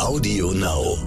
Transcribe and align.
Audio 0.00 0.50
Now. 0.50 0.98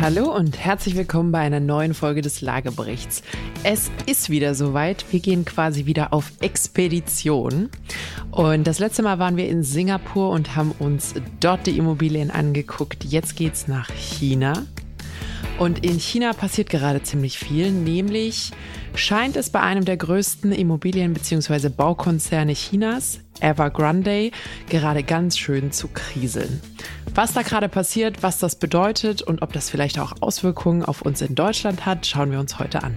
Hallo 0.00 0.32
und 0.32 0.56
herzlich 0.56 0.96
willkommen 0.96 1.32
bei 1.32 1.40
einer 1.40 1.58
neuen 1.58 1.94
Folge 1.94 2.22
des 2.22 2.40
Lageberichts. 2.40 3.22
Es 3.64 3.90
ist 4.06 4.30
wieder 4.30 4.54
soweit. 4.54 5.04
Wir 5.10 5.18
gehen 5.18 5.44
quasi 5.44 5.86
wieder 5.86 6.12
auf 6.12 6.30
Expedition. 6.40 7.70
Und 8.30 8.68
das 8.68 8.78
letzte 8.78 9.02
Mal 9.02 9.18
waren 9.18 9.36
wir 9.36 9.48
in 9.48 9.64
Singapur 9.64 10.30
und 10.30 10.54
haben 10.54 10.72
uns 10.78 11.14
dort 11.40 11.66
die 11.66 11.76
Immobilien 11.76 12.30
angeguckt. 12.30 13.04
Jetzt 13.04 13.34
geht's 13.34 13.66
nach 13.66 13.90
China. 13.90 14.64
Und 15.58 15.84
in 15.84 15.98
China 15.98 16.34
passiert 16.34 16.70
gerade 16.70 17.02
ziemlich 17.02 17.36
viel, 17.36 17.72
nämlich 17.72 18.52
scheint 18.94 19.34
es 19.36 19.50
bei 19.50 19.60
einem 19.60 19.84
der 19.84 19.96
größten 19.96 20.52
Immobilien- 20.52 21.14
bzw. 21.14 21.68
Baukonzerne 21.68 22.52
Chinas, 22.52 23.18
Evergrande, 23.40 24.30
gerade 24.68 25.02
ganz 25.02 25.36
schön 25.36 25.72
zu 25.72 25.88
kriseln. 25.88 26.60
Was 27.12 27.32
da 27.32 27.42
gerade 27.42 27.68
passiert, 27.68 28.22
was 28.22 28.38
das 28.38 28.56
bedeutet 28.56 29.20
und 29.22 29.42
ob 29.42 29.52
das 29.52 29.68
vielleicht 29.68 29.98
auch 29.98 30.12
Auswirkungen 30.20 30.84
auf 30.84 31.02
uns 31.02 31.22
in 31.22 31.34
Deutschland 31.34 31.86
hat, 31.86 32.06
schauen 32.06 32.30
wir 32.30 32.38
uns 32.38 32.60
heute 32.60 32.84
an. 32.84 32.96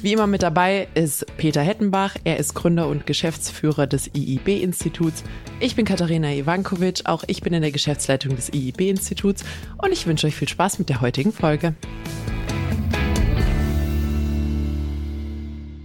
Wie 0.00 0.12
immer 0.12 0.28
mit 0.28 0.44
dabei 0.44 0.86
ist 0.94 1.26
Peter 1.38 1.60
Hettenbach. 1.60 2.14
Er 2.22 2.36
ist 2.36 2.54
Gründer 2.54 2.86
und 2.86 3.04
Geschäftsführer 3.04 3.88
des 3.88 4.08
IIB-Instituts. 4.14 5.24
Ich 5.58 5.74
bin 5.74 5.84
Katharina 5.84 6.32
Ivankovic. 6.32 7.00
Auch 7.06 7.24
ich 7.26 7.42
bin 7.42 7.52
in 7.52 7.62
der 7.62 7.72
Geschäftsleitung 7.72 8.36
des 8.36 8.52
IIB-Instituts. 8.52 9.44
Und 9.82 9.90
ich 9.90 10.06
wünsche 10.06 10.28
euch 10.28 10.36
viel 10.36 10.48
Spaß 10.48 10.78
mit 10.78 10.88
der 10.88 11.00
heutigen 11.00 11.32
Folge. 11.32 11.74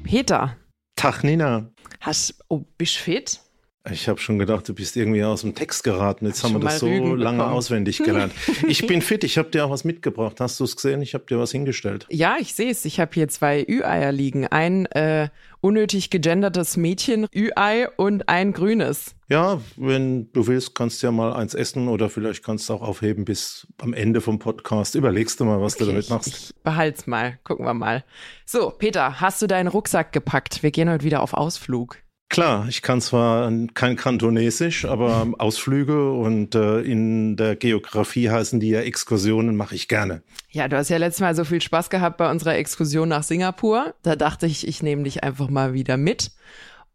Peter. 0.03 0.57
Tag, 0.95 1.23
Nina. 1.23 1.71
Hast, 1.99 2.35
oh, 2.49 2.65
bist 2.77 2.97
fit? 2.97 3.42
Ich 3.91 4.07
habe 4.07 4.17
schon 4.17 4.39
gedacht, 4.39 4.67
du 4.69 4.73
bist 4.73 4.95
irgendwie 4.95 5.25
aus 5.25 5.41
dem 5.41 5.55
Text 5.55 5.83
geraten. 5.83 6.25
Jetzt 6.25 6.41
haben 6.41 6.53
wir 6.53 6.59
das 6.61 6.79
so 6.79 6.85
Rügen 6.85 7.17
lange 7.17 7.39
bekommen. 7.39 7.53
auswendig 7.53 7.97
gelernt. 8.03 8.31
Ich 8.65 8.87
bin 8.87 9.01
fit, 9.01 9.25
ich 9.25 9.37
habe 9.37 9.49
dir 9.49 9.65
auch 9.65 9.71
was 9.71 9.83
mitgebracht. 9.83 10.39
Hast 10.39 10.57
du 10.61 10.63
es 10.63 10.77
gesehen? 10.77 11.01
Ich 11.01 11.13
habe 11.13 11.25
dir 11.25 11.37
was 11.37 11.51
hingestellt. 11.51 12.07
Ja, 12.09 12.37
ich 12.39 12.53
sehe 12.55 12.71
es. 12.71 12.85
Ich 12.85 13.01
habe 13.01 13.11
hier 13.13 13.27
zwei 13.27 13.65
Ü-Eier 13.67 14.13
liegen. 14.13 14.47
Ein 14.47 14.85
äh, 14.85 15.27
unnötig 15.59 16.09
gegendertes 16.09 16.77
Mädchen 16.77 17.27
Ü-Ei 17.35 17.89
und 17.97 18.29
ein 18.29 18.53
grünes. 18.53 19.15
Ja, 19.27 19.59
wenn 19.75 20.31
du 20.31 20.47
willst, 20.47 20.75
kannst 20.75 21.03
du 21.03 21.07
ja 21.07 21.11
mal 21.11 21.33
eins 21.33 21.53
essen 21.53 21.89
oder 21.89 22.09
vielleicht 22.09 22.41
kannst 22.41 22.69
du 22.69 22.75
auch 22.75 22.81
aufheben 22.81 23.25
bis 23.25 23.67
am 23.81 23.93
Ende 23.93 24.21
vom 24.21 24.39
Podcast. 24.39 24.95
Überlegst 24.95 25.41
du 25.41 25.45
mal, 25.45 25.59
was 25.59 25.75
du 25.75 25.83
damit 25.85 26.05
ich, 26.05 26.09
machst. 26.09 26.27
Ich 26.27 26.55
behalt's 26.63 27.05
mal. 27.05 27.37
Gucken 27.43 27.65
wir 27.65 27.73
mal. 27.73 28.05
So, 28.45 28.69
Peter, 28.69 29.19
hast 29.19 29.41
du 29.41 29.47
deinen 29.47 29.67
Rucksack 29.67 30.13
gepackt? 30.13 30.63
Wir 30.63 30.71
gehen 30.71 30.89
heute 30.89 31.03
wieder 31.03 31.21
auf 31.21 31.33
Ausflug. 31.33 31.97
Klar, 32.33 32.67
ich 32.67 32.81
kann 32.81 32.99
zwar 32.99 33.51
kein 33.75 33.95
Kantonesisch, 33.95 34.85
aber 34.85 35.27
Ausflüge 35.37 36.13
und 36.13 36.55
äh, 36.55 36.79
in 36.79 37.37
der 37.37 37.55
Geografie 37.55 38.31
heißen 38.31 38.59
die 38.59 38.69
ja 38.69 38.81
Exkursionen, 38.81 39.55
mache 39.55 39.75
ich 39.75 39.87
gerne. 39.87 40.23
Ja, 40.49 40.67
du 40.67 40.75
hast 40.75 40.89
ja 40.89 40.97
letztes 40.97 41.21
Mal 41.21 41.35
so 41.35 41.45
viel 41.45 41.61
Spaß 41.61 41.91
gehabt 41.91 42.17
bei 42.17 42.31
unserer 42.31 42.55
Exkursion 42.55 43.09
nach 43.09 43.21
Singapur. 43.21 43.93
Da 44.01 44.15
dachte 44.15 44.47
ich, 44.47 44.67
ich 44.67 44.81
nehme 44.81 45.03
dich 45.03 45.23
einfach 45.23 45.47
mal 45.47 45.75
wieder 45.75 45.95
mit. 45.95 46.31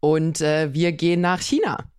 Und 0.01 0.41
äh, 0.41 0.73
wir 0.73 0.91
gehen 0.91 1.21
nach 1.21 1.39
China. 1.39 1.89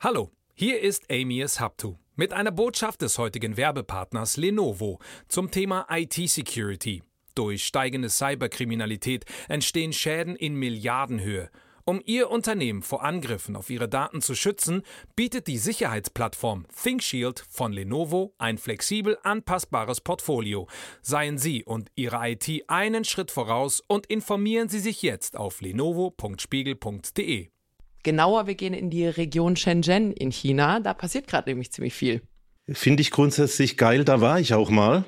Hallo, 0.00 0.30
hier 0.54 0.80
ist 0.80 1.12
Amias 1.12 1.60
Haptu 1.60 1.96
mit 2.16 2.32
einer 2.32 2.50
Botschaft 2.50 3.02
des 3.02 3.18
heutigen 3.18 3.58
Werbepartners 3.58 4.38
Lenovo 4.38 5.00
zum 5.28 5.50
Thema 5.50 5.86
IT-Security. 5.90 7.02
Durch 7.34 7.64
steigende 7.64 8.08
Cyberkriminalität 8.08 9.26
entstehen 9.50 9.92
Schäden 9.92 10.34
in 10.34 10.54
Milliardenhöhe. 10.54 11.50
Um 11.84 12.00
Ihr 12.04 12.30
Unternehmen 12.30 12.82
vor 12.82 13.02
Angriffen 13.02 13.56
auf 13.56 13.68
Ihre 13.68 13.88
Daten 13.88 14.20
zu 14.20 14.36
schützen, 14.36 14.82
bietet 15.16 15.48
die 15.48 15.58
Sicherheitsplattform 15.58 16.66
ThinkShield 16.80 17.44
von 17.50 17.72
Lenovo 17.72 18.34
ein 18.38 18.56
flexibel 18.56 19.18
anpassbares 19.24 20.00
Portfolio. 20.00 20.68
Seien 21.02 21.38
Sie 21.38 21.64
und 21.64 21.90
Ihre 21.96 22.20
IT 22.30 22.48
einen 22.68 23.04
Schritt 23.04 23.32
voraus 23.32 23.82
und 23.88 24.06
informieren 24.06 24.68
Sie 24.68 24.78
sich 24.78 25.02
jetzt 25.02 25.36
auf 25.36 25.60
lenovo.spiegel.de. 25.60 27.48
Genauer, 28.04 28.46
wir 28.46 28.54
gehen 28.54 28.74
in 28.74 28.90
die 28.90 29.06
Region 29.06 29.56
Shenzhen 29.56 30.12
in 30.12 30.30
China. 30.30 30.78
Da 30.78 30.94
passiert 30.94 31.26
gerade 31.26 31.50
nämlich 31.50 31.72
ziemlich 31.72 31.94
viel. 31.94 32.22
Finde 32.68 33.00
ich 33.00 33.10
grundsätzlich 33.10 33.76
geil, 33.76 34.04
da 34.04 34.20
war 34.20 34.38
ich 34.38 34.54
auch 34.54 34.70
mal. 34.70 35.04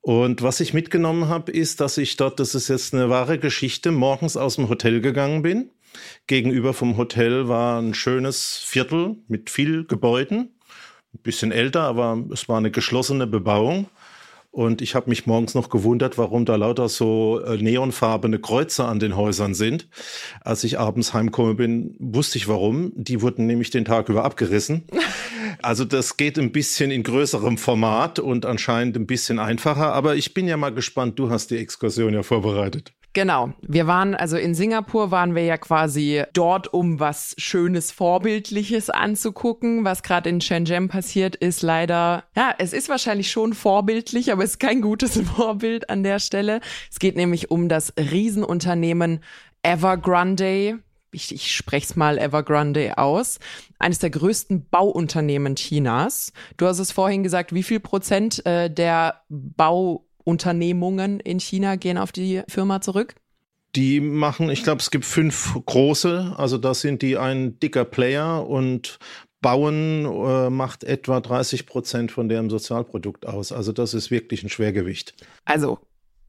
Und 0.00 0.42
was 0.42 0.60
ich 0.60 0.74
mitgenommen 0.74 1.28
habe, 1.28 1.50
ist, 1.50 1.80
dass 1.80 1.98
ich 1.98 2.16
dort, 2.16 2.38
das 2.38 2.54
ist 2.54 2.68
jetzt 2.68 2.94
eine 2.94 3.10
wahre 3.10 3.38
Geschichte, 3.38 3.90
morgens 3.90 4.36
aus 4.36 4.56
dem 4.56 4.68
Hotel 4.68 5.00
gegangen 5.00 5.42
bin. 5.42 5.70
Gegenüber 6.26 6.74
vom 6.74 6.96
Hotel 6.96 7.48
war 7.48 7.80
ein 7.80 7.94
schönes 7.94 8.56
Viertel 8.64 9.16
mit 9.28 9.50
viel 9.50 9.84
Gebäuden. 9.84 10.54
Ein 11.14 11.22
bisschen 11.22 11.52
älter, 11.52 11.82
aber 11.82 12.24
es 12.32 12.48
war 12.48 12.58
eine 12.58 12.70
geschlossene 12.70 13.26
Bebauung. 13.26 13.88
Und 14.50 14.80
ich 14.80 14.94
habe 14.94 15.10
mich 15.10 15.26
morgens 15.26 15.54
noch 15.54 15.68
gewundert, 15.68 16.16
warum 16.16 16.44
da 16.44 16.56
lauter 16.56 16.88
so 16.88 17.40
äh, 17.40 17.58
neonfarbene 17.58 18.38
Kreuze 18.38 18.86
an 18.86 18.98
den 18.98 19.14
Häusern 19.14 19.54
sind. 19.54 19.88
Als 20.40 20.64
ich 20.64 20.78
abends 20.78 21.12
heimkomme 21.12 21.54
bin, 21.54 21.94
wusste 21.98 22.38
ich 22.38 22.48
warum. 22.48 22.92
Die 22.96 23.20
wurden 23.20 23.46
nämlich 23.46 23.70
den 23.70 23.84
Tag 23.84 24.08
über 24.08 24.24
abgerissen. 24.24 24.84
Also 25.60 25.84
das 25.84 26.16
geht 26.16 26.38
ein 26.38 26.52
bisschen 26.52 26.92
in 26.92 27.02
größerem 27.02 27.58
Format 27.58 28.20
und 28.20 28.46
anscheinend 28.46 28.96
ein 28.96 29.08
bisschen 29.08 29.40
einfacher. 29.40 29.92
Aber 29.92 30.14
ich 30.14 30.32
bin 30.32 30.46
ja 30.46 30.56
mal 30.56 30.72
gespannt. 30.72 31.18
Du 31.18 31.30
hast 31.30 31.50
die 31.50 31.56
Exkursion 31.56 32.14
ja 32.14 32.22
vorbereitet. 32.22 32.92
Genau. 33.18 33.52
Wir 33.62 33.88
waren, 33.88 34.14
also 34.14 34.36
in 34.36 34.54
Singapur 34.54 35.10
waren 35.10 35.34
wir 35.34 35.42
ja 35.42 35.56
quasi 35.56 36.22
dort, 36.34 36.72
um 36.72 37.00
was 37.00 37.34
Schönes, 37.36 37.90
Vorbildliches 37.90 38.90
anzugucken. 38.90 39.84
Was 39.84 40.04
gerade 40.04 40.30
in 40.30 40.40
Shenzhen 40.40 40.86
passiert, 40.86 41.34
ist 41.34 41.62
leider, 41.62 42.22
ja, 42.36 42.54
es 42.58 42.72
ist 42.72 42.88
wahrscheinlich 42.88 43.28
schon 43.32 43.54
vorbildlich, 43.54 44.30
aber 44.30 44.44
es 44.44 44.50
ist 44.50 44.60
kein 44.60 44.80
gutes 44.80 45.20
Vorbild 45.34 45.90
an 45.90 46.04
der 46.04 46.20
Stelle. 46.20 46.60
Es 46.92 47.00
geht 47.00 47.16
nämlich 47.16 47.50
um 47.50 47.68
das 47.68 47.92
Riesenunternehmen 47.98 49.18
Evergrande. 49.64 50.78
Ich, 51.10 51.34
ich 51.34 51.56
spreche 51.56 51.86
es 51.86 51.96
mal 51.96 52.18
Evergrande 52.18 52.98
aus. 52.98 53.40
Eines 53.80 53.98
der 53.98 54.10
größten 54.10 54.68
Bauunternehmen 54.68 55.56
Chinas. 55.56 56.32
Du 56.56 56.66
hast 56.66 56.78
es 56.78 56.92
vorhin 56.92 57.24
gesagt, 57.24 57.52
wie 57.52 57.64
viel 57.64 57.80
Prozent 57.80 58.46
äh, 58.46 58.70
der 58.70 59.22
Bau 59.28 60.07
Unternehmungen 60.28 61.20
in 61.20 61.40
China 61.40 61.76
gehen 61.76 61.96
auf 61.96 62.12
die 62.12 62.42
Firma 62.48 62.82
zurück? 62.82 63.14
Die 63.74 64.00
machen, 64.00 64.50
ich 64.50 64.62
glaube, 64.62 64.80
es 64.80 64.90
gibt 64.90 65.06
fünf 65.06 65.58
große, 65.64 66.34
also 66.36 66.58
da 66.58 66.74
sind 66.74 67.00
die 67.00 67.16
ein 67.16 67.58
dicker 67.60 67.86
Player 67.86 68.46
und 68.46 68.98
Bauen 69.40 70.04
äh, 70.04 70.50
macht 70.50 70.84
etwa 70.84 71.20
30 71.20 71.64
Prozent 71.66 72.12
von 72.12 72.28
deren 72.28 72.50
Sozialprodukt 72.50 73.26
aus. 73.26 73.52
Also 73.52 73.72
das 73.72 73.94
ist 73.94 74.10
wirklich 74.10 74.42
ein 74.42 74.50
Schwergewicht. 74.50 75.14
Also 75.46 75.78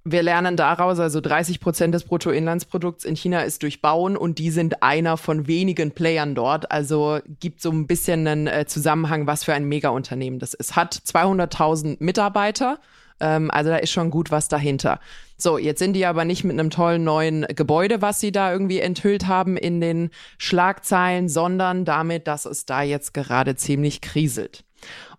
wir 0.05 0.23
lernen 0.23 0.55
daraus, 0.55 0.99
also 0.99 1.19
30 1.19 1.59
Prozent 1.59 1.93
des 1.93 2.05
Bruttoinlandsprodukts 2.05 3.03
in 3.03 3.15
China 3.15 3.41
ist 3.41 3.63
durch 3.63 3.81
Bauen 3.81 4.15
und 4.15 4.39
die 4.39 4.49
sind 4.49 4.81
einer 4.81 5.17
von 5.17 5.47
wenigen 5.47 5.91
Playern 5.91 6.35
dort. 6.35 6.71
Also 6.71 7.19
gibt 7.39 7.61
so 7.61 7.71
ein 7.71 7.85
bisschen 7.85 8.25
einen 8.27 8.47
äh, 8.47 8.65
Zusammenhang, 8.65 9.27
was 9.27 9.43
für 9.43 9.53
ein 9.53 9.65
Megaunternehmen 9.65 10.39
das 10.39 10.53
ist. 10.53 10.75
Hat 10.77 10.93
200.000 10.93 11.97
Mitarbeiter. 11.99 12.79
Ähm, 13.19 13.51
also 13.51 13.69
da 13.69 13.77
ist 13.77 13.91
schon 13.91 14.09
gut 14.09 14.31
was 14.31 14.47
dahinter. 14.47 14.99
So, 15.37 15.57
jetzt 15.57 15.79
sind 15.79 15.93
die 15.93 16.05
aber 16.05 16.25
nicht 16.25 16.43
mit 16.43 16.59
einem 16.59 16.69
tollen 16.69 17.03
neuen 17.03 17.45
Gebäude, 17.55 18.01
was 18.01 18.19
sie 18.19 18.31
da 18.31 18.51
irgendwie 18.51 18.79
enthüllt 18.79 19.27
haben 19.27 19.55
in 19.55 19.79
den 19.79 20.09
Schlagzeilen, 20.37 21.29
sondern 21.29 21.85
damit, 21.85 22.27
dass 22.27 22.45
es 22.45 22.65
da 22.65 22.81
jetzt 22.81 23.13
gerade 23.13 23.55
ziemlich 23.55 24.01
kriselt. 24.01 24.65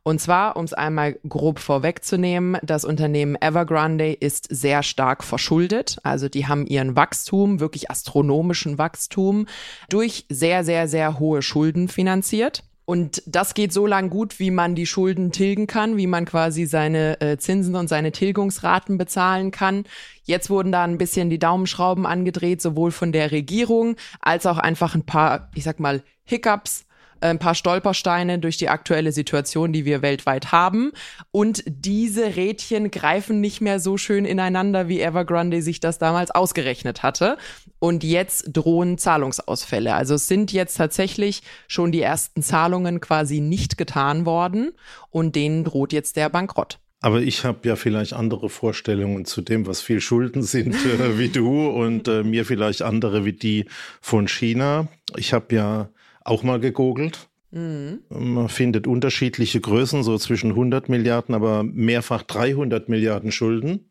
Und 0.02 0.20
zwar, 0.20 0.56
um 0.56 0.64
es 0.64 0.72
einmal 0.72 1.18
grob 1.28 1.58
vorwegzunehmen, 1.58 2.58
das 2.62 2.84
Unternehmen 2.84 3.36
Evergrande 3.40 4.12
ist 4.12 4.46
sehr 4.50 4.82
stark 4.82 5.22
verschuldet. 5.22 5.98
Also 6.02 6.28
die 6.28 6.46
haben 6.46 6.66
ihren 6.66 6.96
Wachstum, 6.96 7.60
wirklich 7.60 7.90
astronomischen 7.90 8.78
Wachstum, 8.78 9.46
durch 9.90 10.24
sehr, 10.30 10.64
sehr, 10.64 10.88
sehr 10.88 11.18
hohe 11.18 11.42
Schulden 11.42 11.88
finanziert. 11.88 12.62
Und 12.90 13.22
das 13.24 13.54
geht 13.54 13.72
so 13.72 13.86
lang 13.86 14.10
gut, 14.10 14.40
wie 14.40 14.50
man 14.50 14.74
die 14.74 14.84
Schulden 14.84 15.30
tilgen 15.30 15.68
kann, 15.68 15.96
wie 15.96 16.08
man 16.08 16.24
quasi 16.24 16.66
seine 16.66 17.20
äh, 17.20 17.38
Zinsen 17.38 17.76
und 17.76 17.86
seine 17.86 18.10
Tilgungsraten 18.10 18.98
bezahlen 18.98 19.52
kann. 19.52 19.84
Jetzt 20.24 20.50
wurden 20.50 20.72
da 20.72 20.82
ein 20.82 20.98
bisschen 20.98 21.30
die 21.30 21.38
Daumenschrauben 21.38 22.04
angedreht, 22.04 22.60
sowohl 22.60 22.90
von 22.90 23.12
der 23.12 23.30
Regierung 23.30 23.94
als 24.20 24.44
auch 24.44 24.58
einfach 24.58 24.96
ein 24.96 25.06
paar, 25.06 25.50
ich 25.54 25.62
sag 25.62 25.78
mal, 25.78 26.02
Hiccups 26.24 26.84
ein 27.20 27.38
paar 27.38 27.54
Stolpersteine 27.54 28.38
durch 28.38 28.56
die 28.56 28.68
aktuelle 28.68 29.12
Situation, 29.12 29.72
die 29.72 29.84
wir 29.84 30.02
weltweit 30.02 30.52
haben. 30.52 30.92
Und 31.30 31.62
diese 31.66 32.36
Rädchen 32.36 32.90
greifen 32.90 33.40
nicht 33.40 33.60
mehr 33.60 33.80
so 33.80 33.96
schön 33.96 34.24
ineinander, 34.24 34.88
wie 34.88 35.00
Evergrande 35.00 35.62
sich 35.62 35.80
das 35.80 35.98
damals 35.98 36.30
ausgerechnet 36.30 37.02
hatte. 37.02 37.36
Und 37.78 38.04
jetzt 38.04 38.50
drohen 38.52 38.98
Zahlungsausfälle. 38.98 39.94
Also 39.94 40.14
es 40.14 40.28
sind 40.28 40.52
jetzt 40.52 40.76
tatsächlich 40.76 41.42
schon 41.68 41.92
die 41.92 42.02
ersten 42.02 42.42
Zahlungen 42.42 43.00
quasi 43.00 43.40
nicht 43.40 43.78
getan 43.78 44.26
worden 44.26 44.72
und 45.10 45.36
denen 45.36 45.64
droht 45.64 45.92
jetzt 45.92 46.16
der 46.16 46.28
Bankrott. 46.28 46.78
Aber 47.02 47.22
ich 47.22 47.44
habe 47.44 47.66
ja 47.66 47.76
vielleicht 47.76 48.12
andere 48.12 48.50
Vorstellungen 48.50 49.24
zu 49.24 49.40
dem, 49.40 49.66
was 49.66 49.80
viel 49.80 50.00
Schulden 50.00 50.42
sind, 50.42 50.74
äh, 50.74 51.18
wie 51.18 51.30
du 51.30 51.68
und 51.68 52.08
äh, 52.08 52.22
mir 52.22 52.44
vielleicht 52.44 52.82
andere 52.82 53.24
wie 53.24 53.32
die 53.32 53.64
von 54.00 54.28
China. 54.28 54.88
Ich 55.16 55.32
habe 55.32 55.54
ja 55.54 55.88
auch 56.24 56.42
mal 56.42 56.60
gegoogelt. 56.60 57.28
Mhm. 57.50 58.00
Man 58.08 58.48
findet 58.48 58.86
unterschiedliche 58.86 59.60
Größen, 59.60 60.02
so 60.02 60.16
zwischen 60.18 60.50
100 60.50 60.88
Milliarden, 60.88 61.34
aber 61.34 61.62
mehrfach 61.64 62.22
300 62.22 62.88
Milliarden 62.88 63.32
Schulden. 63.32 63.90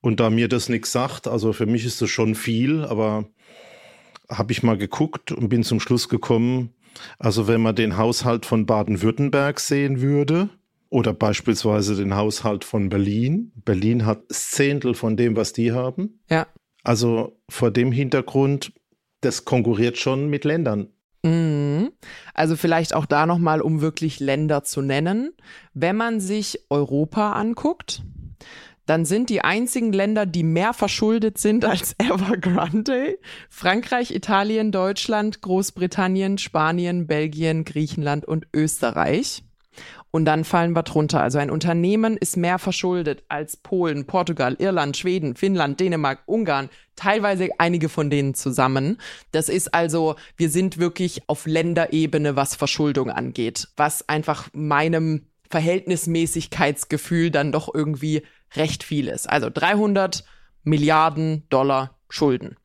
Und 0.00 0.20
da 0.20 0.30
mir 0.30 0.48
das 0.48 0.68
nichts 0.68 0.92
sagt, 0.92 1.26
also 1.26 1.52
für 1.52 1.66
mich 1.66 1.84
ist 1.84 2.00
das 2.00 2.10
schon 2.10 2.34
viel, 2.34 2.84
aber 2.84 3.28
habe 4.28 4.52
ich 4.52 4.62
mal 4.62 4.76
geguckt 4.76 5.32
und 5.32 5.48
bin 5.48 5.62
zum 5.62 5.80
Schluss 5.80 6.08
gekommen, 6.08 6.74
also 7.18 7.48
wenn 7.48 7.60
man 7.60 7.74
den 7.74 7.96
Haushalt 7.96 8.46
von 8.46 8.66
Baden-Württemberg 8.66 9.60
sehen 9.60 10.00
würde 10.00 10.50
oder 10.90 11.12
beispielsweise 11.12 11.96
den 11.96 12.14
Haushalt 12.14 12.64
von 12.64 12.88
Berlin, 12.88 13.52
Berlin 13.64 14.06
hat 14.06 14.22
das 14.28 14.50
Zehntel 14.50 14.94
von 14.94 15.16
dem, 15.16 15.36
was 15.36 15.52
die 15.52 15.72
haben. 15.72 16.20
Ja. 16.28 16.46
Also 16.82 17.40
vor 17.48 17.70
dem 17.70 17.92
Hintergrund, 17.92 18.72
das 19.20 19.44
konkurriert 19.44 19.98
schon 19.98 20.28
mit 20.28 20.44
Ländern. 20.44 20.88
Mhm. 21.24 21.92
Also 22.34 22.56
vielleicht 22.56 22.94
auch 22.94 23.06
da 23.06 23.26
nochmal, 23.26 23.60
um 23.60 23.80
wirklich 23.80 24.20
Länder 24.20 24.62
zu 24.62 24.82
nennen. 24.82 25.32
Wenn 25.74 25.96
man 25.96 26.20
sich 26.20 26.60
Europa 26.70 27.32
anguckt, 27.32 28.02
dann 28.86 29.04
sind 29.04 29.28
die 29.28 29.42
einzigen 29.42 29.92
Länder, 29.92 30.24
die 30.24 30.42
mehr 30.42 30.72
verschuldet 30.72 31.36
sind 31.38 31.64
als 31.64 31.94
Evergrande, 31.98 33.18
Frankreich, 33.50 34.14
Italien, 34.14 34.72
Deutschland, 34.72 35.42
Großbritannien, 35.42 36.38
Spanien, 36.38 37.06
Belgien, 37.06 37.64
Griechenland 37.64 38.24
und 38.24 38.46
Österreich. 38.54 39.42
Und 40.10 40.24
dann 40.24 40.44
fallen 40.44 40.74
wir 40.74 40.82
drunter. 40.82 41.22
Also 41.22 41.38
ein 41.38 41.50
Unternehmen 41.50 42.16
ist 42.16 42.36
mehr 42.36 42.58
verschuldet 42.58 43.24
als 43.28 43.56
Polen, 43.56 44.06
Portugal, 44.06 44.56
Irland, 44.58 44.96
Schweden, 44.96 45.36
Finnland, 45.36 45.80
Dänemark, 45.80 46.22
Ungarn, 46.26 46.70
teilweise 46.96 47.48
einige 47.58 47.88
von 47.88 48.08
denen 48.08 48.34
zusammen. 48.34 48.98
Das 49.32 49.48
ist 49.48 49.74
also, 49.74 50.16
wir 50.36 50.48
sind 50.48 50.78
wirklich 50.78 51.28
auf 51.28 51.46
Länderebene, 51.46 52.36
was 52.36 52.56
Verschuldung 52.56 53.10
angeht, 53.10 53.68
was 53.76 54.08
einfach 54.08 54.48
meinem 54.52 55.26
Verhältnismäßigkeitsgefühl 55.50 57.30
dann 57.30 57.52
doch 57.52 57.72
irgendwie 57.72 58.22
recht 58.56 58.82
viel 58.82 59.08
ist. 59.08 59.28
Also 59.28 59.50
300 59.52 60.24
Milliarden 60.64 61.44
Dollar 61.48 61.96
Schulden. 62.08 62.56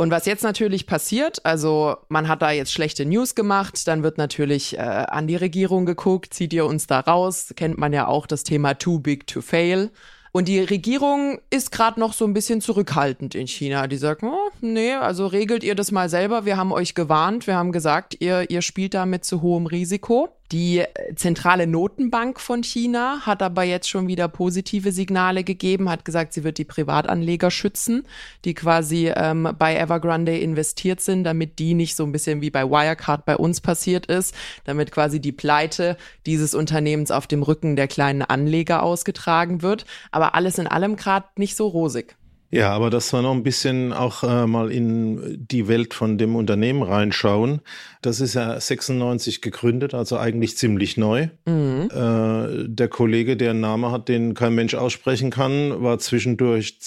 Und 0.00 0.12
was 0.12 0.26
jetzt 0.26 0.44
natürlich 0.44 0.86
passiert, 0.86 1.44
also 1.44 1.96
man 2.08 2.28
hat 2.28 2.40
da 2.40 2.52
jetzt 2.52 2.72
schlechte 2.72 3.04
News 3.04 3.34
gemacht, 3.34 3.88
dann 3.88 4.04
wird 4.04 4.16
natürlich 4.16 4.78
äh, 4.78 4.80
an 4.80 5.26
die 5.26 5.34
Regierung 5.34 5.86
geguckt, 5.86 6.32
zieht 6.32 6.52
ihr 6.52 6.66
uns 6.66 6.86
da 6.86 7.00
raus, 7.00 7.52
kennt 7.56 7.78
man 7.78 7.92
ja 7.92 8.06
auch 8.06 8.28
das 8.28 8.44
Thema 8.44 8.74
Too 8.74 9.00
Big 9.00 9.26
to 9.26 9.40
Fail. 9.40 9.90
Und 10.30 10.46
die 10.46 10.60
Regierung 10.60 11.40
ist 11.50 11.72
gerade 11.72 11.98
noch 11.98 12.12
so 12.12 12.24
ein 12.26 12.32
bisschen 12.32 12.60
zurückhaltend 12.60 13.34
in 13.34 13.48
China. 13.48 13.88
Die 13.88 13.96
sagt, 13.96 14.22
oh, 14.22 14.50
nee, 14.60 14.92
also 14.92 15.26
regelt 15.26 15.64
ihr 15.64 15.74
das 15.74 15.90
mal 15.90 16.08
selber. 16.08 16.44
Wir 16.44 16.56
haben 16.56 16.70
euch 16.70 16.94
gewarnt, 16.94 17.48
wir 17.48 17.56
haben 17.56 17.72
gesagt, 17.72 18.16
ihr, 18.20 18.48
ihr 18.50 18.62
spielt 18.62 18.94
da 18.94 19.04
mit 19.04 19.24
zu 19.24 19.42
hohem 19.42 19.66
Risiko. 19.66 20.28
Die 20.50 20.82
zentrale 21.14 21.66
Notenbank 21.66 22.40
von 22.40 22.62
China 22.62 23.20
hat 23.26 23.42
aber 23.42 23.64
jetzt 23.64 23.86
schon 23.86 24.08
wieder 24.08 24.28
positive 24.28 24.92
Signale 24.92 25.44
gegeben, 25.44 25.90
hat 25.90 26.06
gesagt, 26.06 26.32
sie 26.32 26.42
wird 26.42 26.56
die 26.56 26.64
Privatanleger 26.64 27.50
schützen, 27.50 28.06
die 28.46 28.54
quasi 28.54 29.12
ähm, 29.14 29.54
bei 29.58 29.76
Evergrande 29.76 30.38
investiert 30.38 31.02
sind, 31.02 31.24
damit 31.24 31.58
die 31.58 31.74
nicht 31.74 31.96
so 31.96 32.04
ein 32.04 32.12
bisschen 32.12 32.40
wie 32.40 32.50
bei 32.50 32.64
Wirecard 32.64 33.26
bei 33.26 33.36
uns 33.36 33.60
passiert 33.60 34.06
ist, 34.06 34.34
damit 34.64 34.90
quasi 34.90 35.20
die 35.20 35.32
Pleite 35.32 35.98
dieses 36.24 36.54
Unternehmens 36.54 37.10
auf 37.10 37.26
dem 37.26 37.42
Rücken 37.42 37.76
der 37.76 37.86
kleinen 37.86 38.22
Anleger 38.22 38.82
ausgetragen 38.82 39.60
wird. 39.60 39.84
Aber 40.12 40.34
alles 40.34 40.56
in 40.56 40.66
allem 40.66 40.96
gerade 40.96 41.26
nicht 41.36 41.56
so 41.56 41.66
rosig. 41.66 42.17
Ja, 42.50 42.70
aber 42.70 42.88
dass 42.88 43.12
wir 43.12 43.20
noch 43.20 43.34
ein 43.34 43.42
bisschen 43.42 43.92
auch 43.92 44.22
äh, 44.22 44.46
mal 44.46 44.72
in 44.72 45.46
die 45.50 45.68
Welt 45.68 45.92
von 45.92 46.16
dem 46.16 46.34
Unternehmen 46.34 46.82
reinschauen. 46.82 47.60
Das 48.00 48.20
ist 48.20 48.34
ja 48.34 48.58
96 48.58 49.42
gegründet, 49.42 49.92
also 49.92 50.16
eigentlich 50.16 50.56
ziemlich 50.56 50.96
neu. 50.96 51.28
Mhm. 51.44 51.90
Äh, 51.90 52.68
der 52.68 52.88
Kollege, 52.88 53.36
der 53.36 53.50
einen 53.50 53.60
Namen 53.60 53.92
hat, 53.92 54.08
den 54.08 54.32
kein 54.32 54.54
Mensch 54.54 54.74
aussprechen 54.74 55.30
kann, 55.30 55.82
war 55.82 55.98
zwischendurch 55.98 56.78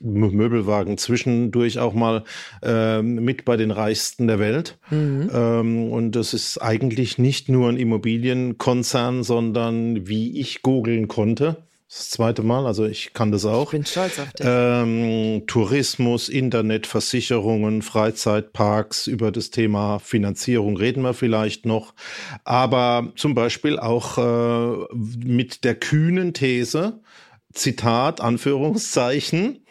Möbelwagen, 0.00 0.96
zwischendurch 0.96 1.78
auch 1.78 1.92
mal 1.92 2.24
äh, 2.62 3.02
mit 3.02 3.44
bei 3.44 3.58
den 3.58 3.72
Reichsten 3.72 4.26
der 4.26 4.38
Welt. 4.38 4.78
Mhm. 4.90 5.30
Ähm, 5.34 5.92
und 5.92 6.12
das 6.12 6.32
ist 6.32 6.56
eigentlich 6.58 7.18
nicht 7.18 7.50
nur 7.50 7.68
ein 7.68 7.76
Immobilienkonzern, 7.76 9.22
sondern 9.22 10.08
wie 10.08 10.40
ich 10.40 10.62
googeln 10.62 11.08
konnte 11.08 11.58
das 11.90 12.10
zweite 12.10 12.42
Mal, 12.44 12.66
also 12.66 12.86
ich 12.86 13.14
kann 13.14 13.32
das 13.32 13.44
auch. 13.44 13.72
Ich 13.72 13.80
bin 13.80 13.84
stolz 13.84 14.20
auf 14.20 14.32
dich. 14.32 14.46
Ähm, 14.48 15.42
Tourismus, 15.48 16.28
Internet, 16.28 16.86
Versicherungen, 16.86 17.82
Freizeitparks, 17.82 19.08
über 19.08 19.32
das 19.32 19.50
Thema 19.50 19.98
Finanzierung 19.98 20.76
reden 20.76 21.02
wir 21.02 21.14
vielleicht 21.14 21.66
noch. 21.66 21.94
Aber 22.44 23.12
zum 23.16 23.34
Beispiel 23.34 23.76
auch 23.76 24.18
äh, 24.18 24.86
mit 24.94 25.64
der 25.64 25.74
kühnen 25.74 26.32
These, 26.32 27.00
Zitat, 27.52 28.20
Anführungszeichen, 28.20 29.66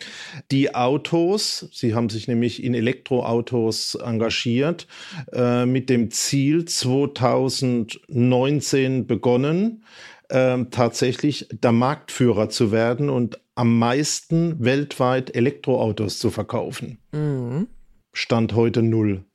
die 0.51 0.75
Autos, 0.75 1.69
sie 1.71 1.95
haben 1.95 2.09
sich 2.09 2.27
nämlich 2.27 2.61
in 2.61 2.73
Elektroautos 2.73 3.95
engagiert, 3.95 4.85
äh, 5.31 5.65
mit 5.65 5.89
dem 5.89 6.11
Ziel 6.11 6.65
2019 6.65 9.07
begonnen, 9.07 9.85
ähm, 10.29 10.69
tatsächlich 10.71 11.47
der 11.51 11.71
Marktführer 11.71 12.49
zu 12.49 12.71
werden 12.71 13.09
und 13.09 13.39
am 13.55 13.77
meisten 13.77 14.63
weltweit 14.63 15.35
Elektroautos 15.35 16.19
zu 16.19 16.29
verkaufen. 16.29 16.99
Mhm. 17.11 17.67
Stand 18.13 18.53
heute 18.53 18.81
null. 18.81 19.25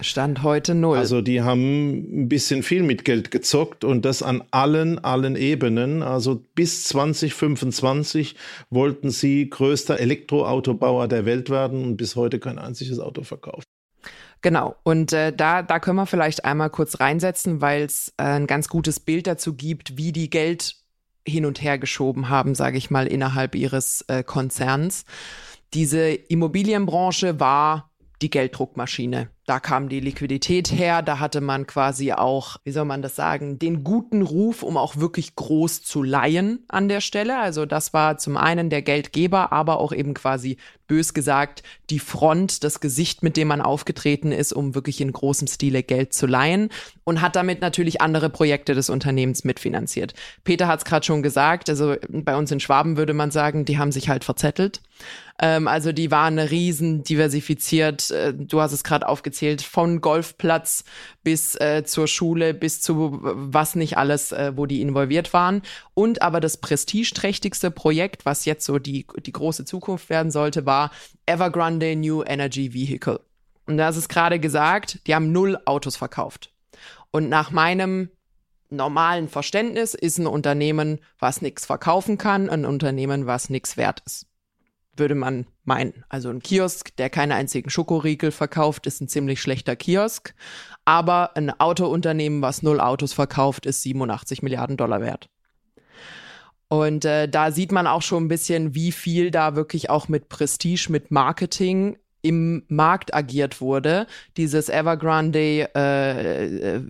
Stand 0.00 0.42
heute 0.42 0.74
null. 0.74 0.98
Also 0.98 1.22
die 1.22 1.40
haben 1.40 2.24
ein 2.24 2.28
bisschen 2.28 2.62
viel 2.62 2.82
mit 2.82 3.04
Geld 3.04 3.30
gezockt 3.30 3.82
und 3.82 4.04
das 4.04 4.22
an 4.22 4.44
allen, 4.50 4.98
allen 4.98 5.36
Ebenen. 5.36 6.02
Also 6.02 6.44
bis 6.54 6.84
2025 6.84 8.36
wollten 8.68 9.10
sie 9.10 9.48
größter 9.48 9.98
Elektroautobauer 9.98 11.08
der 11.08 11.24
Welt 11.24 11.48
werden 11.48 11.82
und 11.82 11.96
bis 11.96 12.14
heute 12.14 12.38
kein 12.38 12.58
einziges 12.58 12.98
Auto 12.98 13.22
verkauft. 13.22 13.66
Genau, 14.46 14.76
und 14.84 15.12
äh, 15.12 15.32
da, 15.32 15.60
da 15.64 15.80
können 15.80 15.96
wir 15.96 16.06
vielleicht 16.06 16.44
einmal 16.44 16.70
kurz 16.70 17.00
reinsetzen, 17.00 17.60
weil 17.60 17.82
es 17.82 18.14
äh, 18.16 18.22
ein 18.22 18.46
ganz 18.46 18.68
gutes 18.68 19.00
Bild 19.00 19.26
dazu 19.26 19.54
gibt, 19.54 19.98
wie 19.98 20.12
die 20.12 20.30
Geld 20.30 20.76
hin 21.26 21.46
und 21.46 21.60
her 21.60 21.78
geschoben 21.78 22.28
haben, 22.28 22.54
sage 22.54 22.78
ich 22.78 22.88
mal, 22.88 23.08
innerhalb 23.08 23.56
ihres 23.56 24.02
äh, 24.02 24.22
Konzerns. 24.22 25.04
Diese 25.74 26.10
Immobilienbranche 26.10 27.40
war 27.40 27.90
die 28.22 28.30
Gelddruckmaschine. 28.30 29.30
Da 29.46 29.60
kam 29.60 29.88
die 29.88 30.00
Liquidität 30.00 30.72
her, 30.72 31.02
da 31.02 31.20
hatte 31.20 31.40
man 31.40 31.68
quasi 31.68 32.12
auch, 32.12 32.56
wie 32.64 32.72
soll 32.72 32.84
man 32.84 33.00
das 33.00 33.14
sagen, 33.14 33.60
den 33.60 33.84
guten 33.84 34.22
Ruf, 34.22 34.64
um 34.64 34.76
auch 34.76 34.96
wirklich 34.96 35.36
groß 35.36 35.82
zu 35.82 36.02
leihen 36.02 36.64
an 36.66 36.88
der 36.88 37.00
Stelle. 37.00 37.38
Also 37.38 37.64
das 37.64 37.92
war 37.92 38.18
zum 38.18 38.36
einen 38.36 38.70
der 38.70 38.82
Geldgeber, 38.82 39.52
aber 39.52 39.78
auch 39.78 39.92
eben 39.92 40.14
quasi 40.14 40.56
bös 40.88 41.14
gesagt 41.14 41.62
die 41.90 41.98
Front, 41.98 42.64
das 42.64 42.80
Gesicht, 42.80 43.22
mit 43.22 43.36
dem 43.36 43.48
man 43.48 43.60
aufgetreten 43.60 44.32
ist, 44.32 44.52
um 44.52 44.74
wirklich 44.74 45.00
in 45.00 45.12
großem 45.12 45.48
Stile 45.48 45.82
Geld 45.82 46.12
zu 46.12 46.26
leihen 46.26 46.70
und 47.04 47.20
hat 47.20 47.36
damit 47.36 47.60
natürlich 47.60 48.00
andere 48.00 48.30
Projekte 48.30 48.74
des 48.74 48.90
Unternehmens 48.90 49.44
mitfinanziert. 49.44 50.14
Peter 50.44 50.66
hat 50.66 50.80
es 50.80 50.84
gerade 50.84 51.06
schon 51.06 51.22
gesagt, 51.22 51.70
also 51.70 51.96
bei 52.08 52.36
uns 52.36 52.50
in 52.50 52.60
Schwaben 52.60 52.96
würde 52.96 53.14
man 53.14 53.30
sagen, 53.30 53.64
die 53.64 53.78
haben 53.78 53.92
sich 53.92 54.08
halt 54.08 54.24
verzettelt. 54.24 54.80
Ähm, 55.38 55.68
also 55.68 55.92
die 55.92 56.10
waren 56.10 56.38
riesen 56.38 57.02
diversifiziert. 57.02 58.10
Äh, 58.10 58.32
du 58.34 58.60
hast 58.60 58.72
es 58.72 58.84
gerade 58.84 59.08
aufgezählt, 59.08 59.35
von 59.62 60.00
Golfplatz 60.00 60.84
bis 61.22 61.54
äh, 61.56 61.84
zur 61.84 62.06
Schule, 62.06 62.54
bis 62.54 62.80
zu 62.80 63.18
was 63.22 63.74
nicht 63.74 63.96
alles, 63.96 64.32
äh, 64.32 64.52
wo 64.56 64.66
die 64.66 64.80
involviert 64.80 65.32
waren. 65.32 65.62
Und 65.94 66.22
aber 66.22 66.40
das 66.40 66.56
prestigeträchtigste 66.56 67.70
Projekt, 67.70 68.24
was 68.24 68.44
jetzt 68.44 68.64
so 68.64 68.78
die, 68.78 69.06
die 69.18 69.32
große 69.32 69.64
Zukunft 69.64 70.10
werden 70.10 70.30
sollte, 70.30 70.66
war 70.66 70.90
Evergrande 71.26 71.96
New 71.96 72.22
Energy 72.22 72.72
Vehicle. 72.72 73.20
Und 73.66 73.78
da 73.78 73.88
ist 73.88 73.96
es 73.96 74.08
gerade 74.08 74.38
gesagt, 74.38 75.00
die 75.06 75.14
haben 75.14 75.32
null 75.32 75.58
Autos 75.64 75.96
verkauft. 75.96 76.52
Und 77.10 77.28
nach 77.28 77.50
meinem 77.50 78.10
normalen 78.70 79.28
Verständnis 79.28 79.94
ist 79.94 80.18
ein 80.18 80.26
Unternehmen, 80.26 80.98
was 81.18 81.42
nichts 81.42 81.66
verkaufen 81.66 82.18
kann, 82.18 82.48
ein 82.48 82.64
Unternehmen, 82.64 83.26
was 83.26 83.50
nichts 83.50 83.76
wert 83.76 84.02
ist 84.06 84.26
würde 84.98 85.14
man 85.14 85.46
meinen. 85.64 86.04
Also 86.08 86.30
ein 86.30 86.40
Kiosk, 86.40 86.94
der 86.96 87.10
keine 87.10 87.34
einzigen 87.34 87.70
Schokoriegel 87.70 88.30
verkauft, 88.30 88.86
ist 88.86 89.00
ein 89.00 89.08
ziemlich 89.08 89.40
schlechter 89.40 89.76
Kiosk. 89.76 90.34
Aber 90.84 91.36
ein 91.36 91.50
Autounternehmen, 91.50 92.42
was 92.42 92.62
null 92.62 92.80
Autos 92.80 93.12
verkauft, 93.12 93.66
ist 93.66 93.82
87 93.82 94.42
Milliarden 94.42 94.76
Dollar 94.76 95.00
wert. 95.00 95.28
Und 96.68 97.04
äh, 97.04 97.28
da 97.28 97.52
sieht 97.52 97.70
man 97.72 97.86
auch 97.86 98.02
schon 98.02 98.24
ein 98.24 98.28
bisschen, 98.28 98.74
wie 98.74 98.92
viel 98.92 99.30
da 99.30 99.54
wirklich 99.54 99.88
auch 99.90 100.08
mit 100.08 100.28
Prestige, 100.28 100.88
mit 100.90 101.10
Marketing 101.10 101.96
im 102.26 102.64
Markt 102.66 103.14
agiert 103.14 103.60
wurde. 103.60 104.08
Dieses 104.36 104.68
Evergrande 104.68 105.68
äh, 105.76 106.76
äh, 106.76 106.80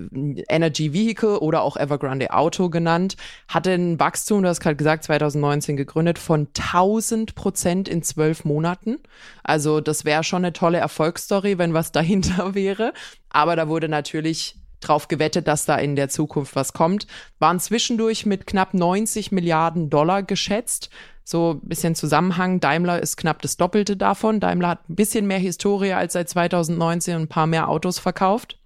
Energy 0.48 0.94
Vehicle 0.94 1.38
oder 1.40 1.60
auch 1.60 1.76
Evergrande 1.76 2.32
Auto 2.32 2.70
genannt, 2.70 3.16
hatte 3.46 3.72
ein 3.72 4.00
Wachstum, 4.00 4.42
du 4.42 4.48
hast 4.48 4.60
gerade 4.60 4.76
gesagt, 4.76 5.04
2019 5.04 5.76
gegründet, 5.76 6.18
von 6.18 6.48
1000 6.58 7.34
Prozent 7.34 7.88
in 7.88 8.02
zwölf 8.02 8.46
Monaten. 8.46 8.96
Also 9.42 9.82
das 9.82 10.06
wäre 10.06 10.24
schon 10.24 10.44
eine 10.44 10.54
tolle 10.54 10.78
Erfolgsstory, 10.78 11.58
wenn 11.58 11.74
was 11.74 11.92
dahinter 11.96 12.54
wäre. 12.54 12.94
Aber 13.28 13.56
da 13.56 13.68
wurde 13.68 13.90
natürlich 13.90 14.56
drauf 14.80 15.08
gewettet, 15.08 15.48
dass 15.48 15.66
da 15.66 15.76
in 15.76 15.96
der 15.96 16.08
Zukunft 16.08 16.56
was 16.56 16.72
kommt, 16.72 17.06
waren 17.38 17.60
zwischendurch 17.60 18.24
mit 18.24 18.46
knapp 18.46 18.72
90 18.72 19.32
Milliarden 19.32 19.90
Dollar 19.90 20.22
geschätzt. 20.22 20.90
So 21.28 21.54
ein 21.54 21.68
bisschen 21.68 21.96
Zusammenhang. 21.96 22.60
Daimler 22.60 23.02
ist 23.02 23.16
knapp 23.16 23.42
das 23.42 23.56
Doppelte 23.56 23.96
davon. 23.96 24.38
Daimler 24.38 24.68
hat 24.68 24.88
ein 24.88 24.94
bisschen 24.94 25.26
mehr 25.26 25.40
Historie 25.40 25.92
als 25.92 26.12
seit 26.12 26.28
2019 26.28 27.16
und 27.16 27.22
ein 27.22 27.28
paar 27.28 27.48
mehr 27.48 27.68
Autos 27.68 27.98
verkauft 27.98 28.60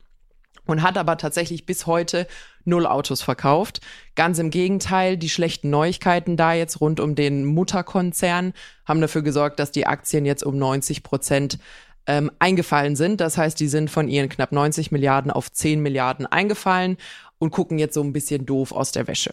und 0.67 0.83
hat 0.83 0.99
aber 0.99 1.17
tatsächlich 1.17 1.65
bis 1.65 1.87
heute 1.87 2.27
null 2.67 2.87
Autos 2.87 3.23
verkauft. 3.23 3.81
Ganz 4.15 4.39
im 4.39 4.51
Gegenteil, 4.51 5.17
die 5.17 5.31
schlechten 5.31 5.71
Neuigkeiten 5.71 6.37
da 6.37 6.53
jetzt 6.53 6.83
rund 6.83 7.01
um 7.01 7.15
den 7.15 7.47
Mutterkonzern 7.47 8.53
haben 8.85 9.01
dafür 9.01 9.23
gesorgt, 9.23 9.59
dass 9.59 9.73
die 9.73 9.87
Aktien 9.87 10.27
jetzt 10.27 10.45
um 10.45 10.59
90 10.59 11.03
Prozent 11.03 11.59
ähm, 12.07 12.31
eingefallen 12.41 12.95
sind. 12.95 13.23
Das 13.23 13.39
heißt, 13.39 13.59
die 13.59 13.69
sind 13.69 13.91
von 13.91 14.07
ihren 14.07 14.29
knapp 14.29 14.53
90 14.53 14.93
Milliarden 14.93 15.31
auf 15.31 15.51
10 15.51 15.81
Milliarden 15.81 16.27
eingefallen 16.27 16.99
und 17.39 17.53
gucken 17.53 17.79
jetzt 17.79 17.95
so 17.95 18.03
ein 18.03 18.13
bisschen 18.13 18.45
doof 18.45 18.73
aus 18.73 18.93
der 18.93 19.07
Wäsche. 19.07 19.33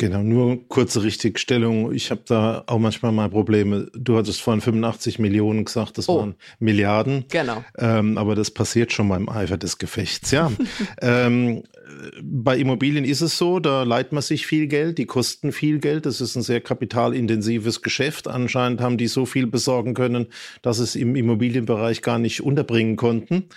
Genau, 0.00 0.22
nur 0.22 0.68
kurze 0.68 1.02
Richtigstellung. 1.02 1.92
Ich 1.92 2.12
habe 2.12 2.20
da 2.24 2.62
auch 2.68 2.78
manchmal 2.78 3.10
mal 3.10 3.28
Probleme. 3.28 3.90
Du 3.94 4.16
hattest 4.16 4.40
vorhin 4.40 4.60
85 4.60 5.18
Millionen 5.18 5.64
gesagt, 5.64 5.98
das 5.98 6.08
oh. 6.08 6.20
waren 6.20 6.36
Milliarden. 6.60 7.24
Genau. 7.28 7.64
Ähm, 7.76 8.16
aber 8.16 8.36
das 8.36 8.52
passiert 8.52 8.92
schon 8.92 9.08
beim 9.08 9.28
Eifer 9.28 9.56
des 9.56 9.78
Gefechts, 9.78 10.30
ja. 10.30 10.52
ähm, 11.02 11.64
bei 12.22 12.56
Immobilien 12.58 13.04
ist 13.04 13.22
es 13.22 13.38
so, 13.38 13.58
da 13.58 13.82
leiht 13.82 14.12
man 14.12 14.22
sich 14.22 14.46
viel 14.46 14.68
Geld, 14.68 14.98
die 14.98 15.06
kosten 15.06 15.50
viel 15.50 15.80
Geld. 15.80 16.06
Das 16.06 16.20
ist 16.20 16.36
ein 16.36 16.42
sehr 16.42 16.60
kapitalintensives 16.60 17.82
Geschäft. 17.82 18.28
Anscheinend 18.28 18.80
haben 18.80 18.98
die 18.98 19.08
so 19.08 19.26
viel 19.26 19.48
besorgen 19.48 19.94
können, 19.94 20.26
dass 20.62 20.78
es 20.78 20.94
im 20.94 21.16
Immobilienbereich 21.16 22.02
gar 22.02 22.20
nicht 22.20 22.42
unterbringen 22.42 22.94
konnten. 22.94 23.48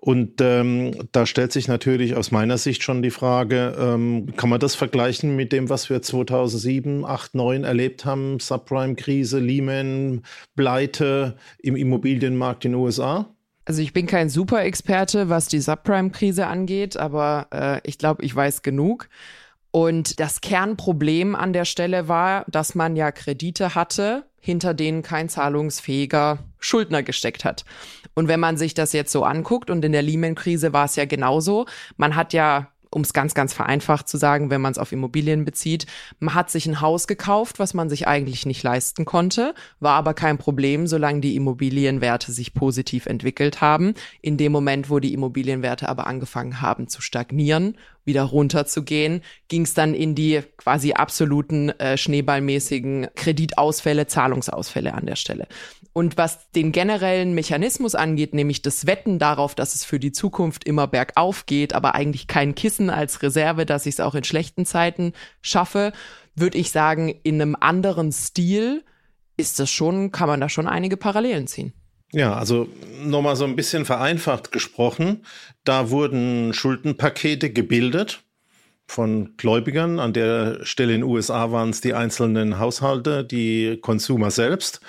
Und 0.00 0.40
ähm, 0.40 1.08
da 1.10 1.26
stellt 1.26 1.52
sich 1.52 1.66
natürlich 1.66 2.14
aus 2.14 2.30
meiner 2.30 2.56
Sicht 2.56 2.84
schon 2.84 3.02
die 3.02 3.10
Frage, 3.10 3.76
ähm, 3.78 4.36
kann 4.36 4.48
man 4.48 4.60
das 4.60 4.76
vergleichen 4.76 5.34
mit 5.34 5.52
dem, 5.52 5.68
was 5.68 5.90
wir 5.90 6.00
2007, 6.00 7.04
8, 7.04 7.34
9 7.34 7.64
erlebt 7.64 8.04
haben? 8.04 8.38
Subprime-Krise, 8.38 9.40
Lehman, 9.40 10.22
Pleite 10.54 11.36
im 11.58 11.74
Immobilienmarkt 11.74 12.64
in 12.64 12.72
den 12.72 12.80
USA? 12.80 13.34
Also 13.64 13.82
ich 13.82 13.92
bin 13.92 14.06
kein 14.06 14.30
Super-Experte, 14.30 15.28
was 15.28 15.48
die 15.48 15.60
Subprime-Krise 15.60 16.46
angeht, 16.46 16.96
aber 16.96 17.48
äh, 17.52 17.80
ich 17.82 17.98
glaube, 17.98 18.24
ich 18.24 18.34
weiß 18.34 18.62
genug. 18.62 19.08
Und 19.72 20.20
das 20.20 20.40
Kernproblem 20.40 21.34
an 21.34 21.52
der 21.52 21.64
Stelle 21.64 22.08
war, 22.08 22.44
dass 22.48 22.74
man 22.74 22.96
ja 22.96 23.12
Kredite 23.12 23.74
hatte, 23.74 24.24
hinter 24.40 24.72
denen 24.72 25.02
kein 25.02 25.28
zahlungsfähiger 25.28 26.38
Schuldner 26.58 27.02
gesteckt 27.02 27.44
hat. 27.44 27.64
Und 28.18 28.26
wenn 28.26 28.40
man 28.40 28.56
sich 28.56 28.74
das 28.74 28.92
jetzt 28.92 29.12
so 29.12 29.22
anguckt, 29.22 29.70
und 29.70 29.84
in 29.84 29.92
der 29.92 30.02
Lehman-Krise 30.02 30.72
war 30.72 30.86
es 30.86 30.96
ja 30.96 31.04
genauso, 31.04 31.66
man 31.98 32.16
hat 32.16 32.32
ja 32.32 32.66
um 32.90 33.02
es 33.02 33.12
ganz, 33.12 33.34
ganz 33.34 33.52
vereinfacht 33.52 34.08
zu 34.08 34.16
sagen, 34.16 34.50
wenn 34.50 34.60
man 34.60 34.72
es 34.72 34.78
auf 34.78 34.92
Immobilien 34.92 35.44
bezieht, 35.44 35.86
man 36.20 36.34
hat 36.34 36.50
sich 36.50 36.66
ein 36.66 36.80
Haus 36.80 37.06
gekauft, 37.06 37.58
was 37.58 37.74
man 37.74 37.88
sich 37.88 38.08
eigentlich 38.08 38.46
nicht 38.46 38.62
leisten 38.62 39.04
konnte, 39.04 39.54
war 39.78 39.94
aber 39.94 40.14
kein 40.14 40.38
Problem, 40.38 40.86
solange 40.86 41.20
die 41.20 41.36
Immobilienwerte 41.36 42.32
sich 42.32 42.54
positiv 42.54 43.06
entwickelt 43.06 43.60
haben. 43.60 43.94
In 44.22 44.36
dem 44.36 44.52
Moment, 44.52 44.90
wo 44.90 45.00
die 45.00 45.12
Immobilienwerte 45.12 45.88
aber 45.88 46.06
angefangen 46.06 46.60
haben 46.60 46.88
zu 46.88 47.02
stagnieren, 47.02 47.76
wieder 48.04 48.22
runterzugehen, 48.22 49.20
ging 49.48 49.62
es 49.62 49.74
dann 49.74 49.94
in 49.94 50.14
die 50.14 50.40
quasi 50.56 50.94
absoluten 50.94 51.68
äh, 51.78 51.98
schneeballmäßigen 51.98 53.08
Kreditausfälle, 53.14 54.06
Zahlungsausfälle 54.06 54.94
an 54.94 55.04
der 55.04 55.16
Stelle. 55.16 55.46
Und 55.92 56.16
was 56.16 56.50
den 56.52 56.70
generellen 56.70 57.34
Mechanismus 57.34 57.94
angeht, 57.94 58.34
nämlich 58.34 58.62
das 58.62 58.86
Wetten 58.86 59.18
darauf, 59.18 59.54
dass 59.54 59.74
es 59.74 59.84
für 59.84 59.98
die 59.98 60.12
Zukunft 60.12 60.64
immer 60.64 60.86
bergauf 60.86 61.46
geht, 61.46 61.72
aber 61.72 61.94
eigentlich 61.94 62.26
kein 62.26 62.54
Kissen 62.54 62.90
als 62.90 63.22
Reserve, 63.22 63.66
dass 63.66 63.86
ich 63.86 63.94
es 63.94 64.00
auch 64.00 64.14
in 64.14 64.24
schlechten 64.24 64.64
Zeiten 64.64 65.12
schaffe, 65.42 65.92
würde 66.36 66.58
ich 66.58 66.70
sagen, 66.70 67.08
in 67.22 67.40
einem 67.40 67.56
anderen 67.58 68.12
Stil 68.12 68.84
ist 69.36 69.58
das 69.58 69.70
schon, 69.70 70.12
kann 70.12 70.28
man 70.28 70.40
da 70.40 70.48
schon 70.48 70.68
einige 70.68 70.96
Parallelen 70.96 71.46
ziehen. 71.46 71.72
Ja, 72.12 72.34
also 72.34 72.68
nochmal 73.02 73.36
so 73.36 73.44
ein 73.44 73.56
bisschen 73.56 73.84
vereinfacht 73.84 74.50
gesprochen, 74.52 75.26
da 75.64 75.90
wurden 75.90 76.54
Schuldenpakete 76.54 77.50
gebildet 77.52 78.24
von 78.88 79.36
Gläubigern. 79.36 80.00
An 80.00 80.12
der 80.12 80.64
Stelle 80.64 80.94
in 80.94 81.02
den 81.02 81.08
USA 81.08 81.52
waren 81.52 81.70
es 81.70 81.80
die 81.80 81.94
einzelnen 81.94 82.58
Haushalte, 82.58 83.22
die 83.22 83.78
Consumer 83.80 84.30
selbst. 84.30 84.80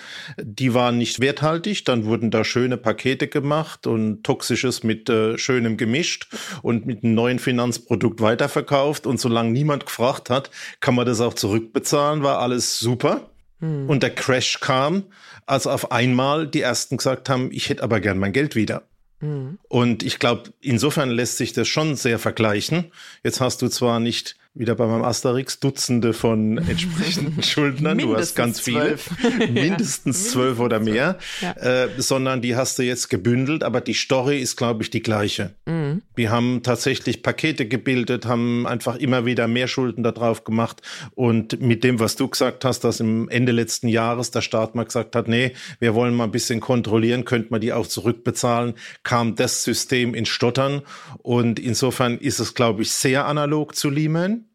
Die 0.42 0.74
waren 0.74 0.98
nicht 0.98 1.20
werthaltig. 1.20 1.84
Dann 1.86 2.06
wurden 2.06 2.32
da 2.32 2.44
schöne 2.44 2.78
Pakete 2.78 3.28
gemacht 3.28 3.86
und 3.86 4.24
Toxisches 4.24 4.84
mit 4.84 5.10
äh, 5.10 5.38
Schönem 5.38 5.76
gemischt 5.78 6.34
und 6.62 6.86
mit 6.86 7.04
einem 7.04 7.14
neuen 7.14 7.40
Finanzprodukt 7.40 8.22
weiterverkauft. 8.22 9.06
Und 9.06 9.20
solange 9.20 9.52
niemand 9.52 9.86
gefragt 9.86 10.30
hat, 10.30 10.50
kann 10.80 10.96
man 10.96 11.06
das 11.06 11.20
auch 11.20 11.34
zurückbezahlen, 11.34 12.24
war 12.24 12.40
alles 12.40 12.80
super. 12.80 13.30
Hm. 13.60 13.90
Und 13.90 14.02
der 14.02 14.16
Crash 14.16 14.62
kam, 14.62 15.04
als 15.46 15.68
auf 15.68 15.92
einmal 15.92 16.48
die 16.48 16.62
ersten 16.62 16.98
gesagt 16.98 17.28
haben, 17.28 17.50
ich 17.52 17.68
hätte 17.70 17.84
aber 17.84 18.00
gern 18.00 18.18
mein 18.18 18.32
Geld 18.32 18.56
wieder. 18.56 18.84
Mhm. 19.22 19.60
Und 19.68 20.04
ich 20.04 20.20
glaube, 20.20 20.54
insofern 20.62 21.10
lässt 21.10 21.38
sich 21.38 21.54
das 21.54 21.68
schon 21.68 21.96
sehr 21.96 22.20
vergleichen. 22.20 22.92
Jetzt 23.24 23.42
hast 23.42 23.62
du 23.62 23.68
zwar 23.68 24.00
nicht 24.00 24.36
wieder 24.56 24.76
bei 24.76 24.88
meinem 24.88 25.04
Asterix 25.04 25.60
Dutzende 25.60 26.14
von 26.14 26.58
entsprechenden 26.70 27.44
Schuldnern. 27.44 27.98
du 28.00 28.16
hast 28.16 28.36
ganz 28.36 28.60
viele, 28.60 28.98
mindestens 29.52 30.32
zwölf 30.32 30.60
oder 30.60 30.80
mehr, 30.80 31.18
ja. 31.42 31.52
äh, 31.54 31.90
sondern 31.98 32.42
die 32.42 32.56
hast 32.56 32.80
du 32.80 32.84
jetzt 32.84 33.10
gebündelt, 33.10 33.64
aber 33.64 33.80
die 33.80 33.94
Story 33.94 34.40
ist, 34.40 34.58
glaube 34.58 34.84
ich, 34.84 34.90
die 34.90 35.02
gleiche. 35.02 35.56
Mhm. 35.66 36.02
Wir 36.16 36.32
haben 36.32 36.62
tatsächlich 36.64 37.22
Pakete 37.22 37.68
gebildet, 37.68 38.26
haben 38.26 38.66
einfach 38.66 38.96
immer 38.96 39.26
wieder 39.26 39.48
mehr 39.48 39.68
Schulden 39.68 40.04
da 40.04 40.12
drauf 40.12 40.44
gemacht 40.44 40.82
und 41.14 41.62
mit 41.62 41.84
dem, 41.84 42.00
was 42.00 42.16
du 42.16 42.28
gesagt 42.28 42.66
hast, 42.66 42.82
dass 42.82 43.00
im 43.00 43.30
Ende 43.30 43.52
letzten 43.52 43.88
Jahres 43.88 44.32
der 44.32 44.42
Staat 44.42 44.74
mal 44.74 44.84
gesagt 44.84 45.16
hat, 45.16 45.28
nee, 45.28 45.54
wir 45.80 45.94
wollen 45.94 46.16
mal 46.16 46.26
ein 46.26 46.32
bisschen 46.32 46.60
kontrollieren, 46.60 47.24
könnte 47.24 47.50
man 47.52 47.62
die 47.62 47.72
auch 47.72 47.88
zurückbezahlen, 47.88 48.74
kam 49.04 49.36
das 49.36 49.64
System 49.64 50.16
ins 50.16 50.30
Stottern 50.30 50.82
und 51.20 51.60
insofern 51.60 52.18
ist 52.18 52.40
es, 52.40 52.56
glaube 52.56 52.82
ich, 52.82 52.92
sehr 52.92 53.26
analog 53.26 53.76
zu 53.76 53.90
Lehman. 53.90 54.49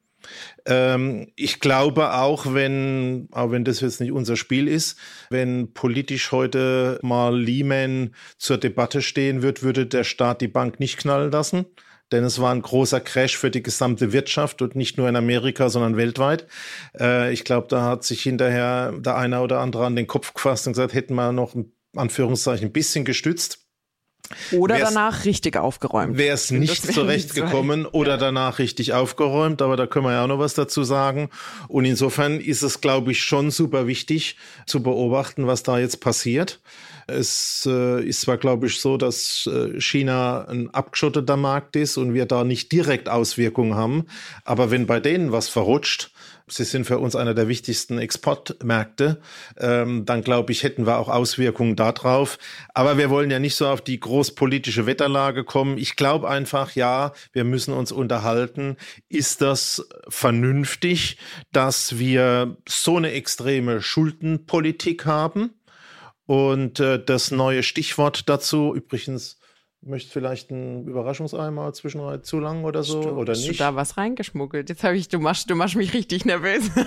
Ähm, 0.67 1.33
ich 1.37 1.61
glaube 1.61 2.14
auch, 2.14 2.55
wenn, 2.55 3.29
auch 3.33 3.50
wenn 3.50 3.64
das 3.64 3.81
jetzt 3.81 4.00
nicht 4.00 4.12
unser 4.12 4.37
Spiel 4.37 4.69
ist, 4.69 4.99
wenn 5.31 5.73
politisch 5.73 6.33
heute 6.33 6.99
mal 7.03 7.38
Lehman 7.38 8.14
zur 8.38 8.59
Debatte 8.59 9.03
stehen 9.03 9.43
wird, 9.43 9.62
würde 9.62 9.87
der 9.87 10.05
Staat 10.05 10.41
die 10.41 10.49
Bank 10.49 10.81
nicht 10.81 10.99
knallen 10.99 11.31
lassen. 11.31 11.67
Denn 12.12 12.23
es 12.23 12.38
war 12.38 12.55
ein 12.55 12.62
großer 12.62 13.00
Crash 13.00 13.37
für 13.37 13.50
die 13.50 13.62
gesamte 13.62 14.12
Wirtschaft 14.12 14.61
und 14.62 14.76
nicht 14.76 14.99
nur 14.99 15.09
in 15.09 15.17
Amerika, 15.17 15.71
sondern 15.71 15.97
weltweit. 15.97 16.47
Äh, 16.99 17.33
ich 17.33 17.45
glaube, 17.45 17.67
da 17.69 17.83
hat 17.83 18.05
sich 18.05 18.23
hinterher 18.23 18.93
der 18.93 19.17
eine 19.17 19.41
oder 19.41 19.61
andere 19.61 19.87
an 19.87 19.97
den 19.97 20.07
Kopf 20.07 20.35
gefasst 20.35 20.67
und 20.67 20.75
gesagt, 20.75 20.95
hätten 20.95 21.14
wir 21.14 21.33
noch 21.33 21.57
Anführungszeichen 21.97 22.69
ein 22.69 22.73
bisschen 22.73 23.05
gestützt 23.05 23.63
oder 24.52 24.76
wär's, 24.76 24.95
danach 24.95 25.25
richtig 25.25 25.57
aufgeräumt. 25.57 26.16
Wäre 26.16 26.35
es 26.35 26.50
nicht 26.50 26.93
zurechtgekommen 26.93 27.87
oder 27.87 28.12
ja. 28.12 28.16
danach 28.16 28.59
richtig 28.59 28.93
aufgeräumt, 28.93 29.62
aber 29.62 29.76
da 29.76 29.87
können 29.87 30.07
wir 30.07 30.12
ja 30.12 30.25
auch 30.25 30.28
noch 30.28 30.38
was 30.38 30.54
dazu 30.54 30.85
sagen. 30.85 31.31
Und 31.69 31.85
insofern 31.85 32.40
ist 32.40 32.62
es, 32.62 32.81
glaube 32.81 33.12
ich, 33.12 33.23
schon 33.23 33.50
super 33.50 33.87
wichtig 33.87 34.37
zu 34.66 34.83
beobachten, 34.83 35.47
was 35.47 35.62
da 35.62 35.78
jetzt 35.78 36.00
passiert. 36.00 36.61
Es 37.07 37.69
äh, 37.71 38.02
ist 38.02 38.23
zwar, 38.23 38.38
glaube 38.38 38.66
ich, 38.66 38.81
so, 38.81 38.97
dass 38.97 39.47
äh, 39.52 39.78
China 39.78 40.47
ein 40.49 40.73
abgeschotteter 40.73 41.37
Markt 41.37 41.76
ist 41.76 41.99
und 41.99 42.14
wir 42.14 42.25
da 42.25 42.45
nicht 42.45 42.73
direkt 42.73 43.11
Auswirkungen 43.11 43.75
haben, 43.75 44.07
aber 44.45 44.71
wenn 44.71 44.87
bei 44.87 45.00
denen 45.00 45.31
was 45.31 45.49
verrutscht, 45.49 46.11
Sie 46.47 46.65
sind 46.65 46.85
für 46.85 46.99
uns 46.99 47.17
einer 47.17 47.33
der 47.33 47.49
wichtigsten 47.49 47.99
Exportmärkte. 47.99 49.21
Ähm, 49.57 50.05
dann 50.05 50.23
glaube 50.23 50.53
ich, 50.53 50.63
hätten 50.63 50.87
wir 50.87 50.99
auch 50.99 51.09
Auswirkungen 51.09 51.75
darauf. 51.75 52.39
Aber 52.75 52.99
wir 52.99 53.09
wollen 53.09 53.31
ja 53.31 53.39
nicht 53.39 53.55
so 53.55 53.67
auf 53.67 53.81
die 53.81 53.99
großpolitische 53.99 54.85
Wetterlage 54.85 55.45
kommen. 55.45 55.79
Ich 55.79 55.97
glaube 55.97 56.29
einfach, 56.29 56.75
ja, 56.75 57.13
wir 57.33 57.45
müssen 57.45 57.73
uns 57.73 57.93
unterhalten. 57.93 58.77
Ist 59.09 59.41
das 59.41 59.89
vernünftig, 60.09 61.17
dass 61.53 61.99
wir 61.99 62.59
so 62.69 62.99
eine 62.99 63.13
extreme 63.13 63.81
Schuldenpolitik 63.81 65.07
haben? 65.07 65.55
Und 66.27 66.79
äh, 66.79 67.03
das 67.03 67.31
neue 67.31 67.63
Stichwort 67.63 68.29
dazu, 68.29 68.75
übrigens, 68.75 69.39
möchte 69.87 70.11
vielleicht 70.11 70.50
ein 70.50 70.87
Überraschungsei 70.87 71.50
mal 71.50 71.73
zwischendurch 71.75 72.23
zu 72.23 72.41
lang 72.41 72.64
oder 72.64 72.83
so 72.83 73.03
du, 73.03 73.09
oder 73.11 73.33
nicht? 73.33 73.49
Hast 73.49 73.61
du 73.61 73.64
da 73.64 73.75
was 73.76 73.97
reingeschmuggelt? 73.97 74.69
Jetzt 74.69 74.85
habe 74.85 74.97
ich, 74.97 75.09
du 75.09 75.19
machst, 75.19 75.50
du 75.50 75.55
machst 75.55 75.76
mich 75.76 75.95
richtig 75.95 76.25
nervös. 76.25 76.71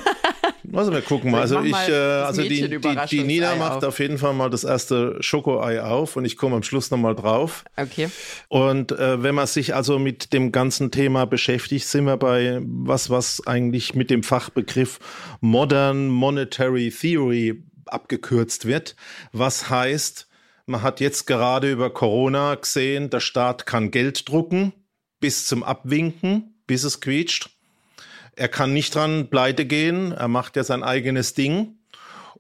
Also 0.74 0.92
wir 0.92 1.02
gucken 1.02 1.32
mal. 1.32 1.42
Also 1.42 1.62
ich, 1.62 1.74
äh, 1.74 1.94
also 1.94 2.42
die, 2.42 2.68
die, 2.68 2.80
die 3.10 3.24
Nina 3.24 3.56
macht 3.56 3.78
auf. 3.78 3.86
auf 3.86 4.00
jeden 4.00 4.18
Fall 4.18 4.34
mal 4.34 4.50
das 4.50 4.64
erste 4.64 5.16
Schokoei 5.22 5.82
auf 5.82 6.16
und 6.16 6.26
ich 6.26 6.36
komme 6.36 6.56
am 6.56 6.64
Schluss 6.64 6.92
nochmal 6.92 7.16
drauf. 7.16 7.64
Okay. 7.78 8.10
Und 8.50 8.92
äh, 8.92 9.24
wenn 9.24 9.36
man 9.36 9.48
sich 9.48 9.76
also 9.76 9.98
mit 9.98 10.34
dem 10.34 10.52
ganzen 10.52 10.92
Thema 10.92 11.26
beschäftigt, 11.26 11.88
sind 11.88 12.06
wir 12.06 12.18
bei 12.18 12.60
was, 12.62 13.10
was 13.10 13.46
eigentlich 13.48 13.96
mit 13.96 14.10
dem 14.10 14.24
Fachbegriff 14.24 15.00
Modern 15.40 16.10
Monetary 16.10 16.92
Theory 16.92 17.64
abgekürzt 17.86 18.66
wird. 18.66 18.96
Was 19.32 19.70
heißt, 19.70 20.27
man 20.68 20.84
hat 20.84 21.00
jetzt 21.00 21.26
gerade 21.26 21.72
über 21.72 21.90
Corona 21.90 22.56
gesehen, 22.56 23.10
der 23.10 23.22
Staat 23.22 23.66
kann 23.66 23.90
Geld 23.90 24.30
drucken. 24.30 24.74
bis 25.20 25.48
zum 25.48 25.64
Abwinken, 25.64 26.62
bis 26.68 26.84
es 26.84 27.02
quietscht. 27.02 27.50
Er 28.36 28.50
kann 28.50 28.74
nicht 28.74 28.94
dran 28.94 29.32
pleite 29.32 29.66
gehen, 29.66 30.12
er 30.12 30.28
macht 30.28 30.56
ja 30.56 30.64
sein 30.64 30.84
eigenes 30.84 31.34
Ding. 31.34 31.80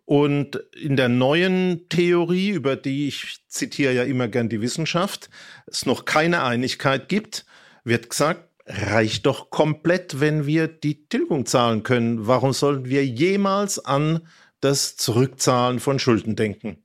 Und 0.06 0.58
in 0.80 0.96
der 0.96 1.10
neuen 1.10 1.90
Theorie, 1.90 2.52
über 2.52 2.76
die 2.76 3.08
ich 3.08 3.40
zitiere 3.48 3.94
ja 3.94 4.04
immer 4.04 4.28
gern 4.28 4.48
die 4.48 4.62
Wissenschaft, 4.62 5.32
es 5.66 5.88
noch 5.88 6.06
keine 6.06 6.44
Einigkeit 6.44 7.10
gibt, 7.10 7.46
wird 7.84 8.12
gesagt, 8.12 8.48
reicht 8.68 9.26
doch 9.26 9.50
komplett, 9.50 10.20
wenn 10.20 10.46
wir 10.46 10.68
die 10.68 11.08
Tilgung 11.08 11.46
zahlen 11.46 11.84
können. 11.84 12.28
Warum 12.28 12.54
sollten 12.54 12.86
wir 12.86 13.06
jemals 13.06 13.84
an 13.84 14.28
das 14.62 14.98
Zurückzahlen 14.98 15.80
von 15.80 15.98
Schulden 15.98 16.36
denken? 16.36 16.78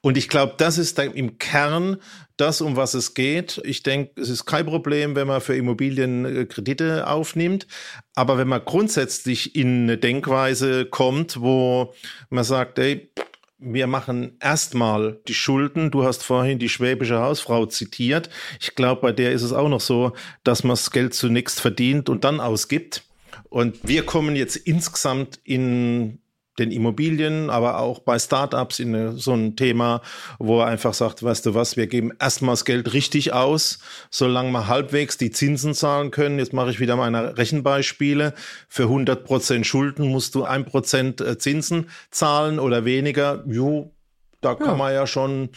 Und 0.00 0.16
ich 0.16 0.28
glaube, 0.28 0.54
das 0.56 0.78
ist 0.78 0.98
im 0.98 1.38
Kern 1.38 1.96
das, 2.36 2.60
um 2.60 2.76
was 2.76 2.94
es 2.94 3.14
geht. 3.14 3.60
Ich 3.64 3.82
denke, 3.82 4.20
es 4.20 4.28
ist 4.28 4.44
kein 4.44 4.66
Problem, 4.66 5.16
wenn 5.16 5.26
man 5.26 5.40
für 5.40 5.56
Immobilien 5.56 6.24
äh, 6.24 6.44
Kredite 6.44 7.06
aufnimmt. 7.06 7.66
Aber 8.14 8.38
wenn 8.38 8.48
man 8.48 8.64
grundsätzlich 8.64 9.56
in 9.56 9.84
eine 9.84 9.98
Denkweise 9.98 10.84
kommt, 10.84 11.40
wo 11.40 11.94
man 12.28 12.44
sagt, 12.44 12.78
ey, 12.78 13.10
wir 13.58 13.86
machen 13.86 14.36
erstmal 14.40 15.18
die 15.28 15.34
Schulden. 15.34 15.90
Du 15.90 16.04
hast 16.04 16.22
vorhin 16.22 16.58
die 16.58 16.68
schwäbische 16.68 17.20
Hausfrau 17.20 17.66
zitiert. 17.66 18.28
Ich 18.60 18.74
glaube, 18.74 19.00
bei 19.00 19.12
der 19.12 19.32
ist 19.32 19.42
es 19.42 19.52
auch 19.52 19.68
noch 19.68 19.80
so, 19.80 20.12
dass 20.44 20.62
man 20.62 20.72
das 20.72 20.90
Geld 20.90 21.14
zunächst 21.14 21.60
verdient 21.60 22.08
und 22.08 22.24
dann 22.24 22.40
ausgibt. 22.40 23.04
Und 23.48 23.78
wir 23.82 24.04
kommen 24.04 24.36
jetzt 24.36 24.56
insgesamt 24.56 25.40
in 25.44 26.18
den 26.58 26.70
Immobilien, 26.70 27.50
aber 27.50 27.78
auch 27.78 28.00
bei 28.00 28.18
Startups 28.18 28.78
in 28.78 29.16
so 29.18 29.34
ein 29.34 29.56
Thema, 29.56 30.02
wo 30.38 30.60
er 30.60 30.66
einfach 30.66 30.94
sagt, 30.94 31.22
weißt 31.22 31.46
du 31.46 31.54
was, 31.54 31.76
wir 31.76 31.86
geben 31.86 32.12
erstmal 32.18 32.52
das 32.52 32.64
Geld 32.64 32.92
richtig 32.92 33.32
aus, 33.32 33.78
solange 34.10 34.50
wir 34.50 34.66
halbwegs 34.66 35.18
die 35.18 35.30
Zinsen 35.30 35.74
zahlen 35.74 36.10
können. 36.10 36.38
Jetzt 36.38 36.52
mache 36.52 36.70
ich 36.70 36.80
wieder 36.80 36.96
meine 36.96 37.36
Rechenbeispiele. 37.36 38.34
Für 38.68 38.84
100 38.84 39.24
Prozent 39.24 39.66
Schulden 39.66 40.08
musst 40.08 40.34
du 40.34 40.44
ein 40.44 40.64
Prozent 40.64 41.20
äh, 41.20 41.38
Zinsen 41.38 41.90
zahlen 42.10 42.58
oder 42.58 42.84
weniger. 42.84 43.44
Jo, 43.46 43.92
da 44.40 44.54
kann 44.54 44.68
ja. 44.68 44.76
man 44.76 44.94
ja 44.94 45.06
schon 45.06 45.50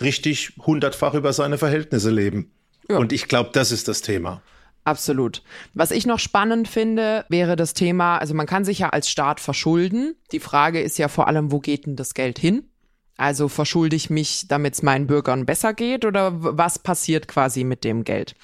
richtig 0.00 0.52
hundertfach 0.58 1.14
über 1.14 1.32
seine 1.32 1.58
Verhältnisse 1.58 2.10
leben. 2.10 2.52
Ja. 2.88 2.98
Und 2.98 3.12
ich 3.12 3.28
glaube, 3.28 3.50
das 3.52 3.72
ist 3.72 3.88
das 3.88 4.02
Thema. 4.02 4.42
Absolut. 4.86 5.42
Was 5.74 5.90
ich 5.90 6.06
noch 6.06 6.20
spannend 6.20 6.68
finde, 6.68 7.24
wäre 7.28 7.56
das 7.56 7.74
Thema, 7.74 8.18
also 8.18 8.34
man 8.34 8.46
kann 8.46 8.64
sich 8.64 8.78
ja 8.78 8.90
als 8.90 9.10
Staat 9.10 9.40
verschulden. 9.40 10.14
Die 10.30 10.38
Frage 10.38 10.80
ist 10.80 10.96
ja 10.96 11.08
vor 11.08 11.26
allem, 11.26 11.50
wo 11.50 11.58
geht 11.58 11.86
denn 11.86 11.96
das 11.96 12.14
Geld 12.14 12.38
hin? 12.38 12.68
Also 13.16 13.48
verschulde 13.48 13.96
ich 13.96 14.10
mich, 14.10 14.46
damit 14.46 14.74
es 14.74 14.84
meinen 14.84 15.08
Bürgern 15.08 15.44
besser 15.44 15.74
geht 15.74 16.04
oder 16.04 16.30
was 16.34 16.78
passiert 16.78 17.26
quasi 17.26 17.64
mit 17.64 17.82
dem 17.82 18.04
Geld? 18.04 18.36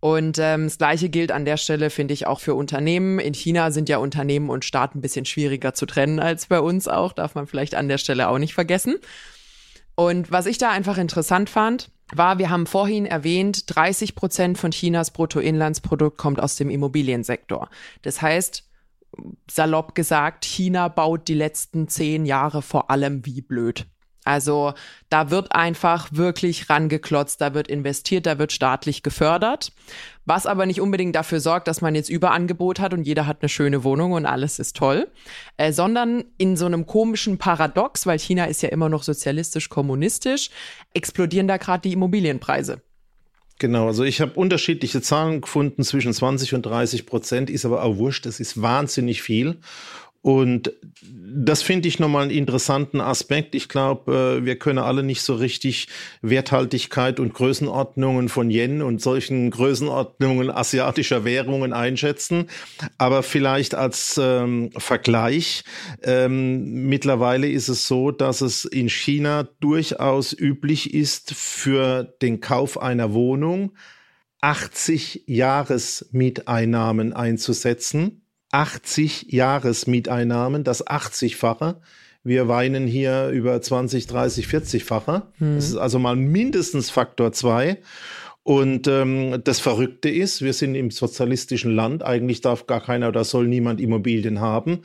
Und 0.00 0.38
ähm, 0.38 0.64
das 0.64 0.78
Gleiche 0.78 1.10
gilt 1.10 1.30
an 1.30 1.44
der 1.44 1.58
Stelle, 1.58 1.90
finde 1.90 2.14
ich, 2.14 2.26
auch 2.26 2.40
für 2.40 2.54
Unternehmen. 2.54 3.18
In 3.18 3.34
China 3.34 3.70
sind 3.70 3.90
ja 3.90 3.98
Unternehmen 3.98 4.48
und 4.48 4.64
Staat 4.64 4.94
ein 4.94 5.02
bisschen 5.02 5.26
schwieriger 5.26 5.74
zu 5.74 5.84
trennen 5.84 6.18
als 6.18 6.46
bei 6.46 6.60
uns 6.60 6.88
auch, 6.88 7.12
darf 7.12 7.34
man 7.34 7.46
vielleicht 7.46 7.74
an 7.74 7.88
der 7.88 7.98
Stelle 7.98 8.28
auch 8.30 8.38
nicht 8.38 8.54
vergessen. 8.54 8.96
Und 9.96 10.30
was 10.30 10.46
ich 10.46 10.56
da 10.56 10.70
einfach 10.70 10.96
interessant 10.96 11.50
fand, 11.50 11.90
war, 12.16 12.38
wir 12.38 12.50
haben 12.50 12.66
vorhin 12.66 13.06
erwähnt, 13.06 13.74
30 13.74 14.14
Prozent 14.14 14.58
von 14.58 14.70
Chinas 14.70 15.10
Bruttoinlandsprodukt 15.10 16.18
kommt 16.18 16.40
aus 16.40 16.56
dem 16.56 16.70
Immobiliensektor. 16.70 17.68
Das 18.02 18.22
heißt, 18.22 18.68
salopp 19.50 19.94
gesagt, 19.94 20.44
China 20.44 20.88
baut 20.88 21.28
die 21.28 21.34
letzten 21.34 21.88
zehn 21.88 22.26
Jahre 22.26 22.62
vor 22.62 22.90
allem 22.90 23.24
wie 23.26 23.40
blöd. 23.40 23.86
Also 24.24 24.72
da 25.10 25.30
wird 25.30 25.54
einfach 25.54 26.08
wirklich 26.12 26.70
rangeklotzt, 26.70 27.40
da 27.40 27.54
wird 27.54 27.68
investiert, 27.68 28.26
da 28.26 28.38
wird 28.38 28.52
staatlich 28.52 29.02
gefördert, 29.02 29.72
was 30.24 30.46
aber 30.46 30.64
nicht 30.66 30.80
unbedingt 30.80 31.14
dafür 31.14 31.40
sorgt, 31.40 31.68
dass 31.68 31.82
man 31.82 31.94
jetzt 31.94 32.08
Überangebot 32.08 32.80
hat 32.80 32.94
und 32.94 33.06
jeder 33.06 33.26
hat 33.26 33.38
eine 33.42 33.50
schöne 33.50 33.84
Wohnung 33.84 34.12
und 34.12 34.24
alles 34.24 34.58
ist 34.58 34.76
toll, 34.76 35.08
äh, 35.58 35.72
sondern 35.72 36.24
in 36.38 36.56
so 36.56 36.64
einem 36.66 36.86
komischen 36.86 37.36
Paradox, 37.36 38.06
weil 38.06 38.18
China 38.18 38.46
ist 38.46 38.62
ja 38.62 38.70
immer 38.70 38.88
noch 38.88 39.02
sozialistisch-kommunistisch, 39.02 40.50
explodieren 40.94 41.46
da 41.46 41.58
gerade 41.58 41.82
die 41.82 41.92
Immobilienpreise. 41.92 42.80
Genau, 43.60 43.86
also 43.86 44.02
ich 44.02 44.20
habe 44.20 44.32
unterschiedliche 44.32 45.00
Zahlen 45.00 45.40
gefunden, 45.40 45.84
zwischen 45.84 46.12
20 46.12 46.54
und 46.54 46.66
30 46.66 47.06
Prozent, 47.06 47.50
ist 47.50 47.64
aber 47.64 47.84
auch 47.84 47.98
wurscht, 47.98 48.26
das 48.26 48.40
ist 48.40 48.60
wahnsinnig 48.60 49.22
viel. 49.22 49.58
Und 50.24 50.72
das 51.36 51.60
finde 51.60 51.86
ich 51.86 51.98
nochmal 51.98 52.22
einen 52.22 52.30
interessanten 52.30 53.02
Aspekt. 53.02 53.54
Ich 53.54 53.68
glaube, 53.68 54.38
äh, 54.40 54.44
wir 54.46 54.58
können 54.58 54.78
alle 54.78 55.02
nicht 55.02 55.20
so 55.20 55.34
richtig 55.34 55.88
Werthaltigkeit 56.22 57.20
und 57.20 57.34
Größenordnungen 57.34 58.30
von 58.30 58.50
Yen 58.50 58.80
und 58.80 59.02
solchen 59.02 59.50
Größenordnungen 59.50 60.50
asiatischer 60.50 61.26
Währungen 61.26 61.74
einschätzen. 61.74 62.46
Aber 62.96 63.22
vielleicht 63.22 63.74
als 63.74 64.18
ähm, 64.18 64.70
Vergleich, 64.78 65.62
ähm, 66.02 66.88
mittlerweile 66.88 67.46
ist 67.46 67.68
es 67.68 67.86
so, 67.86 68.10
dass 68.10 68.40
es 68.40 68.64
in 68.64 68.88
China 68.88 69.46
durchaus 69.60 70.32
üblich 70.32 70.94
ist, 70.94 71.34
für 71.34 72.14
den 72.22 72.40
Kauf 72.40 72.80
einer 72.80 73.12
Wohnung 73.12 73.72
80 74.40 75.24
Jahresmieteinnahmen 75.26 77.12
einzusetzen 77.12 78.23
80 78.54 79.32
Jahresmieteinnahmen, 79.32 80.62
das 80.62 80.86
80-fache. 80.86 81.74
Wir 82.22 82.46
weinen 82.46 82.86
hier 82.86 83.28
über 83.30 83.60
20, 83.60 84.06
30, 84.06 84.46
40-fache. 84.46 85.22
Hm. 85.38 85.56
Das 85.56 85.66
ist 85.68 85.76
also 85.76 85.98
mal 85.98 86.14
mindestens 86.14 86.88
Faktor 86.88 87.32
zwei. 87.32 87.78
Und 88.44 88.86
ähm, 88.88 89.40
das 89.42 89.58
Verrückte 89.58 90.10
ist, 90.10 90.42
wir 90.42 90.52
sind 90.52 90.74
im 90.74 90.90
sozialistischen 90.90 91.74
Land. 91.74 92.02
Eigentlich 92.02 92.42
darf 92.42 92.66
gar 92.66 92.82
keiner 92.82 93.08
oder 93.08 93.24
soll 93.24 93.48
niemand 93.48 93.80
Immobilien 93.80 94.38
haben. 94.38 94.82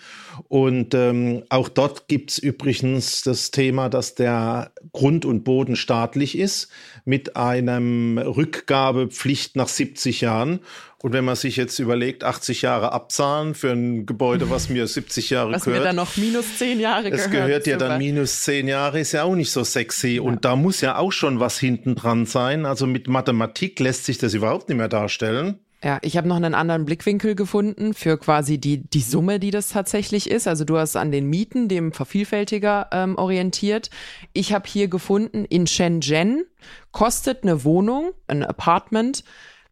Und 0.47 0.95
ähm, 0.95 1.43
auch 1.49 1.67
dort 1.67 2.07
gibt's 2.07 2.37
übrigens 2.37 3.21
das 3.21 3.51
Thema, 3.51 3.89
dass 3.89 4.15
der 4.15 4.71
Grund 4.93 5.25
und 5.25 5.43
Boden 5.43 5.75
staatlich 5.75 6.37
ist, 6.37 6.69
mit 7.03 7.35
einem 7.35 8.17
Rückgabepflicht 8.17 9.57
nach 9.57 9.67
70 9.67 10.21
Jahren. 10.21 10.61
Und 11.01 11.13
wenn 11.13 11.23
man 11.23 11.37
sich 11.37 11.55
jetzt 11.55 11.79
überlegt, 11.79 12.25
80 12.25 12.61
Jahre 12.61 12.91
abzahlen 12.91 13.55
für 13.55 13.71
ein 13.71 14.05
Gebäude, 14.05 14.49
was 14.49 14.67
mir 14.67 14.85
70 14.85 15.29
Jahre 15.29 15.53
was 15.53 15.63
gehört. 15.63 15.79
Was 15.79 15.83
mir 15.83 15.87
dann 15.87 15.95
noch 15.95 16.17
minus 16.17 16.57
10 16.57 16.79
Jahre 16.81 17.09
gehört. 17.09 17.25
Es 17.25 17.31
gehört 17.31 17.67
ja 17.67 17.77
dann 17.77 17.97
minus 17.97 18.41
10 18.43 18.67
Jahre, 18.67 18.99
ist 18.99 19.13
ja 19.13 19.23
auch 19.23 19.35
nicht 19.35 19.51
so 19.51 19.63
sexy. 19.63 20.15
Ja. 20.15 20.23
Und 20.23 20.43
da 20.43 20.57
muss 20.57 20.81
ja 20.81 20.97
auch 20.97 21.13
schon 21.13 21.39
was 21.39 21.57
hinten 21.57 21.95
dran 21.95 22.25
sein. 22.25 22.65
Also 22.65 22.85
mit 22.85 23.07
Mathematik 23.07 23.79
lässt 23.79 24.05
sich 24.05 24.17
das 24.17 24.33
überhaupt 24.33 24.67
nicht 24.67 24.77
mehr 24.77 24.89
darstellen. 24.89 25.59
Ja, 25.81 25.99
ich 26.01 26.17
habe 26.17 26.27
noch 26.27 26.35
einen 26.35 26.55
anderen 26.55 26.83
Blickwinkel 26.83 27.35
gefunden 27.35 27.93
für 27.93 28.17
quasi 28.17 28.57
die, 28.57 28.83
die 28.89 28.99
Summe, 28.99 29.39
die 29.39 29.51
das 29.51 29.69
tatsächlich 29.69 30.29
ist. 30.29 30.45
Also 30.45 30.65
du 30.65 30.77
hast 30.77 30.97
an 30.97 31.13
den 31.13 31.29
Mieten, 31.29 31.69
dem 31.69 31.93
Vervielfältiger 31.93 32.89
ähm, 32.91 33.17
orientiert. 33.17 33.89
Ich 34.33 34.51
habe 34.51 34.67
hier 34.67 34.89
gefunden, 34.89 35.45
in 35.45 35.67
Shenzhen 35.67 36.43
kostet 36.91 37.43
eine 37.43 37.63
Wohnung, 37.63 38.11
ein 38.27 38.43
Apartment, 38.43 39.23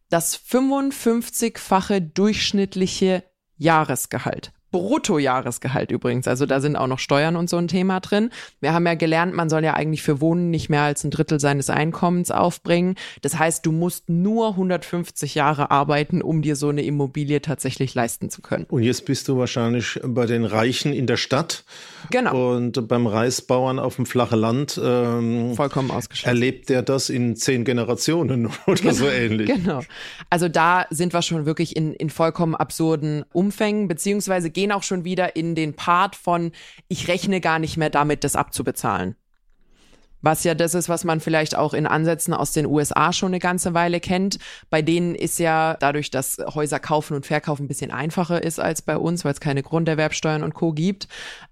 das 0.08 0.38
55-fache 0.38 2.00
durchschnittliche 2.00 3.24
Jahresgehalt. 3.56 4.52
Bruttojahresgehalt 4.70 5.90
übrigens. 5.90 6.28
Also 6.28 6.44
da 6.44 6.60
sind 6.60 6.76
auch 6.76 6.86
noch 6.86 6.98
Steuern 6.98 7.36
und 7.36 7.48
so 7.48 7.56
ein 7.56 7.68
Thema 7.68 8.00
drin. 8.00 8.30
Wir 8.60 8.74
haben 8.74 8.86
ja 8.86 8.94
gelernt, 8.94 9.34
man 9.34 9.48
soll 9.48 9.64
ja 9.64 9.74
eigentlich 9.74 10.02
für 10.02 10.20
Wohnen 10.20 10.50
nicht 10.50 10.68
mehr 10.68 10.82
als 10.82 11.04
ein 11.04 11.10
Drittel 11.10 11.40
seines 11.40 11.70
Einkommens 11.70 12.30
aufbringen. 12.30 12.96
Das 13.22 13.38
heißt, 13.38 13.64
du 13.64 13.72
musst 13.72 14.08
nur 14.10 14.50
150 14.50 15.34
Jahre 15.34 15.70
arbeiten, 15.70 16.20
um 16.20 16.42
dir 16.42 16.54
so 16.54 16.68
eine 16.68 16.82
Immobilie 16.82 17.40
tatsächlich 17.40 17.94
leisten 17.94 18.28
zu 18.30 18.42
können. 18.42 18.66
Und 18.68 18.82
jetzt 18.82 19.06
bist 19.06 19.28
du 19.28 19.38
wahrscheinlich 19.38 20.00
bei 20.04 20.26
den 20.26 20.44
Reichen 20.44 20.92
in 20.92 21.06
der 21.06 21.16
Stadt. 21.16 21.64
Genau. 22.10 22.54
Und 22.54 22.88
beim 22.88 23.06
Reisbauern 23.06 23.78
auf 23.78 23.96
dem 23.96 24.06
flachen 24.06 24.38
Land 24.38 24.80
ähm, 24.82 25.54
vollkommen 25.54 25.90
ausgeschlossen. 25.90 26.28
Erlebt 26.28 26.68
der 26.68 26.82
das 26.82 27.10
in 27.10 27.36
zehn 27.36 27.64
Generationen 27.64 28.46
oder 28.66 28.80
genau, 28.80 28.92
so 28.92 29.08
ähnlich. 29.08 29.48
Genau. 29.48 29.80
Also 30.30 30.48
da 30.48 30.86
sind 30.90 31.12
wir 31.12 31.22
schon 31.22 31.46
wirklich 31.46 31.76
in, 31.76 31.92
in 31.94 32.10
vollkommen 32.10 32.54
absurden 32.54 33.24
Umfängen, 33.32 33.88
beziehungsweise 33.88 34.50
gehen 34.50 34.72
auch 34.72 34.82
schon 34.82 35.04
wieder 35.04 35.36
in 35.36 35.54
den 35.54 35.74
Part 35.74 36.16
von, 36.16 36.52
ich 36.88 37.08
rechne 37.08 37.40
gar 37.40 37.58
nicht 37.58 37.76
mehr 37.76 37.90
damit, 37.90 38.24
das 38.24 38.36
abzubezahlen. 38.36 39.16
Was 40.20 40.44
ja 40.44 40.54
das 40.54 40.74
ist, 40.74 40.88
was 40.88 41.04
man 41.04 41.20
vielleicht 41.20 41.56
auch 41.56 41.74
in 41.74 41.86
Ansätzen 41.86 42.34
aus 42.34 42.52
den 42.52 42.66
USA 42.66 43.12
schon 43.12 43.28
eine 43.28 43.38
ganze 43.38 43.74
Weile 43.74 44.00
kennt. 44.00 44.38
Bei 44.70 44.82
denen 44.82 45.14
ist 45.14 45.38
ja 45.38 45.76
dadurch, 45.78 46.10
dass 46.10 46.38
Häuser 46.54 46.80
kaufen 46.80 47.14
und 47.14 47.26
verkaufen 47.26 47.64
ein 47.64 47.68
bisschen 47.68 47.90
einfacher 47.90 48.42
ist 48.42 48.58
als 48.58 48.82
bei 48.82 48.96
uns, 48.96 49.24
weil 49.24 49.32
es 49.32 49.40
keine 49.40 49.62
Grunderwerbsteuern 49.62 50.42
und 50.42 50.54
Co. 50.54 50.72
gibt, 50.72 51.08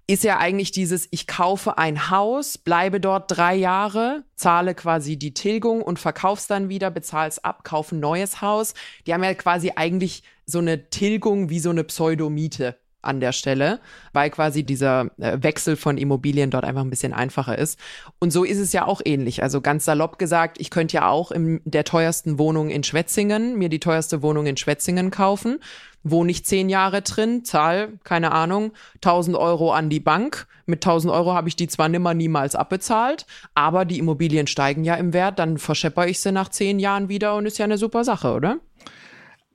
ist 0.07 0.23
ja 0.23 0.37
eigentlich 0.37 0.71
dieses, 0.71 1.07
ich 1.11 1.27
kaufe 1.27 1.77
ein 1.77 2.09
Haus, 2.09 2.57
bleibe 2.57 2.99
dort 2.99 3.31
drei 3.35 3.55
Jahre, 3.55 4.23
zahle 4.35 4.75
quasi 4.75 5.17
die 5.17 5.33
Tilgung 5.33 5.81
und 5.81 5.99
verkauf's 5.99 6.47
dann 6.47 6.69
wieder, 6.69 6.91
bezahl's 6.91 7.39
ab, 7.39 7.63
kaufe 7.63 7.95
ein 7.95 7.99
neues 7.99 8.41
Haus. 8.41 8.73
Die 9.05 9.13
haben 9.13 9.23
ja 9.23 9.33
quasi 9.33 9.73
eigentlich 9.75 10.23
so 10.45 10.59
eine 10.59 10.89
Tilgung 10.89 11.49
wie 11.49 11.59
so 11.59 11.69
eine 11.69 11.83
Pseudomiete 11.83 12.77
an 13.01 13.19
der 13.19 13.31
Stelle, 13.31 13.79
weil 14.13 14.29
quasi 14.29 14.63
dieser 14.63 15.11
äh, 15.17 15.37
Wechsel 15.41 15.75
von 15.75 15.97
Immobilien 15.97 16.49
dort 16.49 16.65
einfach 16.65 16.81
ein 16.81 16.89
bisschen 16.89 17.13
einfacher 17.13 17.57
ist. 17.57 17.79
Und 18.19 18.31
so 18.31 18.43
ist 18.43 18.57
es 18.57 18.73
ja 18.73 18.85
auch 18.85 19.01
ähnlich. 19.05 19.43
Also 19.43 19.61
ganz 19.61 19.85
salopp 19.85 20.19
gesagt, 20.19 20.59
ich 20.59 20.69
könnte 20.69 20.95
ja 20.95 21.07
auch 21.07 21.31
in 21.31 21.61
der 21.63 21.83
teuersten 21.83 22.39
Wohnung 22.39 22.69
in 22.69 22.83
Schwetzingen 22.83 23.57
mir 23.57 23.69
die 23.69 23.79
teuerste 23.79 24.21
Wohnung 24.21 24.45
in 24.45 24.57
Schwetzingen 24.57 25.11
kaufen, 25.11 25.59
wohne 26.03 26.31
ich 26.31 26.45
zehn 26.45 26.69
Jahre 26.69 27.01
drin, 27.01 27.43
zahl, 27.43 27.93
keine 28.03 28.31
Ahnung, 28.31 28.71
1000 28.95 29.37
Euro 29.37 29.71
an 29.71 29.89
die 29.89 29.99
Bank. 29.99 30.47
Mit 30.65 30.85
1000 30.85 31.13
Euro 31.13 31.33
habe 31.33 31.47
ich 31.47 31.55
die 31.55 31.67
zwar 31.67 31.89
nimmer 31.89 32.13
niemals 32.13 32.55
abbezahlt, 32.55 33.25
aber 33.55 33.85
die 33.85 33.99
Immobilien 33.99 34.47
steigen 34.47 34.83
ja 34.83 34.95
im 34.95 35.13
Wert, 35.13 35.39
dann 35.39 35.57
verschepper 35.57 36.07
ich 36.07 36.19
sie 36.19 36.31
nach 36.31 36.49
zehn 36.49 36.79
Jahren 36.79 37.09
wieder 37.09 37.35
und 37.35 37.45
ist 37.45 37.57
ja 37.57 37.65
eine 37.65 37.77
super 37.77 38.03
Sache, 38.03 38.33
oder? 38.33 38.57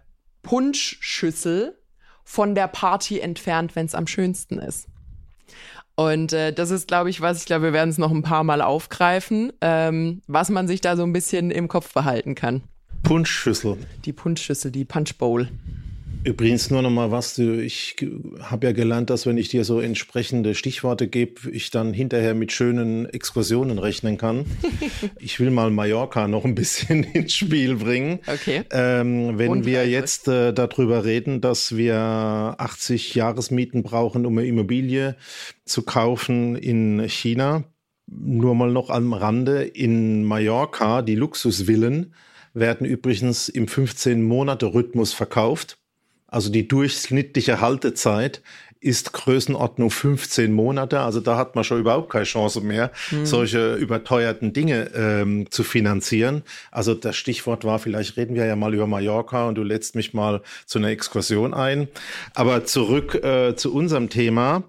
Punschschüssel 0.43 1.77
von 2.23 2.55
der 2.55 2.67
Party 2.67 3.19
entfernt, 3.19 3.75
wenn 3.75 3.85
es 3.85 3.95
am 3.95 4.07
schönsten 4.07 4.59
ist. 4.59 4.87
Und 5.95 6.33
äh, 6.33 6.51
das 6.51 6.71
ist, 6.71 6.87
glaube 6.87 7.09
ich, 7.09 7.21
was 7.21 7.39
ich 7.39 7.45
glaube, 7.45 7.65
wir 7.65 7.73
werden 7.73 7.89
es 7.89 7.97
noch 7.97 8.11
ein 8.11 8.21
paar 8.21 8.43
Mal 8.43 8.61
aufgreifen, 8.61 9.53
ähm, 9.61 10.21
was 10.27 10.49
man 10.49 10.67
sich 10.67 10.81
da 10.81 10.97
so 10.97 11.03
ein 11.03 11.13
bisschen 11.13 11.51
im 11.51 11.67
Kopf 11.67 11.93
behalten 11.93 12.35
kann. 12.35 12.63
Punschschüssel. 13.03 13.77
Die 14.03 14.13
Punschschüssel, 14.13 14.71
die 14.71 14.83
Punch 14.83 15.17
Bowl. 15.17 15.47
Übrigens 16.25 16.71
nur 16.71 16.81
noch 16.81 16.89
mal 16.89 17.11
was, 17.11 17.37
ich 17.37 17.97
habe 18.39 18.65
ja 18.65 18.73
gelernt, 18.73 19.11
dass 19.11 19.27
wenn 19.27 19.37
ich 19.37 19.49
dir 19.49 19.63
so 19.63 19.79
entsprechende 19.79 20.55
Stichworte 20.55 21.07
gebe, 21.07 21.51
ich 21.51 21.69
dann 21.69 21.93
hinterher 21.93 22.33
mit 22.33 22.51
schönen 22.51 23.05
Exkursionen 23.05 23.77
rechnen 23.77 24.17
kann. 24.17 24.45
ich 25.19 25.39
will 25.39 25.51
mal 25.51 25.69
Mallorca 25.69 26.27
noch 26.27 26.43
ein 26.43 26.55
bisschen 26.55 27.03
ins 27.13 27.35
Spiel 27.35 27.75
bringen. 27.75 28.21
Okay. 28.25 28.63
Ähm, 28.71 29.37
wenn 29.37 29.51
Und 29.51 29.65
wir 29.67 29.87
jetzt 29.87 30.27
äh, 30.27 30.51
darüber 30.51 31.05
reden, 31.05 31.41
dass 31.41 31.77
wir 31.77 31.95
80 31.95 33.13
Jahresmieten 33.13 33.83
brauchen, 33.83 34.25
um 34.25 34.35
eine 34.35 34.47
Immobilie 34.47 35.15
zu 35.63 35.83
kaufen 35.83 36.55
in 36.55 37.07
China, 37.07 37.65
nur 38.07 38.55
mal 38.55 38.71
noch 38.71 38.89
am 38.89 39.13
Rande, 39.13 39.61
in 39.61 40.23
Mallorca, 40.23 41.03
die 41.03 41.15
Luxusvillen 41.15 42.15
werden 42.55 42.87
übrigens 42.87 43.47
im 43.47 43.67
15-Monate-Rhythmus 43.67 45.13
verkauft. 45.13 45.77
Also 46.27 46.51
die 46.51 46.67
durchschnittliche 46.67 47.61
Haltezeit 47.61 48.41
ist 48.85 49.13
Größenordnung 49.13 49.89
15 49.89 50.53
Monate. 50.53 50.99
Also 50.99 51.19
da 51.19 51.37
hat 51.37 51.55
man 51.55 51.63
schon 51.63 51.79
überhaupt 51.79 52.11
keine 52.11 52.25
Chance 52.25 52.61
mehr, 52.61 52.91
mhm. 53.09 53.25
solche 53.25 53.75
überteuerten 53.75 54.53
Dinge 54.53 54.91
ähm, 54.93 55.49
zu 55.49 55.63
finanzieren. 55.63 56.43
Also 56.71 56.93
das 56.93 57.15
Stichwort 57.15 57.63
war, 57.63 57.79
vielleicht 57.79 58.15
reden 58.15 58.35
wir 58.35 58.45
ja 58.45 58.55
mal 58.55 58.75
über 58.75 58.85
Mallorca 58.85 59.47
und 59.47 59.55
du 59.55 59.63
lädst 59.63 59.95
mich 59.95 60.13
mal 60.13 60.41
zu 60.67 60.77
einer 60.77 60.89
Exkursion 60.89 61.55
ein. 61.55 61.87
Aber 62.35 62.65
zurück 62.65 63.15
äh, 63.15 63.55
zu 63.55 63.73
unserem 63.73 64.09
Thema. 64.09 64.63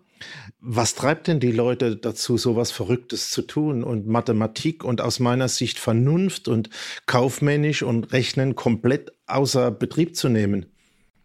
Was 0.60 0.94
treibt 0.94 1.26
denn 1.26 1.38
die 1.38 1.52
Leute 1.52 1.96
dazu, 1.96 2.38
so 2.38 2.56
was 2.56 2.70
Verrücktes 2.70 3.30
zu 3.30 3.42
tun 3.42 3.84
und 3.84 4.06
Mathematik 4.06 4.82
und 4.82 5.02
aus 5.02 5.20
meiner 5.20 5.48
Sicht 5.48 5.78
Vernunft 5.78 6.48
und 6.48 6.70
kaufmännisch 7.04 7.82
und 7.82 8.12
Rechnen 8.12 8.56
komplett 8.56 9.12
außer 9.26 9.70
Betrieb 9.70 10.16
zu 10.16 10.30
nehmen? 10.30 10.66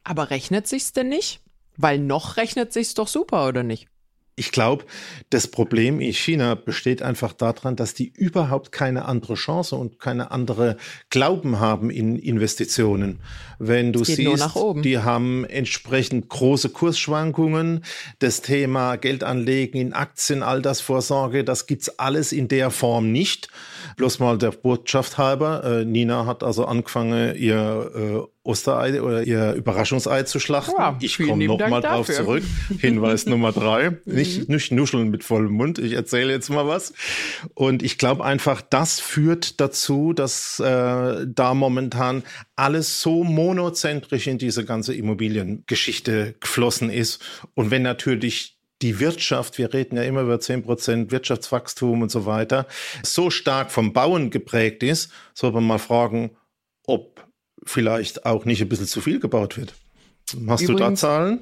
Aber 0.04 0.30
rechnet 0.30 0.68
sich's 0.68 0.94
denn 0.94 1.10
nicht? 1.10 1.42
Weil 1.78 2.00
noch 2.00 2.38
rechnet 2.38 2.74
sich's 2.74 2.94
doch 2.94 3.08
super, 3.08 3.48
oder 3.48 3.64
nicht? 3.64 3.88
Ich 4.38 4.52
glaube, 4.52 4.86
das 5.30 5.48
Problem 5.48 6.00
in 6.00 6.14
China 6.14 6.56
besteht 6.56 7.02
einfach 7.02 7.34
daran, 7.34 7.76
dass 7.76 7.94
die 7.94 8.12
überhaupt 8.16 8.72
keine 8.72 9.06
andere 9.06 9.36
Chance 9.36 9.76
und 9.76 10.00
keine 10.00 10.32
andere 10.32 10.78
Glauben 11.10 11.60
haben 11.60 11.90
in 11.90 12.16
Investitionen. 12.16 13.20
Wenn 13.60 13.92
du 13.92 14.04
siehst, 14.04 14.56
die 14.84 14.98
haben 15.00 15.44
entsprechend 15.46 16.30
große 16.30 16.70
Kursschwankungen. 16.70 17.84
Das 18.20 18.42
Thema 18.42 18.96
Geldanlegen 18.96 19.80
in 19.80 19.94
Aktien, 19.94 20.44
Altersvorsorge, 20.44 21.44
das 21.44 21.68
gibt's 21.68 22.00
alles 22.00 22.32
in 22.32 22.48
der 22.48 22.72
Form 22.72 23.12
nicht. 23.12 23.50
Bloß 23.98 24.20
mal 24.20 24.38
der 24.38 24.52
Botschaft 24.52 25.18
halber. 25.18 25.64
Äh, 25.64 25.86
Nina 25.86 26.26
hat 26.26 26.44
also 26.44 26.66
angefangen, 26.66 27.36
ihr 27.36 27.92
äh, 27.96 28.32
Osterei 28.44 29.02
oder 29.02 29.22
ihr 29.24 29.54
Überraschungsei 29.54 30.24
zu 30.24 30.40
schlachten. 30.40 30.74
Ja, 30.76 30.98
ich 31.00 31.18
komme 31.18 31.46
nochmal 31.46 31.82
drauf 31.82 32.08
zurück. 32.08 32.44
Hinweis 32.80 33.28
Nummer 33.28 33.52
drei. 33.52 33.98
Nicht, 34.06 34.48
mhm. 34.50 34.56
nicht 34.56 34.72
nuscheln 34.72 35.12
mit 35.12 35.24
vollem 35.24 35.54
Mund. 35.54 35.78
Ich 35.78 35.94
erzähle 35.94 36.32
jetzt 36.34 36.50
mal 36.50 36.68
was. 36.68 36.94
Und 37.54 37.84
ich 37.84 38.00
glaube 38.00 38.26
einfach, 38.26 38.62
das 38.62 39.00
führt 39.00 39.62
dazu, 39.62 40.14
dass 40.14 40.60
äh, 40.60 41.26
da 41.28 41.54
momentan 41.54 42.24
alles 42.56 43.02
so 43.02 43.24
monozentrisch 43.24 44.26
in 44.26 44.40
diese 44.40 44.66
ganze 44.66 44.96
Immobiliengeschichte 44.96 46.36
geflossen 46.40 46.90
ist. 46.90 47.22
Und 47.54 47.70
wenn 47.70 47.84
natürlich 47.84 48.61
die 48.82 49.00
Wirtschaft, 49.00 49.58
wir 49.58 49.74
reden 49.74 49.98
ja 49.98 50.04
immer 50.04 50.22
über 50.22 50.40
zehn 50.40 50.64
Prozent 50.64 51.12
Wirtschaftswachstum 51.12 52.02
und 52.02 52.12
so 52.12 52.26
weiter, 52.26 52.68
so 53.04 53.30
stark 53.30 53.72
vom 53.72 53.94
Bauen 53.94 54.30
geprägt 54.30 54.84
ist, 54.84 55.12
soll 55.34 55.52
man 55.52 55.66
mal 55.66 55.80
fragen, 55.80 56.32
ob 56.86 57.28
vielleicht 57.64 58.26
auch 58.26 58.46
nicht 58.46 58.62
ein 58.62 58.70
bisschen 58.70 58.88
zu 58.88 59.02
viel 59.02 59.20
gebaut 59.20 59.58
wird. 59.58 59.74
Hast 60.48 60.62
Übrigens, 60.62 60.68
du 60.68 60.76
da 60.76 60.96
Zahlen? 60.96 61.42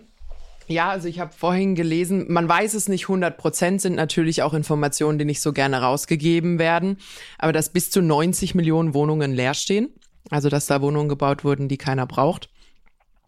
Ja, 0.67 0.89
also 0.89 1.07
ich 1.07 1.19
habe 1.19 1.33
vorhin 1.33 1.73
gelesen, 1.73 2.31
man 2.31 2.47
weiß 2.47 2.75
es 2.75 2.89
nicht 2.89 3.05
100 3.05 3.37
Prozent, 3.37 3.81
sind 3.81 3.95
natürlich 3.95 4.43
auch 4.43 4.53
Informationen, 4.53 5.17
die 5.17 5.25
nicht 5.25 5.41
so 5.41 5.51
gerne 5.51 5.81
rausgegeben 5.81 6.59
werden, 6.59 6.97
aber 7.39 7.53
dass 7.53 7.73
bis 7.73 7.89
zu 7.89 8.01
90 8.01 8.53
Millionen 8.53 8.93
Wohnungen 8.93 9.33
leer 9.33 9.55
stehen, 9.55 9.89
also 10.29 10.49
dass 10.49 10.67
da 10.67 10.81
Wohnungen 10.81 11.09
gebaut 11.09 11.43
wurden, 11.43 11.69
die 11.69 11.77
keiner 11.77 12.05
braucht. 12.05 12.49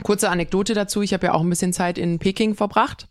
Kurze 0.04 0.30
Anekdote 0.30 0.74
dazu, 0.74 1.02
ich 1.02 1.14
habe 1.14 1.28
ja 1.28 1.34
auch 1.34 1.42
ein 1.42 1.50
bisschen 1.50 1.74
Zeit 1.74 1.98
in 1.98 2.20
Peking 2.20 2.54
verbracht, 2.54 3.08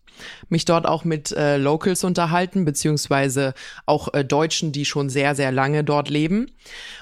mich 0.49 0.65
dort 0.65 0.87
auch 0.87 1.05
mit 1.05 1.33
äh, 1.33 1.57
Locals 1.57 2.05
unterhalten, 2.05 2.65
beziehungsweise 2.65 3.55
auch 3.87 4.13
äh, 4.15 4.25
Deutschen, 4.25 4.73
die 4.73 4.85
schon 4.85 5.09
sehr, 5.09 5.35
sehr 5.35 5.53
lange 5.53 5.85
dort 5.85 6.09
leben. 6.09 6.51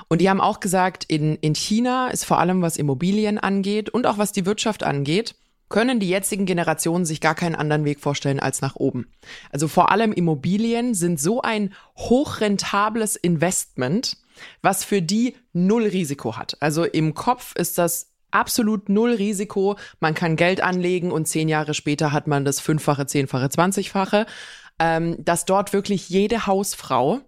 Und 0.09 0.20
die 0.20 0.31
haben 0.31 0.40
auch 0.40 0.61
gesagt, 0.61 1.04
in, 1.04 1.37
in 1.37 1.54
China 1.54 2.09
ist 2.09 2.24
vor 2.24 2.38
allem 2.38 2.62
was 2.62 2.76
Immobilien 2.76 3.38
angeht 3.38 3.90
und 3.90 4.07
auch 4.07 4.18
was 4.18 4.33
die 4.33 4.46
Wirtschaft 4.46 4.83
angeht, 4.83 5.35
können 5.68 6.00
die 6.00 6.09
jetzigen 6.09 6.46
Generationen 6.46 7.04
sich 7.04 7.20
gar 7.20 7.35
keinen 7.35 7.54
anderen 7.54 7.85
Weg 7.85 8.00
vorstellen 8.00 8.40
als 8.40 8.61
nach 8.61 8.76
oben. 8.76 9.07
Also 9.50 9.68
vor 9.68 9.90
allem 9.90 10.12
Immobilien 10.12 10.94
sind 10.94 11.20
so 11.20 11.42
ein 11.42 11.74
hochrentables 11.96 13.16
Investment, 13.16 14.16
was 14.62 14.85
für 14.85 15.02
die 15.02 15.37
null 15.52 15.85
Risiko 15.85 16.37
hat. 16.37 16.57
Also 16.61 16.85
im 16.85 17.14
Kopf 17.14 17.54
ist 17.57 17.76
das 17.78 18.07
absolut 18.30 18.88
null 18.88 19.12
Risiko. 19.14 19.76
Man 20.00 20.14
kann 20.14 20.36
Geld 20.36 20.60
anlegen 20.60 21.10
und 21.12 21.26
zehn 21.26 21.48
Jahre 21.48 21.74
später 21.74 22.12
hat 22.12 22.26
man 22.26 22.44
das 22.44 22.60
Fünffache, 22.60 23.06
Zehnfache, 23.06 23.48
Zwanzigfache. 23.50 24.26
ähm, 24.78 25.16
dass 25.18 25.44
dort 25.44 25.72
wirklich 25.72 26.08
jede 26.08 26.46
Hausfrau 26.46 27.20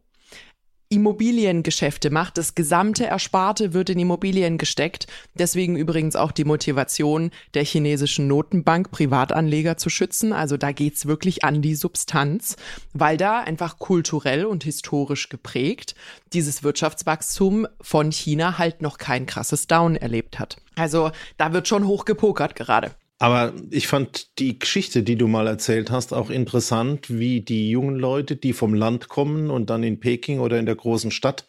Immobiliengeschäfte 0.92 2.10
macht. 2.10 2.36
Das 2.36 2.56
gesamte 2.56 3.06
Ersparte 3.06 3.72
wird 3.72 3.90
in 3.90 4.00
Immobilien 4.00 4.58
gesteckt. 4.58 5.06
Deswegen 5.34 5.76
übrigens 5.76 6.16
auch 6.16 6.32
die 6.32 6.44
Motivation 6.44 7.30
der 7.54 7.64
chinesischen 7.64 8.26
Notenbank, 8.26 8.90
Privatanleger 8.90 9.76
zu 9.76 9.88
schützen. 9.88 10.32
Also 10.32 10.56
da 10.56 10.72
geht's 10.72 11.06
wirklich 11.06 11.44
an 11.44 11.62
die 11.62 11.76
Substanz, 11.76 12.56
weil 12.92 13.16
da 13.16 13.38
einfach 13.38 13.78
kulturell 13.78 14.44
und 14.44 14.64
historisch 14.64 15.28
geprägt 15.28 15.94
dieses 16.32 16.64
Wirtschaftswachstum 16.64 17.68
von 17.80 18.10
China 18.10 18.58
halt 18.58 18.82
noch 18.82 18.98
kein 18.98 19.26
krasses 19.26 19.68
Down 19.68 19.94
erlebt 19.94 20.40
hat. 20.40 20.56
Also 20.74 21.12
da 21.36 21.52
wird 21.52 21.68
schon 21.68 21.86
hoch 21.86 22.04
gepokert 22.04 22.56
gerade. 22.56 22.90
Aber 23.20 23.52
ich 23.70 23.86
fand 23.86 24.38
die 24.38 24.58
Geschichte, 24.58 25.02
die 25.02 25.16
du 25.16 25.28
mal 25.28 25.46
erzählt 25.46 25.90
hast, 25.90 26.14
auch 26.14 26.30
interessant, 26.30 27.10
wie 27.10 27.42
die 27.42 27.68
jungen 27.68 27.96
Leute, 27.96 28.34
die 28.34 28.54
vom 28.54 28.72
Land 28.72 29.10
kommen 29.10 29.50
und 29.50 29.68
dann 29.68 29.82
in 29.82 30.00
Peking 30.00 30.40
oder 30.40 30.58
in 30.58 30.64
der 30.64 30.74
großen 30.74 31.10
Stadt, 31.10 31.46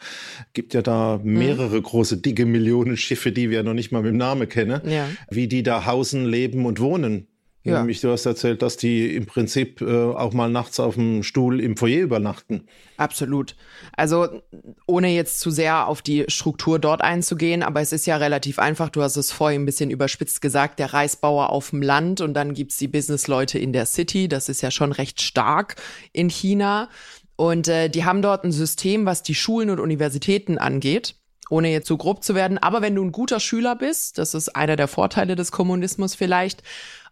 gibt 0.51 0.73
ja 0.73 0.81
da 0.81 1.21
mehrere 1.23 1.77
mhm. 1.77 1.83
große, 1.83 2.17
dicke 2.17 2.45
Millionen 2.45 2.97
Schiffe, 2.97 3.31
die 3.31 3.49
wir 3.49 3.63
noch 3.63 3.73
nicht 3.73 3.93
mal 3.93 4.01
mit 4.01 4.11
dem 4.11 4.17
Namen 4.17 4.49
kennen, 4.49 4.81
ja. 4.85 5.07
wie 5.29 5.47
die 5.47 5.63
da 5.63 5.85
hausen, 5.85 6.25
leben 6.25 6.65
und 6.65 6.81
wohnen. 6.81 7.27
Ja. 7.63 7.77
Nämlich, 7.77 8.01
du 8.01 8.09
hast 8.09 8.25
erzählt, 8.25 8.63
dass 8.63 8.75
die 8.75 9.15
im 9.15 9.27
Prinzip 9.27 9.81
äh, 9.81 9.85
auch 9.85 10.33
mal 10.33 10.49
nachts 10.49 10.79
auf 10.79 10.95
dem 10.95 11.21
Stuhl 11.21 11.61
im 11.61 11.77
Foyer 11.77 12.01
übernachten. 12.01 12.65
Absolut. 12.97 13.55
Also, 13.95 14.41
ohne 14.87 15.09
jetzt 15.09 15.39
zu 15.39 15.51
sehr 15.51 15.87
auf 15.87 16.01
die 16.01 16.25
Struktur 16.27 16.79
dort 16.79 17.01
einzugehen, 17.01 17.61
aber 17.61 17.79
es 17.79 17.91
ist 17.91 18.07
ja 18.07 18.17
relativ 18.17 18.57
einfach. 18.57 18.89
Du 18.89 19.03
hast 19.03 19.15
es 19.15 19.31
vorhin 19.31 19.61
ein 19.61 19.65
bisschen 19.65 19.91
überspitzt 19.91 20.41
gesagt, 20.41 20.79
der 20.79 20.91
Reisbauer 20.91 21.51
auf 21.51 21.69
dem 21.69 21.83
Land 21.83 22.19
und 22.19 22.33
dann 22.33 22.55
gibt's 22.55 22.77
die 22.77 22.87
Businessleute 22.87 23.59
in 23.59 23.73
der 23.73 23.85
City. 23.85 24.27
Das 24.27 24.49
ist 24.49 24.61
ja 24.61 24.71
schon 24.71 24.91
recht 24.91 25.21
stark 25.21 25.75
in 26.13 26.29
China. 26.29 26.89
Und 27.35 27.67
äh, 27.67 27.89
die 27.89 28.05
haben 28.05 28.23
dort 28.23 28.43
ein 28.43 28.51
System, 28.51 29.05
was 29.05 29.21
die 29.21 29.35
Schulen 29.35 29.69
und 29.69 29.79
Universitäten 29.79 30.57
angeht 30.57 31.15
ohne 31.51 31.69
jetzt 31.69 31.87
zu 31.87 31.97
grob 31.97 32.23
zu 32.23 32.33
werden. 32.33 32.57
Aber 32.57 32.81
wenn 32.81 32.95
du 32.95 33.03
ein 33.03 33.11
guter 33.11 33.39
Schüler 33.39 33.75
bist, 33.75 34.17
das 34.17 34.33
ist 34.33 34.55
einer 34.55 34.77
der 34.77 34.87
Vorteile 34.87 35.35
des 35.35 35.51
Kommunismus 35.51 36.15
vielleicht, 36.15 36.63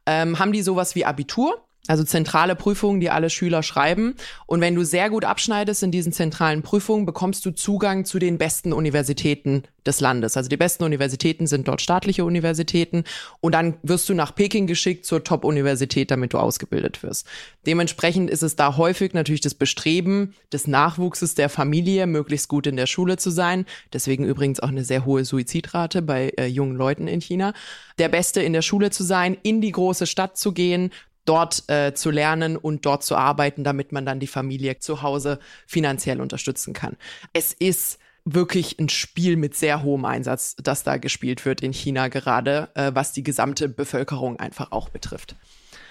ähm, 0.10 0.40
haben 0.40 0.52
die 0.52 0.64
sowas 0.64 0.96
wie 0.96 1.06
Abitur. 1.06 1.64
Also 1.88 2.04
zentrale 2.04 2.56
Prüfungen, 2.56 3.00
die 3.00 3.10
alle 3.10 3.32
Schüler 3.32 3.64
schreiben. 3.64 4.14
Und 4.46 4.62
wenn 4.62 4.76
du 4.76 4.84
sehr 4.84 5.10
gut 5.10 5.26
abschneidest 5.26 5.82
in 5.82 5.92
diesen 5.92 6.14
zentralen 6.14 6.62
Prüfungen, 6.62 7.08
bekommst 7.08 7.46
du 7.46 7.52
Zugang 7.52 8.06
zu 8.06 8.20
den 8.20 8.38
besten 8.38 8.74
Universitäten 8.74 9.64
des 9.86 10.00
Landes. 10.00 10.38
Also 10.38 10.50
die 10.50 10.58
besten 10.58 10.84
Universitäten 10.84 11.48
sind 11.48 11.68
dort 11.68 11.82
staatliche 11.82 12.26
Universitäten. 12.26 13.06
Und 13.42 13.54
dann 13.54 13.78
wirst 13.82 14.08
du 14.08 14.14
nach 14.14 14.36
Peking 14.36 14.68
geschickt 14.68 15.06
zur 15.06 15.24
Top-Universität, 15.24 16.12
damit 16.12 16.34
du 16.34 16.38
ausgebildet 16.38 17.02
wirst. 17.02 17.26
Dementsprechend 17.66 18.30
ist 18.30 18.44
es 18.44 18.56
da 18.56 18.78
häufig 18.78 19.14
natürlich 19.14 19.42
das 19.42 19.56
Bestreben 19.56 20.36
des 20.54 20.68
Nachwuchses 20.68 21.34
der 21.34 21.50
Familie, 21.50 22.06
möglichst 22.06 22.50
gut 22.50 22.68
in 22.68 22.76
der 22.76 22.88
Schule 22.88 23.18
zu 23.18 23.32
sein. 23.32 23.66
Deswegen 23.94 24.26
übrigens 24.26 24.60
auch 24.60 24.70
eine 24.70 24.84
sehr 24.84 25.06
hohe 25.06 25.26
Suizidrate 25.26 26.04
bei 26.04 26.34
äh, 26.38 26.46
jungen 26.46 26.76
Leuten 26.76 27.08
in 27.08 27.22
China. 27.22 27.54
Der 27.98 28.10
Beste 28.10 28.42
in 28.42 28.54
der 28.54 28.62
Schule 28.62 28.92
zu 28.92 29.04
sein, 29.04 29.38
in 29.42 29.60
die 29.60 29.72
große 29.72 30.06
Stadt 30.06 30.38
zu 30.38 30.52
gehen, 30.54 30.92
dort 31.26 31.64
äh, 31.68 31.94
zu 31.94 32.12
lernen 32.12 32.58
und 32.58 32.86
dort 32.86 33.04
zu 33.04 33.16
arbeiten, 33.16 33.64
damit 33.64 33.92
man 33.92 34.06
dann 34.06 34.20
die 34.20 34.28
Familie 34.28 34.80
zu 34.80 35.02
Hause 35.02 35.40
finanziell 35.68 36.22
unterstützen 36.22 36.74
kann. 36.74 36.98
Es 37.34 37.54
ist 37.54 38.00
wirklich 38.26 38.78
ein 38.80 38.90
Spiel 38.90 39.36
mit 39.38 39.56
sehr 39.56 39.84
hohem 39.84 40.06
Einsatz, 40.06 40.56
das 40.62 40.84
da 40.84 40.98
gespielt 40.98 41.46
wird 41.46 41.62
in 41.62 41.74
China 41.74 42.08
gerade, 42.08 42.70
äh, 42.76 42.92
was 42.94 43.12
die 43.12 43.24
gesamte 43.24 43.70
Bevölkerung 43.70 44.40
einfach 44.40 44.72
auch 44.72 44.90
betrifft. 44.90 45.36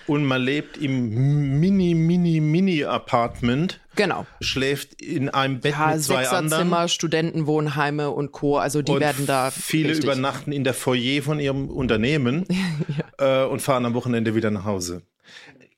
Und 0.09 0.25
man 0.25 0.41
lebt 0.41 0.79
im 0.79 1.61
mini, 1.61 1.95
mini, 1.95 2.41
mini 2.41 2.83
Apartment. 2.83 3.79
Genau. 3.95 4.25
Schläft 4.41 5.03
in 5.03 5.29
einem 5.29 5.61
Bett 5.61 5.73
ja, 5.73 5.89
mit 5.89 6.03
zwei 6.03 6.27
anderen. 6.29 6.63
Zimmer, 6.63 6.89
Studentenwohnheime 6.89 8.11
und 8.11 8.33
Co. 8.33 8.57
Also 8.57 8.81
die 8.81 8.93
und 8.93 9.01
werden 9.01 9.27
da. 9.27 9.51
Viele 9.51 9.91
richtig. 9.91 10.07
übernachten 10.07 10.51
in 10.51 10.65
der 10.65 10.73
Foyer 10.73 11.23
von 11.23 11.39
ihrem 11.39 11.69
Unternehmen 11.69 12.47
ja. 13.19 13.45
äh, 13.45 13.47
und 13.49 13.61
fahren 13.61 13.85
am 13.85 13.93
Wochenende 13.93 14.35
wieder 14.35 14.51
nach 14.51 14.65
Hause. 14.65 15.03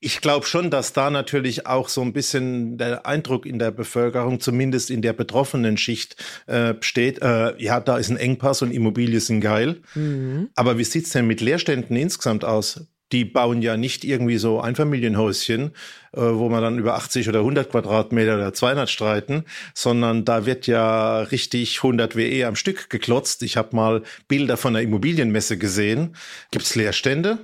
Ich 0.03 0.19
glaube 0.19 0.47
schon, 0.47 0.71
dass 0.71 0.93
da 0.93 1.11
natürlich 1.11 1.67
auch 1.67 1.87
so 1.87 2.01
ein 2.01 2.11
bisschen 2.11 2.79
der 2.79 3.05
Eindruck 3.05 3.45
in 3.45 3.59
der 3.59 3.69
Bevölkerung, 3.69 4.39
zumindest 4.39 4.89
in 4.89 5.03
der 5.03 5.13
betroffenen 5.13 5.77
Schicht, 5.77 6.15
äh, 6.47 6.73
besteht, 6.73 7.21
äh, 7.21 7.55
ja, 7.61 7.79
da 7.79 7.97
ist 7.97 8.09
ein 8.09 8.17
Engpass 8.17 8.63
und 8.63 8.71
Immobilien 8.71 9.19
sind 9.19 9.41
geil. 9.41 9.77
Mhm. 9.93 10.49
Aber 10.55 10.79
wie 10.79 10.85
sieht's 10.85 11.11
denn 11.11 11.27
mit 11.27 11.39
Leerständen 11.39 11.95
insgesamt 11.95 12.43
aus? 12.43 12.87
Die 13.11 13.25
bauen 13.25 13.61
ja 13.61 13.77
nicht 13.77 14.03
irgendwie 14.03 14.37
so 14.37 14.59
Einfamilienhäuschen, 14.59 15.69
äh, 16.13 16.19
wo 16.19 16.49
man 16.49 16.63
dann 16.63 16.79
über 16.79 16.95
80 16.95 17.29
oder 17.29 17.41
100 17.41 17.69
Quadratmeter 17.69 18.37
oder 18.37 18.55
200 18.55 18.89
streiten, 18.89 19.43
sondern 19.75 20.25
da 20.25 20.47
wird 20.47 20.65
ja 20.65 21.19
richtig 21.19 21.77
100 21.83 22.15
WE 22.15 22.47
am 22.47 22.55
Stück 22.55 22.89
geklotzt. 22.89 23.43
Ich 23.43 23.55
habe 23.55 23.75
mal 23.75 24.01
Bilder 24.27 24.57
von 24.57 24.73
der 24.73 24.81
Immobilienmesse 24.81 25.59
gesehen. 25.59 26.15
Gibt's 26.49 26.73
Leerstände? 26.73 27.37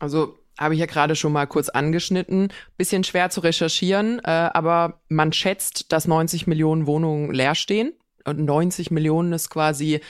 Also 0.00 0.39
habe 0.60 0.74
ich 0.74 0.80
ja 0.80 0.86
gerade 0.86 1.16
schon 1.16 1.32
mal 1.32 1.46
kurz 1.46 1.70
angeschnitten. 1.70 2.52
Bisschen 2.76 3.02
schwer 3.02 3.30
zu 3.30 3.40
recherchieren, 3.40 4.20
äh, 4.20 4.50
aber 4.52 5.00
man 5.08 5.32
schätzt, 5.32 5.90
dass 5.92 6.06
90 6.06 6.46
Millionen 6.46 6.86
Wohnungen 6.86 7.32
leer 7.32 7.54
stehen. 7.54 7.94
Und 8.24 8.44
90 8.44 8.90
Millionen 8.90 9.32
ist 9.32 9.48
quasi 9.48 10.00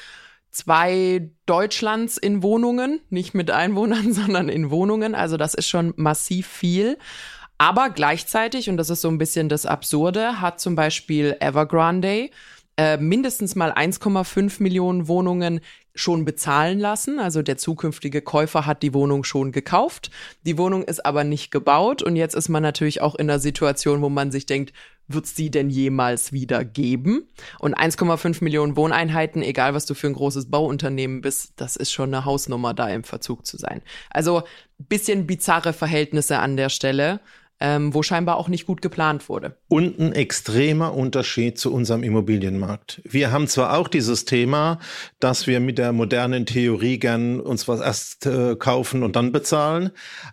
zwei 0.51 1.31
Deutschlands 1.47 2.17
in 2.19 2.43
Wohnungen, 2.43 3.01
nicht 3.09 3.35
mit 3.35 3.53
Einwohnern, 3.53 4.13
sondern 4.13 4.49
in 4.49 4.71
Wohnungen. 4.71 5.15
Also 5.15 5.37
das 5.37 5.55
ist 5.55 5.69
schon 5.69 5.95
massiv 5.97 6.49
viel. 6.49 6.99
Aber 7.57 7.91
gleichzeitig, 7.91 8.69
und 8.69 8.77
das 8.77 8.91
ist 8.91 9.03
so 9.03 9.09
ein 9.09 9.19
bisschen 9.19 9.49
das 9.49 9.67
Absurde, 9.67 10.41
hat 10.41 10.61
zum 10.61 10.75
Beispiel 10.75 11.37
Evergrande 11.41 12.31
äh, 12.81 12.97
mindestens 12.97 13.57
mal 13.57 13.73
1,5 13.73 14.63
Millionen 14.63 15.07
Wohnungen 15.07 15.61
schon 15.95 16.25
bezahlen 16.25 16.79
lassen. 16.79 17.19
Also 17.19 17.43
der 17.43 17.59
zukünftige 17.59 18.23
Käufer 18.23 18.65
hat 18.65 18.83
die 18.83 18.95
Wohnung 18.95 19.23
schon 19.23 19.53
gekauft. 19.53 20.11
Die 20.47 20.57
Wohnung 20.57 20.85
ist 20.85 21.05
aber 21.05 21.23
nicht 21.23 21.51
gebaut 21.51 22.03
und 22.03 22.17
jetzt 22.17 22.35
ist 22.35 22.49
man 22.49 22.63
natürlich 22.63 23.03
auch 23.03 23.17
in 23.17 23.29
einer 23.29 23.39
Situation, 23.39 24.01
wo 24.01 24.09
man 24.09 24.31
sich 24.33 24.47
denkt, 24.47 24.73
wird 25.09 25.27
es 25.27 25.35
die 25.35 25.51
denn 25.51 25.69
jemals 25.69 26.33
wieder 26.33 26.65
geben? 26.65 27.29
Und 27.59 27.77
1,5 27.77 28.43
Millionen 28.43 28.77
Wohneinheiten, 28.77 29.43
egal 29.43 29.75
was 29.75 29.85
du 29.85 29.93
für 29.93 30.07
ein 30.07 30.15
großes 30.15 30.51
Bauunternehmen 30.51 31.21
bist, 31.21 31.53
das 31.57 31.77
ist 31.77 31.93
schon 31.93 32.15
eine 32.15 32.25
Hausnummer, 32.25 32.73
da 32.73 32.89
im 32.89 33.05
Verzug 33.05 33.45
zu 33.45 33.59
sein. 33.59 33.83
Also 34.09 34.45
bisschen 34.79 35.27
bizarre 35.27 35.75
Verhältnisse 35.75 36.39
an 36.39 36.57
der 36.57 36.71
Stelle 36.71 37.21
ähm, 37.61 37.93
wo 37.93 38.03
scheinbar 38.03 38.37
auch 38.37 38.49
nicht 38.49 38.67
gut 38.67 38.81
geplant 38.81 39.29
wurde. 39.29 39.57
Und 39.69 39.99
ein 39.99 40.13
extremer 40.13 40.95
Unterschied 40.95 41.59
zu 41.59 41.73
unserem 41.73 42.03
Immobilienmarkt. 42.03 43.03
Wir 43.05 43.33
haben 43.33 43.47
zwar 43.47 43.77
auch 43.77 43.87
dieses 43.87 44.25
Thema, 44.25 44.79
dass 45.19 45.47
wir 45.47 45.61
mit 45.61 45.79
der 45.79 45.93
modernen 45.93 46.47
Theorie 46.47 46.99
gern 46.99 47.39
uns 47.39 47.69
was 47.69 47.81
erst 47.81 48.27
äh, 48.27 48.57
kaufen 48.57 49.03
und 49.03 49.15
dann 49.17 49.33
bezahlen, 49.33 49.91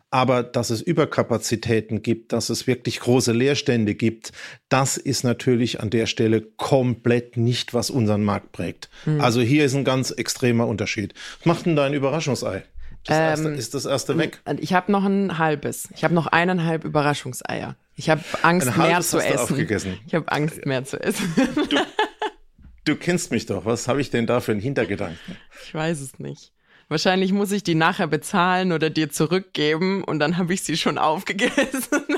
aber 0.09 0.41
dass 0.41 0.69
es 0.69 0.81
Überkapazitäten 0.81 2.01
gibt, 2.01 2.31
dass 2.31 2.49
es 2.49 2.65
wirklich 2.65 3.01
große 3.01 3.33
Leerstände 3.33 3.93
gibt, 3.93 4.31
das 4.69 4.95
ist 4.95 5.23
natürlich 5.23 5.81
an 5.81 5.89
der 5.89 6.05
Stelle 6.05 6.41
komplett 6.41 7.35
nicht, 7.35 7.73
was 7.73 7.89
unseren 7.89 8.23
Markt 8.23 8.53
prägt. 8.53 8.89
Mhm. 9.05 9.19
Also 9.19 9.41
hier 9.41 9.65
ist 9.65 9.75
ein 9.75 9.83
ganz 9.83 10.11
extremer 10.11 10.67
Unterschied. 10.67 11.13
Was 11.39 11.45
macht 11.45 11.65
denn 11.65 11.75
dein 11.75 11.93
Überraschungsei? 11.93 12.63
Das 13.07 13.17
erste, 13.17 13.47
ähm, 13.47 13.55
ist 13.55 13.73
das 13.73 13.85
erste 13.85 14.17
weg? 14.17 14.41
Ich 14.59 14.73
habe 14.73 14.91
noch 14.91 15.05
ein 15.05 15.37
halbes. 15.37 15.89
Ich 15.95 16.03
habe 16.03 16.13
noch 16.13 16.27
eineinhalb 16.27 16.83
Überraschungseier. 16.83 17.75
Ich 17.95 18.09
habe 18.09 18.21
Angst, 18.43 18.77
mehr 18.77 19.01
zu 19.01 19.19
essen. 19.19 19.97
Ich 20.05 20.13
habe 20.13 20.31
Angst, 20.31 20.65
mehr 20.65 20.83
zu 20.83 21.01
essen. 21.01 21.33
Du, 21.69 21.77
du 22.85 22.95
kennst 22.95 23.31
mich 23.31 23.45
doch. 23.45 23.65
Was 23.65 23.87
habe 23.87 24.01
ich 24.01 24.09
denn 24.09 24.27
da 24.27 24.39
für 24.39 24.51
einen 24.51 24.61
Hintergedanken? 24.61 25.37
Ich 25.63 25.73
weiß 25.73 26.01
es 26.01 26.19
nicht. 26.19 26.51
Wahrscheinlich 26.89 27.33
muss 27.33 27.51
ich 27.51 27.63
die 27.63 27.75
nachher 27.75 28.07
bezahlen 28.07 28.71
oder 28.71 28.89
dir 28.89 29.09
zurückgeben 29.09 30.03
und 30.03 30.19
dann 30.19 30.37
habe 30.37 30.53
ich 30.53 30.61
sie 30.61 30.77
schon 30.77 30.97
aufgegessen. 30.97 32.05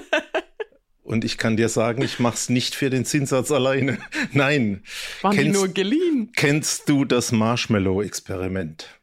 Und 1.10 1.26
ich 1.26 1.40
kann 1.40 1.58
dir 1.58 1.70
sagen, 1.70 2.04
ich 2.04 2.20
mach's 2.20 2.50
nicht 2.50 2.76
für 2.76 2.92
den 2.92 3.04
Zinssatz 3.04 3.50
alleine. 3.50 3.98
Nein. 4.32 4.84
Waren 5.24 5.36
kennst, 5.36 5.48
die 5.48 5.58
nur 5.58 5.68
geliehen? 5.70 6.32
Kennst 6.36 6.88
du 6.88 7.04
das 7.04 7.32
Marshmallow-Experiment? 7.32 8.99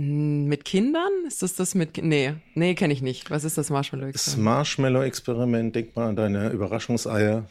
Mit 0.00 0.64
Kindern? 0.64 1.10
Ist 1.26 1.42
das 1.42 1.56
das 1.56 1.74
mit. 1.74 2.00
Nee, 2.00 2.34
nee, 2.54 2.76
kenne 2.76 2.92
ich 2.92 3.02
nicht. 3.02 3.32
Was 3.32 3.42
ist 3.42 3.58
das 3.58 3.68
Marshmallow-Experiment? 3.68 4.36
Das 4.36 4.36
Marshmallow-Experiment, 4.36 5.74
denk 5.74 5.96
mal 5.96 6.08
an 6.08 6.14
deine 6.14 6.50
Überraschungseier. 6.50 7.48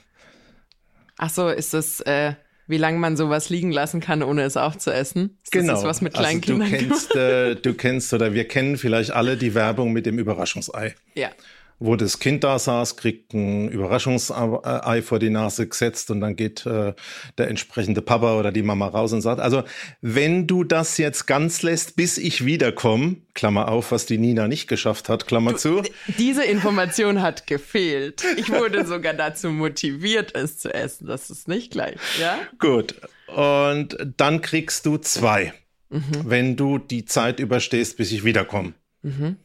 Ach 1.17 1.29
so, 1.29 1.49
ist 1.49 1.73
das, 1.73 1.99
äh, 2.01 2.35
wie 2.67 2.77
lange 2.77 2.99
man 2.99 3.17
sowas 3.17 3.49
liegen 3.49 3.73
lassen 3.73 3.99
kann, 3.99 4.23
ohne 4.23 4.43
es 4.43 4.55
aufzuessen? 4.55 5.37
Ist 5.43 5.51
genau. 5.51 5.73
Das 5.73 5.83
was 5.83 5.99
mit 5.99 6.13
kleinen 6.13 6.41
also 6.41 6.57
du 6.57 6.69
Kennst, 6.69 7.15
äh, 7.17 7.55
du 7.55 7.73
kennst 7.73 8.13
oder 8.13 8.33
wir 8.33 8.47
kennen 8.47 8.77
vielleicht 8.77 9.11
alle 9.11 9.35
die 9.35 9.53
Werbung 9.53 9.91
mit 9.91 10.05
dem 10.05 10.17
Überraschungsei. 10.17 10.95
Ja. 11.15 11.31
Wo 11.79 11.95
das 11.95 12.19
Kind 12.19 12.43
da 12.43 12.57
saß, 12.57 12.97
kriegt 12.97 13.33
ein 13.33 13.69
Überraschungsei 13.69 15.01
vor 15.01 15.19
die 15.19 15.29
Nase 15.29 15.67
gesetzt 15.67 16.09
und 16.09 16.21
dann 16.21 16.35
geht 16.35 16.65
äh, 16.65 16.93
der 17.37 17.49
entsprechende 17.49 18.01
Papa 18.01 18.39
oder 18.39 18.51
die 18.51 18.63
Mama 18.63 18.87
raus 18.87 19.13
und 19.13 19.21
sagt, 19.21 19.39
also 19.39 19.63
wenn 20.01 20.47
du 20.47 20.63
das 20.63 20.97
jetzt 20.97 21.27
ganz 21.27 21.61
lässt, 21.61 21.95
bis 21.95 22.17
ich 22.17 22.45
wiederkomme, 22.45 23.17
Klammer 23.35 23.67
auf, 23.67 23.91
was 23.91 24.07
die 24.07 24.17
Nina 24.17 24.47
nicht 24.47 24.67
geschafft 24.67 25.07
hat, 25.07 25.27
Klammer 25.27 25.51
du, 25.51 25.57
zu. 25.57 25.83
Diese 26.17 26.43
Information 26.43 27.21
hat 27.21 27.45
gefehlt. 27.45 28.23
Ich 28.37 28.51
wurde 28.51 28.85
sogar 28.87 29.13
dazu 29.13 29.49
motiviert, 29.49 30.35
es 30.35 30.57
zu 30.57 30.73
essen. 30.73 31.05
Das 31.05 31.29
ist 31.29 31.47
nicht 31.47 31.71
gleich, 31.71 31.97
ja? 32.19 32.39
Gut. 32.57 32.95
Und 33.27 33.97
dann 34.17 34.41
kriegst 34.41 34.85
du 34.87 34.97
zwei, 34.97 35.53
mhm. 35.89 36.01
wenn 36.25 36.55
du 36.55 36.79
die 36.79 37.05
Zeit 37.05 37.39
überstehst, 37.39 37.97
bis 37.97 38.11
ich 38.11 38.23
wiederkomme. 38.23 38.73
Mhm. 39.03 39.37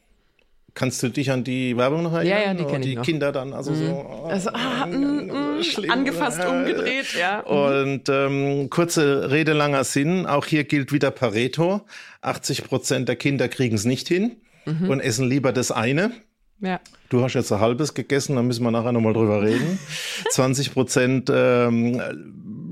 Kannst 0.74 1.02
du 1.02 1.08
dich 1.08 1.30
an 1.30 1.44
die 1.44 1.76
Werbung 1.76 2.02
noch 2.02 2.14
erinnern? 2.14 2.38
Ja, 2.38 2.44
ja, 2.46 2.54
die 2.54 2.64
kenne 2.64 2.86
ich 2.86 2.96
noch. 2.96 3.04
Kinder 3.04 3.30
dann, 3.30 3.52
also 3.52 3.72
mhm. 3.72 3.76
so 3.76 4.26
also, 4.26 4.50
ah, 4.54 4.86
mm, 4.86 5.58
mm, 5.58 5.62
schlimm, 5.62 5.90
angefasst, 5.90 6.40
äh, 6.42 6.46
umgedreht, 6.46 7.14
ja. 7.18 7.44
Mhm. 7.46 7.56
Und 7.56 8.08
ähm, 8.08 8.70
kurze 8.70 9.30
Rede, 9.30 9.52
langer 9.52 9.84
Sinn, 9.84 10.24
auch 10.26 10.46
hier 10.46 10.64
gilt 10.64 10.90
wieder 10.92 11.10
Pareto. 11.10 11.82
80 12.22 12.64
Prozent 12.64 13.08
der 13.08 13.16
Kinder 13.16 13.48
kriegen 13.48 13.74
es 13.74 13.84
nicht 13.84 14.08
hin 14.08 14.36
mhm. 14.64 14.88
und 14.88 15.00
essen 15.00 15.28
lieber 15.28 15.52
das 15.52 15.70
eine. 15.70 16.12
Ja. 16.60 16.80
Du 17.10 17.22
hast 17.22 17.34
jetzt 17.34 17.52
ein 17.52 17.60
halbes 17.60 17.92
gegessen, 17.92 18.36
da 18.36 18.42
müssen 18.42 18.62
wir 18.62 18.70
nachher 18.70 18.92
nochmal 18.92 19.12
drüber 19.12 19.42
reden. 19.42 19.78
20 20.30 20.72
Prozent 20.72 21.30
ähm, 21.34 22.00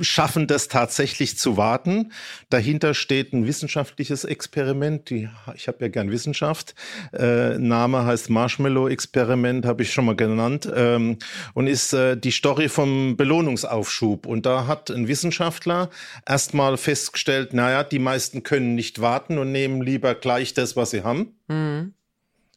schaffen 0.01 0.47
das 0.47 0.69
tatsächlich 0.69 1.39
zu 1.39 1.57
warten. 1.57 2.13
Dahinter 2.49 2.95
steht 2.95 3.33
ein 3.33 3.47
wissenschaftliches 3.47 4.25
Experiment. 4.25 5.11
Die, 5.11 5.29
ich 5.55 5.69
habe 5.69 5.79
ja 5.81 5.89
gern 5.89 6.11
Wissenschaft. 6.11 6.75
Äh, 7.13 7.59
Name 7.59 8.05
heißt 8.05 8.31
Marshmallow-Experiment, 8.31 9.67
habe 9.67 9.83
ich 9.83 9.93
schon 9.93 10.07
mal 10.07 10.17
genannt. 10.17 10.71
Ähm, 10.75 11.19
und 11.55 11.67
ist 11.67 11.93
äh, 11.93 12.17
die 12.17 12.31
Story 12.31 12.69
vom 12.69 13.17
Belohnungsaufschub. 13.17 14.27
Und 14.27 14.47
da 14.47 14.67
hat 14.67 14.91
ein 14.91 15.09
Wissenschaftler 15.09 15.91
erstmal 16.27 16.77
festgestellt, 16.77 17.55
naja, 17.55 17.85
die 17.85 17.99
meisten 17.99 18.43
können 18.43 18.75
nicht 18.75 19.01
warten 19.01 19.39
und 19.39 19.53
nehmen 19.53 19.83
lieber 19.83 20.15
gleich 20.15 20.55
das, 20.55 20.77
was 20.77 20.91
sie 20.91 21.03
haben. 21.03 21.35
Mhm 21.49 21.95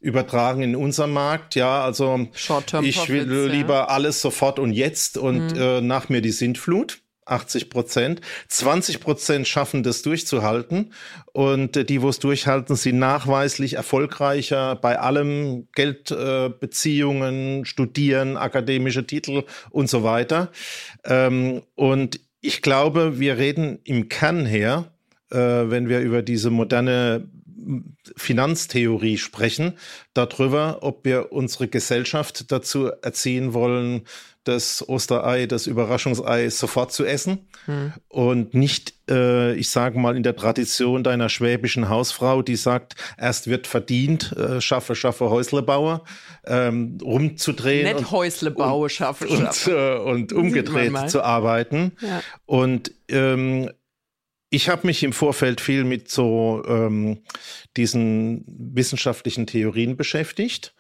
übertragen 0.04 0.62
in 0.62 0.76
unserem 0.76 1.14
Markt. 1.14 1.56
Ja, 1.56 1.84
also 1.84 2.28
ich 2.82 3.10
will 3.10 3.48
lieber 3.50 3.74
ja. 3.74 3.86
alles 3.86 4.22
sofort 4.22 4.60
und 4.60 4.74
jetzt 4.74 5.18
und 5.18 5.54
mhm. 5.54 5.62
äh, 5.62 5.82
nach 5.82 6.10
mir 6.10 6.22
die 6.22 6.32
Sintflut. 6.32 7.00
80 7.26 7.70
Prozent. 7.70 8.22
20 8.48 9.00
Prozent 9.00 9.48
schaffen 9.48 9.84
das 9.84 10.02
durchzuhalten. 10.02 10.94
Und 11.32 11.78
äh, 11.78 11.86
die, 11.86 12.02
wo 12.02 12.10
es 12.10 12.20
durchhalten, 12.20 12.76
sind 12.76 13.00
nachweislich 13.00 13.74
erfolgreicher 13.74 14.76
bei 14.76 15.00
allem 15.00 15.68
Geldbeziehungen, 15.74 17.62
äh, 17.62 17.66
Studieren, 17.66 18.38
akademische 18.38 19.06
Titel 19.06 19.44
und 19.70 19.90
so 19.90 20.04
weiter. 20.04 20.52
Ähm, 21.06 21.62
und 21.76 22.20
ich 22.42 22.62
glaube, 22.62 23.20
wir 23.20 23.38
reden 23.38 23.80
im 23.84 24.10
Kern 24.10 24.46
her, 24.46 24.92
äh, 25.32 25.38
wenn 25.38 25.90
wir 25.90 26.02
über 26.02 26.22
diese 26.22 26.50
moderne 26.50 27.28
Finanztheorie 28.16 29.18
sprechen, 29.18 29.74
darüber, 30.14 30.80
ob 30.82 31.06
wir 31.06 31.32
unsere 31.32 31.68
Gesellschaft 31.68 32.52
dazu 32.52 32.88
erziehen 33.02 33.54
wollen, 33.54 34.04
das 34.44 34.88
Osterei, 34.88 35.46
das 35.46 35.68
Überraschungsei 35.68 36.50
sofort 36.50 36.92
zu 36.92 37.06
essen 37.06 37.48
hm. 37.66 37.94
und 38.10 38.54
nicht, 38.54 38.94
äh, 39.10 39.54
ich 39.54 39.70
sage 39.70 39.98
mal, 39.98 40.18
in 40.18 40.24
der 40.24 40.36
Tradition 40.36 41.04
deiner 41.04 41.30
schwäbischen 41.30 41.88
Hausfrau, 41.88 42.42
die 42.42 42.58
sagt, 42.58 42.96
erst 43.18 43.48
wird 43.48 43.68
verdient, 43.68 44.34
äh, 44.34 44.60
schaffe, 44.60 44.96
schaffe 44.96 45.30
Häuslebauer, 45.30 46.04
ähm, 46.46 46.98
rumzudrehen. 47.02 47.96
Nicht 47.96 48.12
Häuslebaue, 48.12 48.90
schaffe, 48.90 49.28
schaffe. 49.30 50.02
Und, 50.04 50.08
äh, 50.08 50.12
und 50.12 50.34
umgedreht 50.34 51.10
zu 51.10 51.24
arbeiten. 51.24 51.94
Ja. 52.02 52.22
Und 52.46 52.92
ähm, 53.08 53.70
ich 54.54 54.70
habe 54.70 54.88
mich 54.88 55.04
im 55.04 55.14
Vorfeld 55.14 55.62
viel 55.62 55.84
mit 55.84 56.10
so 56.10 56.64
ähm, 56.68 57.20
diesen 57.76 58.44
wissenschaftlichen 58.48 59.48
Theorien 59.48 59.98
beschäftigt 59.98 60.74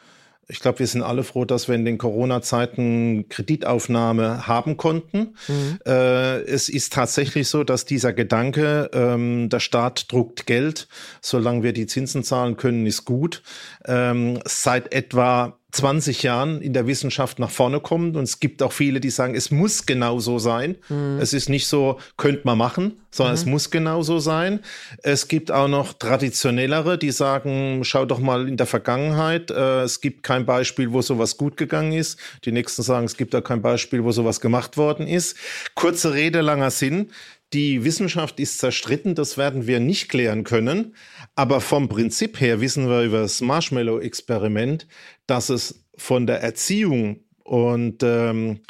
ich 0.47 0.59
glaube, 0.59 0.79
wir 0.79 0.87
sind 0.87 1.03
alle 1.03 1.23
froh, 1.23 1.45
dass 1.45 1.67
wir 1.67 1.75
in 1.75 1.85
den 1.85 1.97
Corona-Zeiten 1.97 3.29
Kreditaufnahme 3.29 4.45
haben 4.47 4.77
konnten. 4.77 5.35
Mhm. 5.47 5.79
Äh, 5.85 6.41
es 6.41 6.69
ist 6.69 6.93
tatsächlich 6.93 7.47
so, 7.47 7.63
dass 7.63 7.85
dieser 7.85 8.13
Gedanke, 8.13 8.89
ähm, 8.93 9.49
der 9.49 9.59
Staat 9.59 10.11
druckt 10.11 10.45
Geld, 10.45 10.87
solange 11.21 11.63
wir 11.63 11.73
die 11.73 11.87
Zinsen 11.87 12.23
zahlen 12.23 12.57
können, 12.57 12.85
ist 12.85 13.05
gut, 13.05 13.41
ähm, 13.85 14.39
seit 14.45 14.93
etwa 14.93 15.57
20 15.73 16.21
Jahren 16.21 16.61
in 16.61 16.73
der 16.73 16.85
Wissenschaft 16.85 17.39
nach 17.39 17.49
vorne 17.49 17.79
kommt. 17.79 18.15
Und 18.15 18.23
es 18.23 18.39
gibt 18.39 18.61
auch 18.61 18.71
viele, 18.71 18.99
die 18.99 19.09
sagen, 19.09 19.33
es 19.33 19.49
muss 19.49 19.87
genau 19.87 20.19
so 20.19 20.37
sein. 20.37 20.75
Mhm. 20.87 21.17
Es 21.19 21.33
ist 21.33 21.49
nicht 21.49 21.65
so, 21.65 21.99
könnte 22.15 22.41
man 22.43 22.59
machen, 22.59 23.01
sondern 23.09 23.33
mhm. 23.33 23.39
es 23.39 23.45
muss 23.45 23.71
genau 23.71 24.03
so 24.03 24.19
sein. 24.19 24.59
Es 25.01 25.27
gibt 25.27 25.51
auch 25.51 25.67
noch 25.67 25.93
traditionellere, 25.93 26.99
die 26.99 27.09
sagen, 27.09 27.81
schau 27.83 28.05
doch 28.05 28.19
mal 28.19 28.47
in 28.47 28.55
der 28.55 28.67
Vergangenheit. 28.67 29.49
Äh, 29.49 29.81
es 29.81 29.99
gibt 29.99 30.21
kein 30.21 30.45
Beispiel, 30.45 30.91
wo 30.91 31.01
sowas 31.01 31.37
gut 31.37 31.57
gegangen 31.57 31.93
ist. 31.93 32.19
Die 32.45 32.51
nächsten 32.51 32.83
sagen, 32.83 33.05
es 33.05 33.17
gibt 33.17 33.35
auch 33.35 33.43
kein 33.43 33.63
Beispiel, 33.63 34.03
wo 34.03 34.11
sowas 34.11 34.41
gemacht 34.41 34.77
worden 34.77 35.07
ist. 35.07 35.35
Kurze 35.73 36.13
Rede, 36.13 36.41
langer 36.41 36.69
Sinn. 36.69 37.09
Die 37.53 37.83
Wissenschaft 37.83 38.39
ist 38.39 38.57
zerstritten, 38.57 39.13
das 39.13 39.37
werden 39.37 39.67
wir 39.67 39.79
nicht 39.79 40.09
klären 40.09 40.43
können. 40.43 40.95
Aber 41.35 41.61
vom 41.61 41.89
Prinzip 41.89 42.39
her 42.39 42.61
wissen 42.61 42.89
wir 42.89 43.03
über 43.03 43.21
das 43.21 43.41
Marshmallow-Experiment, 43.41 44.87
dass 45.25 45.49
es 45.49 45.85
von 45.97 46.27
der 46.27 46.41
Erziehung 46.41 47.21
und 47.43 48.03
ähm, 48.03 48.61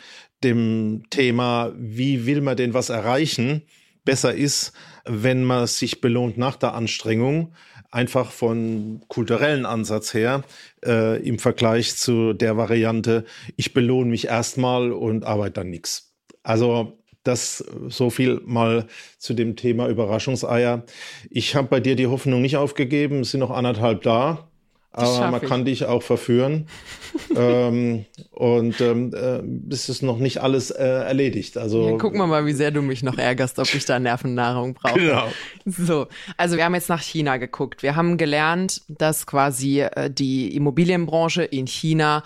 dem 0.44 1.04
Thema, 1.10 1.74
wie 1.76 2.26
will 2.26 2.42
man 2.42 2.58
denn 2.58 2.74
was 2.74 2.90
erreichen, 2.90 3.64
besser 4.06 4.34
ist, 4.34 4.74
wenn 5.06 5.44
man 5.44 5.68
sich 5.68 6.02
belohnt 6.02 6.38
nach 6.38 6.56
der 6.56 6.74
Anstrengung, 6.74 7.54
einfach 7.92 8.32
von 8.32 9.04
kulturellen 9.08 9.66
Ansatz 9.66 10.14
her 10.14 10.44
äh, 10.84 11.22
im 11.26 11.40
Vergleich 11.40 11.96
zu 11.96 12.34
der 12.34 12.58
Variante, 12.58 13.26
ich 13.56 13.74
belohne 13.74 14.10
mich 14.10 14.28
erstmal 14.28 14.92
und 14.92 15.26
arbeite 15.26 15.54
dann 15.54 15.70
nichts. 15.70 16.14
Also 16.42 16.98
das 17.24 17.64
so 17.88 18.10
viel 18.10 18.42
mal 18.46 18.88
zu 19.18 19.34
dem 19.34 19.56
Thema 19.56 19.88
Überraschungseier. 19.88 20.84
Ich 21.30 21.56
habe 21.56 21.68
bei 21.68 21.80
dir 21.80 21.96
die 21.96 22.08
Hoffnung 22.08 22.42
nicht 22.42 22.58
aufgegeben, 22.58 23.22
es 23.22 23.32
sind 23.32 23.40
noch 23.40 23.52
anderthalb 23.52 24.02
da. 24.04 24.48
Aber 24.96 25.32
man 25.32 25.42
ich. 25.42 25.50
kann 25.50 25.66
dich 25.66 25.86
auch 25.86 26.04
verführen. 26.04 26.68
ähm, 27.36 28.06
und 28.30 28.80
ähm, 28.80 29.12
äh, 29.12 29.74
es 29.74 29.90
ist 29.90 30.04
noch 30.04 30.20
nicht 30.20 30.40
alles 30.40 30.70
äh, 30.70 30.84
erledigt. 30.84 31.58
Also 31.58 31.90
ja, 31.90 31.98
gucken 31.98 32.20
wir 32.20 32.28
mal, 32.28 32.46
wie 32.46 32.54
sehr 32.54 32.70
du 32.70 32.84
mich 32.84 33.02
noch 33.02 33.18
ärgerst, 33.18 33.58
ob 33.58 33.74
ich 33.74 33.86
da 33.86 33.98
Nervennahrung 34.00 34.76
brauche. 34.76 35.00
Genau. 35.00 35.28
So, 35.66 36.08
also 36.38 36.58
wir 36.58 36.66
haben 36.66 36.76
jetzt 36.76 36.90
nach 36.90 37.02
China 37.02 37.38
geguckt. 37.38 37.82
Wir 37.82 37.96
haben 37.96 38.18
gelernt, 38.18 38.84
dass 38.88 39.26
quasi 39.26 39.82
äh, 39.82 40.12
die 40.12 40.56
Immobilienbranche 40.56 41.44
in 41.44 41.66
China 41.66 42.24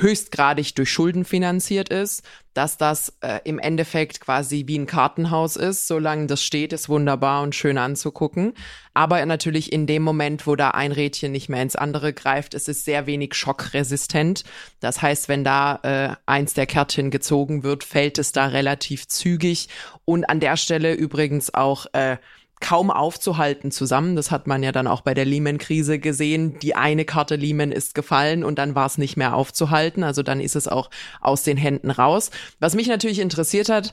höchstgradig 0.00 0.74
durch 0.74 0.90
Schulden 0.90 1.24
finanziert 1.24 1.88
ist, 1.88 2.22
dass 2.54 2.76
das 2.76 3.12
äh, 3.20 3.40
im 3.44 3.58
Endeffekt 3.58 4.20
quasi 4.20 4.64
wie 4.66 4.78
ein 4.78 4.86
Kartenhaus 4.86 5.56
ist. 5.56 5.86
Solange 5.86 6.26
das 6.26 6.42
steht, 6.42 6.72
ist 6.72 6.88
wunderbar 6.88 7.42
und 7.42 7.54
schön 7.54 7.78
anzugucken. 7.78 8.54
Aber 8.94 9.24
natürlich 9.26 9.72
in 9.72 9.86
dem 9.86 10.02
Moment, 10.02 10.46
wo 10.46 10.56
da 10.56 10.70
ein 10.70 10.90
Rädchen 10.92 11.30
nicht 11.32 11.48
mehr 11.48 11.62
ins 11.62 11.76
andere 11.76 12.12
greift, 12.12 12.54
ist 12.54 12.68
es 12.68 12.84
sehr 12.84 13.06
wenig 13.06 13.34
schockresistent. 13.34 14.44
Das 14.80 15.02
heißt, 15.02 15.28
wenn 15.28 15.44
da 15.44 15.76
äh, 15.82 16.16
eins 16.26 16.54
der 16.54 16.66
Kärtchen 16.66 17.10
gezogen 17.10 17.62
wird, 17.62 17.84
fällt 17.84 18.18
es 18.18 18.32
da 18.32 18.46
relativ 18.46 19.06
zügig. 19.06 19.68
Und 20.04 20.28
an 20.28 20.40
der 20.40 20.56
Stelle 20.56 20.94
übrigens 20.94 21.54
auch 21.54 21.86
äh, 21.92 22.16
kaum 22.60 22.90
aufzuhalten 22.90 23.70
zusammen. 23.70 24.16
Das 24.16 24.30
hat 24.30 24.46
man 24.46 24.62
ja 24.62 24.72
dann 24.72 24.86
auch 24.86 25.00
bei 25.00 25.14
der 25.14 25.24
Lehman-Krise 25.24 25.98
gesehen. 25.98 26.58
Die 26.60 26.74
eine 26.74 27.04
Karte 27.04 27.36
Lehman 27.36 27.72
ist 27.72 27.94
gefallen 27.94 28.44
und 28.44 28.58
dann 28.58 28.74
war 28.74 28.86
es 28.86 28.98
nicht 28.98 29.16
mehr 29.16 29.34
aufzuhalten. 29.34 30.02
Also 30.02 30.22
dann 30.22 30.40
ist 30.40 30.56
es 30.56 30.68
auch 30.68 30.90
aus 31.20 31.42
den 31.42 31.56
Händen 31.56 31.90
raus. 31.90 32.30
Was 32.60 32.74
mich 32.74 32.88
natürlich 32.88 33.20
interessiert 33.20 33.68
hat, 33.68 33.92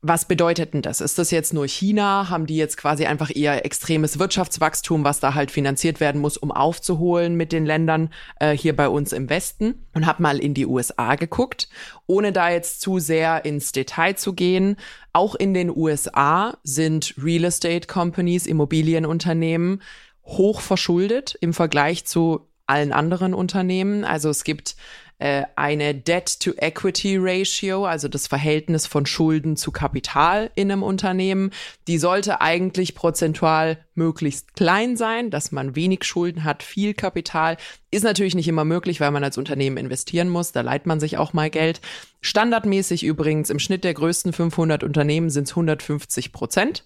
was 0.00 0.26
bedeutet 0.26 0.74
denn 0.74 0.82
das? 0.82 1.00
Ist 1.00 1.18
das 1.18 1.32
jetzt 1.32 1.52
nur 1.52 1.66
China? 1.66 2.28
Haben 2.30 2.46
die 2.46 2.56
jetzt 2.56 2.76
quasi 2.76 3.06
einfach 3.06 3.34
eher 3.34 3.64
extremes 3.64 4.20
Wirtschaftswachstum, 4.20 5.02
was 5.02 5.18
da 5.18 5.34
halt 5.34 5.50
finanziert 5.50 5.98
werden 5.98 6.20
muss, 6.20 6.36
um 6.36 6.52
aufzuholen 6.52 7.34
mit 7.34 7.50
den 7.50 7.66
Ländern 7.66 8.10
äh, 8.38 8.56
hier 8.56 8.76
bei 8.76 8.88
uns 8.88 9.12
im 9.12 9.28
Westen? 9.28 9.86
Und 9.94 10.06
habe 10.06 10.22
mal 10.22 10.38
in 10.38 10.54
die 10.54 10.66
USA 10.66 11.16
geguckt, 11.16 11.68
ohne 12.06 12.30
da 12.30 12.48
jetzt 12.48 12.80
zu 12.80 13.00
sehr 13.00 13.44
ins 13.44 13.72
Detail 13.72 14.14
zu 14.14 14.34
gehen. 14.34 14.76
Auch 15.12 15.34
in 15.34 15.52
den 15.52 15.68
USA 15.76 16.56
sind 16.62 17.14
Real 17.20 17.44
Estate 17.44 17.88
Companies, 17.88 18.46
Immobilienunternehmen, 18.46 19.82
hoch 20.24 20.60
verschuldet 20.60 21.36
im 21.40 21.52
Vergleich 21.52 22.04
zu 22.04 22.48
allen 22.68 22.92
anderen 22.92 23.34
Unternehmen. 23.34 24.04
Also 24.04 24.28
es 24.28 24.44
gibt 24.44 24.76
äh, 25.18 25.44
eine 25.56 25.94
Debt-to-Equity-Ratio, 25.94 27.84
also 27.84 28.06
das 28.06 28.28
Verhältnis 28.28 28.86
von 28.86 29.04
Schulden 29.04 29.56
zu 29.56 29.72
Kapital 29.72 30.50
in 30.54 30.70
einem 30.70 30.84
Unternehmen. 30.84 31.50
Die 31.88 31.98
sollte 31.98 32.40
eigentlich 32.40 32.94
prozentual 32.94 33.84
möglichst 33.94 34.54
klein 34.54 34.96
sein, 34.96 35.30
dass 35.30 35.50
man 35.50 35.74
wenig 35.74 36.04
Schulden 36.04 36.44
hat, 36.44 36.62
viel 36.62 36.94
Kapital. 36.94 37.56
Ist 37.90 38.04
natürlich 38.04 38.36
nicht 38.36 38.46
immer 38.46 38.64
möglich, 38.64 39.00
weil 39.00 39.10
man 39.10 39.24
als 39.24 39.38
Unternehmen 39.38 39.76
investieren 39.76 40.28
muss. 40.28 40.52
Da 40.52 40.60
leiht 40.60 40.86
man 40.86 41.00
sich 41.00 41.18
auch 41.18 41.32
mal 41.32 41.50
Geld. 41.50 41.80
Standardmäßig 42.20 43.02
übrigens 43.02 43.50
im 43.50 43.58
Schnitt 43.58 43.82
der 43.82 43.94
größten 43.94 44.32
500 44.32 44.84
Unternehmen 44.84 45.30
sind 45.30 45.44
es 45.44 45.52
150 45.52 46.32
Prozent. 46.32 46.84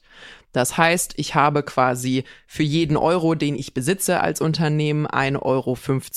Das 0.52 0.78
heißt, 0.78 1.14
ich 1.16 1.34
habe 1.34 1.62
quasi 1.62 2.24
für 2.46 2.62
jeden 2.62 2.96
Euro, 2.96 3.34
den 3.34 3.56
ich 3.56 3.74
besitze 3.74 4.20
als 4.20 4.40
Unternehmen, 4.40 5.06
1,50 5.06 5.42
Euro 5.42 5.76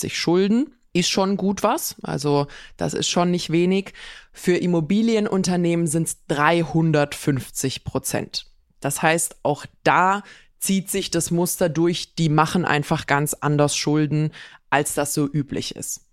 Schulden. 0.10 0.76
Ist 0.96 1.10
schon 1.10 1.36
gut 1.36 1.62
was. 1.62 1.98
Also 2.04 2.48
das 2.78 2.94
ist 2.94 3.10
schon 3.10 3.30
nicht 3.30 3.50
wenig. 3.50 3.92
Für 4.32 4.56
Immobilienunternehmen 4.56 5.88
sind 5.88 6.08
es 6.08 6.26
350 6.30 7.84
Prozent. 7.84 8.46
Das 8.80 9.02
heißt, 9.02 9.36
auch 9.44 9.66
da 9.84 10.24
zieht 10.58 10.90
sich 10.90 11.12
das 11.12 11.32
Muster 11.32 11.68
durch, 11.68 12.16
die 12.16 12.30
machen 12.30 12.64
einfach 12.64 13.08
ganz 13.08 13.34
anders 13.34 13.76
Schulden, 13.76 14.32
als 14.70 14.94
das 14.94 15.14
so 15.14 15.28
üblich 15.28 15.76
ist. 15.76 16.06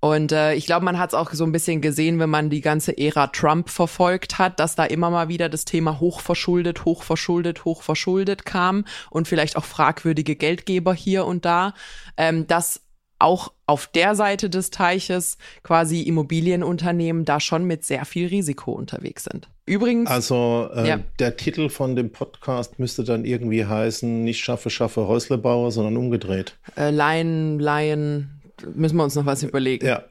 Und 0.00 0.32
äh, 0.32 0.52
ich 0.52 0.66
glaube, 0.66 0.84
man 0.84 0.98
hat 0.98 1.10
es 1.10 1.14
auch 1.14 1.32
so 1.32 1.44
ein 1.44 1.52
bisschen 1.52 1.80
gesehen, 1.80 2.18
wenn 2.18 2.28
man 2.28 2.50
die 2.50 2.60
ganze 2.60 2.98
Ära 2.98 3.28
Trump 3.28 3.70
verfolgt 3.70 4.36
hat, 4.36 4.60
dass 4.60 4.74
da 4.74 4.84
immer 4.84 5.08
mal 5.08 5.28
wieder 5.28 5.48
das 5.48 5.64
Thema 5.64 5.98
hochverschuldet, 5.98 6.84
hochverschuldet, 6.84 7.64
hochverschuldet 7.64 8.44
kam 8.44 8.84
und 9.08 9.28
vielleicht 9.28 9.56
auch 9.56 9.64
fragwürdige 9.64 10.36
Geldgeber 10.36 10.92
hier 10.92 11.24
und 11.24 11.46
da, 11.46 11.72
ähm, 12.18 12.46
dass 12.46 12.83
auch 13.18 13.52
auf 13.66 13.86
der 13.86 14.14
Seite 14.14 14.50
des 14.50 14.70
Teiches 14.70 15.38
quasi 15.62 16.02
Immobilienunternehmen 16.02 17.24
da 17.24 17.40
schon 17.40 17.64
mit 17.64 17.84
sehr 17.84 18.04
viel 18.04 18.28
Risiko 18.28 18.72
unterwegs 18.72 19.24
sind. 19.24 19.48
Übrigens. 19.66 20.10
Also 20.10 20.68
äh, 20.74 20.88
ja. 20.88 21.00
der 21.18 21.36
Titel 21.36 21.70
von 21.70 21.96
dem 21.96 22.10
Podcast 22.10 22.78
müsste 22.78 23.04
dann 23.04 23.24
irgendwie 23.24 23.64
heißen, 23.64 24.22
nicht 24.22 24.44
schaffe, 24.44 24.68
schaffe 24.68 25.08
Häuslebauer, 25.08 25.70
sondern 25.72 25.96
umgedreht. 25.96 26.56
Äh, 26.76 26.90
Laien, 26.90 27.58
Laien, 27.58 28.42
müssen 28.74 28.96
wir 28.96 29.04
uns 29.04 29.14
noch 29.14 29.26
was 29.26 29.42
überlegen. 29.42 29.86
Ja, 29.86 30.04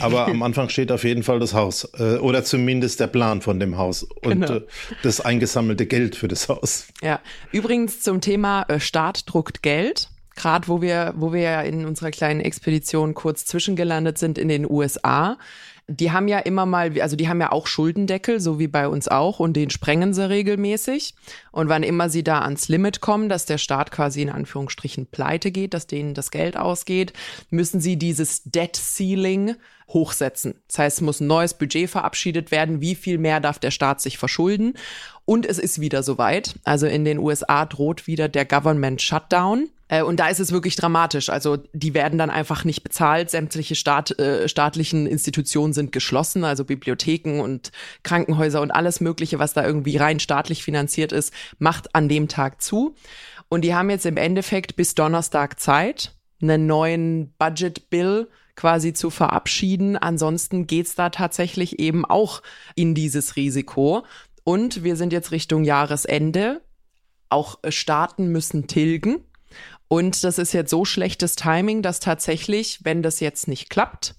aber 0.00 0.26
am 0.26 0.42
Anfang 0.42 0.68
steht 0.68 0.92
auf 0.92 1.04
jeden 1.04 1.22
Fall 1.22 1.38
das 1.38 1.54
Haus 1.54 1.90
äh, 1.98 2.16
oder 2.18 2.44
zumindest 2.44 3.00
der 3.00 3.06
Plan 3.08 3.40
von 3.40 3.60
dem 3.60 3.76
Haus 3.76 4.02
und 4.02 4.42
genau. 4.42 4.54
äh, 4.54 4.62
das 5.02 5.20
eingesammelte 5.20 5.86
Geld 5.86 6.16
für 6.16 6.28
das 6.28 6.48
Haus. 6.48 6.86
Ja, 7.02 7.20
übrigens 7.52 8.00
zum 8.00 8.20
Thema 8.20 8.62
äh, 8.68 8.80
Staat 8.80 9.24
druckt 9.26 9.62
Geld. 9.62 10.08
Gerade 10.36 10.68
wo 10.68 10.80
wir, 10.80 11.14
wo 11.16 11.32
wir 11.32 11.40
ja 11.40 11.60
in 11.62 11.84
unserer 11.86 12.10
kleinen 12.10 12.40
Expedition 12.40 13.14
kurz 13.14 13.44
zwischengelandet 13.44 14.18
sind 14.18 14.38
in 14.38 14.48
den 14.48 14.70
USA, 14.70 15.36
die 15.90 16.12
haben 16.12 16.28
ja 16.28 16.38
immer 16.38 16.66
mal, 16.66 17.00
also 17.00 17.16
die 17.16 17.28
haben 17.28 17.40
ja 17.40 17.50
auch 17.50 17.66
Schuldendeckel, 17.66 18.38
so 18.38 18.60
wie 18.60 18.68
bei 18.68 18.86
uns 18.86 19.08
auch, 19.08 19.40
und 19.40 19.54
den 19.54 19.70
sprengen 19.70 20.14
sie 20.14 20.28
regelmäßig. 20.28 21.14
Und 21.50 21.68
wann 21.68 21.82
immer 21.82 22.08
sie 22.08 22.22
da 22.22 22.42
ans 22.42 22.68
Limit 22.68 23.00
kommen, 23.00 23.28
dass 23.28 23.44
der 23.44 23.58
Staat 23.58 23.90
quasi 23.90 24.22
in 24.22 24.30
Anführungsstrichen 24.30 25.06
pleite 25.06 25.50
geht, 25.50 25.74
dass 25.74 25.88
denen 25.88 26.14
das 26.14 26.30
Geld 26.30 26.56
ausgeht, 26.56 27.12
müssen 27.50 27.80
sie 27.80 27.96
dieses 27.96 28.44
Debt 28.44 28.76
Ceiling 28.76 29.56
hochsetzen. 29.88 30.54
Das 30.68 30.78
heißt, 30.78 30.98
es 30.98 31.02
muss 31.02 31.20
ein 31.20 31.26
neues 31.26 31.54
Budget 31.54 31.90
verabschiedet 31.90 32.52
werden. 32.52 32.80
Wie 32.80 32.94
viel 32.94 33.18
mehr 33.18 33.40
darf 33.40 33.58
der 33.58 33.72
Staat 33.72 34.00
sich 34.00 34.18
verschulden? 34.18 34.74
Und 35.30 35.46
es 35.46 35.60
ist 35.60 35.80
wieder 35.80 36.02
soweit. 36.02 36.56
Also 36.64 36.88
in 36.88 37.04
den 37.04 37.20
USA 37.20 37.64
droht 37.64 38.08
wieder 38.08 38.28
der 38.28 38.44
Government 38.44 39.00
Shutdown. 39.00 39.68
Äh, 39.86 40.02
und 40.02 40.18
da 40.18 40.26
ist 40.26 40.40
es 40.40 40.50
wirklich 40.50 40.74
dramatisch. 40.74 41.30
Also 41.30 41.58
die 41.72 41.94
werden 41.94 42.18
dann 42.18 42.30
einfach 42.30 42.64
nicht 42.64 42.82
bezahlt. 42.82 43.30
Sämtliche 43.30 43.76
Staat, 43.76 44.18
äh, 44.18 44.48
staatlichen 44.48 45.06
Institutionen 45.06 45.72
sind 45.72 45.92
geschlossen, 45.92 46.42
also 46.42 46.64
Bibliotheken 46.64 47.38
und 47.42 47.70
Krankenhäuser 48.02 48.60
und 48.60 48.72
alles 48.72 49.00
Mögliche, 49.00 49.38
was 49.38 49.52
da 49.52 49.64
irgendwie 49.64 49.98
rein 49.98 50.18
staatlich 50.18 50.64
finanziert 50.64 51.12
ist, 51.12 51.32
macht 51.60 51.94
an 51.94 52.08
dem 52.08 52.26
Tag 52.26 52.60
zu. 52.60 52.96
Und 53.48 53.60
die 53.60 53.72
haben 53.72 53.88
jetzt 53.88 54.06
im 54.06 54.16
Endeffekt 54.16 54.74
bis 54.74 54.96
Donnerstag 54.96 55.60
Zeit, 55.60 56.12
einen 56.42 56.66
neuen 56.66 57.34
Budget 57.38 57.88
Bill 57.88 58.26
quasi 58.60 58.92
zu 58.92 59.08
verabschieden. 59.08 59.96
Ansonsten 59.96 60.66
geht's 60.66 60.94
da 60.94 61.08
tatsächlich 61.08 61.78
eben 61.78 62.04
auch 62.04 62.42
in 62.74 62.94
dieses 62.94 63.36
Risiko. 63.36 64.04
Und 64.50 64.82
wir 64.82 64.96
sind 64.96 65.12
jetzt 65.12 65.30
Richtung 65.30 65.62
Jahresende. 65.62 66.60
Auch 67.28 67.60
Staaten 67.68 68.32
müssen 68.32 68.66
tilgen. 68.66 69.24
Und 69.86 70.24
das 70.24 70.38
ist 70.38 70.52
jetzt 70.52 70.70
so 70.70 70.84
schlechtes 70.84 71.36
Timing, 71.36 71.82
dass 71.82 72.00
tatsächlich, 72.00 72.80
wenn 72.82 73.00
das 73.04 73.20
jetzt 73.20 73.46
nicht 73.46 73.70
klappt, 73.70 74.16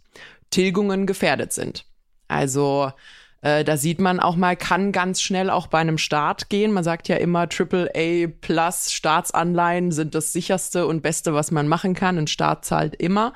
Tilgungen 0.50 1.06
gefährdet 1.06 1.52
sind. 1.52 1.84
Also 2.30 2.94
äh, 3.42 3.66
da 3.66 3.76
sieht 3.76 4.00
man 4.00 4.22
auch 4.22 4.38
mal, 4.38 4.56
kann 4.56 4.94
ganz 4.94 5.22
schnell 5.22 5.50
auch 5.50 5.68
bei 5.68 5.80
einem 5.80 5.98
Staat 5.98 6.48
gehen. 6.48 6.72
Man 6.72 6.86
sagt 6.86 7.10
ja 7.10 7.18
immer, 7.18 7.50
AAA 7.50 8.28
plus 8.40 8.94
Staatsanleihen 8.94 9.92
sind 9.92 10.16
das 10.16 10.32
sicherste 10.32 10.88
und 10.88 11.02
beste, 11.02 11.34
was 11.34 11.52
man 11.52 11.68
machen 11.68 11.94
kann. 11.94 12.18
Ein 12.18 12.28
Staat 12.28 12.64
zahlt 12.64 12.96
immer. 12.96 13.34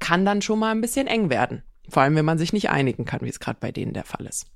Kann 0.00 0.26
dann 0.26 0.42
schon 0.42 0.58
mal 0.58 0.72
ein 0.72 0.82
bisschen 0.82 1.06
eng 1.06 1.30
werden. 1.30 1.62
Vor 1.88 2.02
allem, 2.02 2.14
wenn 2.14 2.26
man 2.26 2.36
sich 2.36 2.52
nicht 2.52 2.68
einigen 2.68 3.06
kann, 3.06 3.22
wie 3.22 3.30
es 3.30 3.40
gerade 3.40 3.58
bei 3.58 3.72
denen 3.72 3.94
der 3.94 4.04
Fall 4.04 4.26
ist. 4.26 4.50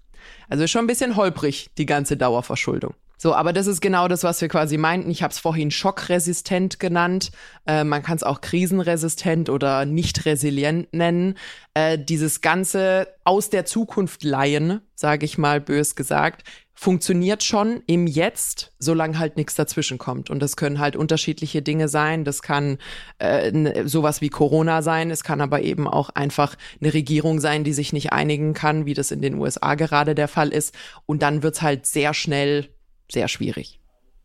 Also 0.49 0.67
schon 0.67 0.85
ein 0.85 0.89
bisschen 0.89 1.17
holprig, 1.17 1.71
die 1.79 1.87
ganze 1.87 2.17
Dauerverschuldung. 2.17 2.95
So, 3.17 3.35
aber 3.35 3.53
das 3.53 3.67
ist 3.67 3.81
genau 3.81 4.07
das, 4.09 4.23
was 4.23 4.41
wir 4.41 4.49
quasi 4.49 4.77
meinten. 4.77 5.11
Ich 5.11 5.23
habe 5.23 5.33
es 5.33 5.39
vorhin 5.39 5.71
schockresistent 5.71 6.79
genannt. 6.79 7.31
Äh, 7.67 7.85
man 7.85 8.03
kann 8.03 8.17
es 8.17 8.23
auch 8.23 8.41
krisenresistent 8.41 9.49
oder 9.49 9.87
nicht 9.87 10.27
resilient 10.27 10.93
nennen. 10.93 11.39
Äh, 11.73 11.99
dieses 11.99 12.41
ganze 12.41 13.09
aus 13.25 13.51
der 13.51 13.65
Zukunft 13.65 14.25
leihen, 14.25 14.81
sage 14.95 15.25
ich 15.25 15.39
mal 15.39 15.61
bös 15.61 15.95
gesagt, 15.97 16.43
funktioniert 16.75 17.43
schon 17.43 17.83
im 17.87 18.07
Jetzt, 18.07 18.73
solange 18.79 19.19
halt 19.19 19.37
nichts 19.37 19.55
dazwischen 19.55 19.99
kommt. 19.99 20.29
Und 20.29 20.41
das 20.41 20.57
können 20.57 20.81
halt 20.81 20.97
unterschiedliche 20.97 21.63
Dinge 21.63 21.89
sein. 21.89 22.25
Das 22.25 22.43
kann 22.43 22.79
äh, 23.19 23.85
sowas 23.87 24.21
wie 24.21 24.29
Corona 24.29 24.83
sein. 24.83 25.11
Es 25.11 25.23
kann 25.23 25.41
aber 25.41 25.63
eben 25.63 25.87
auch 25.87 26.11
einfach 26.11 26.57
eine 26.81 26.93
Regierung 26.93 27.41
sein, 27.41 27.65
die 27.65 27.73
sich 27.73 27.93
nicht 27.93 28.13
einigen 28.13 28.55
kann, 28.55 28.87
wie 28.87 28.95
das 28.95 29.11
in 29.13 29.23
den 29.23 29.35
USA 29.35 29.77
gerade 29.77 30.15
der 30.15 30.29
Fall 30.29 30.49
ist. 30.49 30.75
Und 31.07 31.23
dann 31.23 31.43
wird's 31.43 31.63
halt 31.63 31.87
sehr 31.87 32.13
schnell 32.13 32.69
sehr 33.11 33.29
schwierig. 33.29 33.81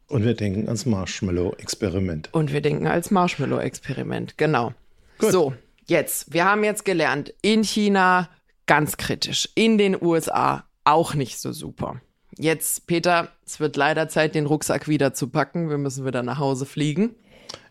Und 0.08 0.26
wir 0.26 0.34
denken 0.34 0.66
ans 0.66 0.86
Marshmallow-Experiment. 0.86 2.34
Und 2.34 2.52
wir 2.52 2.62
denken 2.62 2.88
als 2.88 3.12
Marshmallow-Experiment, 3.12 4.38
genau. 4.38 4.74
Gut. 5.20 5.32
So, 5.32 5.54
jetzt, 5.86 6.34
wir 6.34 6.46
haben 6.46 6.64
jetzt 6.64 6.84
gelernt, 6.84 7.34
in 7.44 7.64
China 7.64 8.30
ganz 8.66 8.98
kritisch, 8.98 9.50
in 9.54 9.78
den 9.78 10.02
USA 10.02 10.66
auch 10.84 11.14
nicht 11.14 11.40
so 11.40 11.52
super. 11.52 12.02
Jetzt, 12.42 12.88
Peter, 12.88 13.28
es 13.46 13.60
wird 13.60 13.76
leider 13.76 14.08
Zeit, 14.08 14.34
den 14.34 14.46
Rucksack 14.46 14.88
wieder 14.88 15.14
zu 15.14 15.28
packen. 15.28 15.70
Wir 15.70 15.78
müssen 15.78 16.06
wieder 16.06 16.24
nach 16.24 16.40
Hause 16.40 16.66
fliegen. 16.66 17.14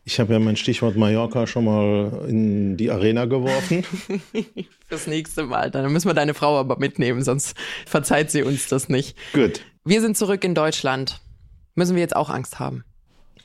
Ich 0.05 0.21
habe 0.21 0.35
ja 0.35 0.39
mein 0.39 0.57
Stichwort 0.57 0.95
Mallorca 0.95 1.47
schon 1.47 1.65
mal 1.65 2.27
in 2.29 2.77
die 2.77 2.91
Arena 2.91 3.25
geworfen. 3.25 3.83
Fürs 4.89 5.07
nächste 5.07 5.45
Mal. 5.45 5.71
Dann 5.71 5.91
müssen 5.91 6.07
wir 6.07 6.13
deine 6.15 6.35
Frau 6.35 6.59
aber 6.59 6.79
mitnehmen, 6.79 7.23
sonst 7.23 7.57
verzeiht 7.87 8.31
sie 8.31 8.43
uns 8.43 8.69
das 8.69 8.91
nicht. 8.91 9.17
Gut. 9.33 9.63
Wir 9.85 10.03
sind 10.03 10.19
zurück 10.19 10.45
in 10.45 10.55
Deutschland. 10.55 11.23
Müssen 11.75 11.97
wir 11.97 12.03
jetzt 12.03 12.17
auch 12.17 12.29
Angst 12.29 12.59
haben? 12.59 12.85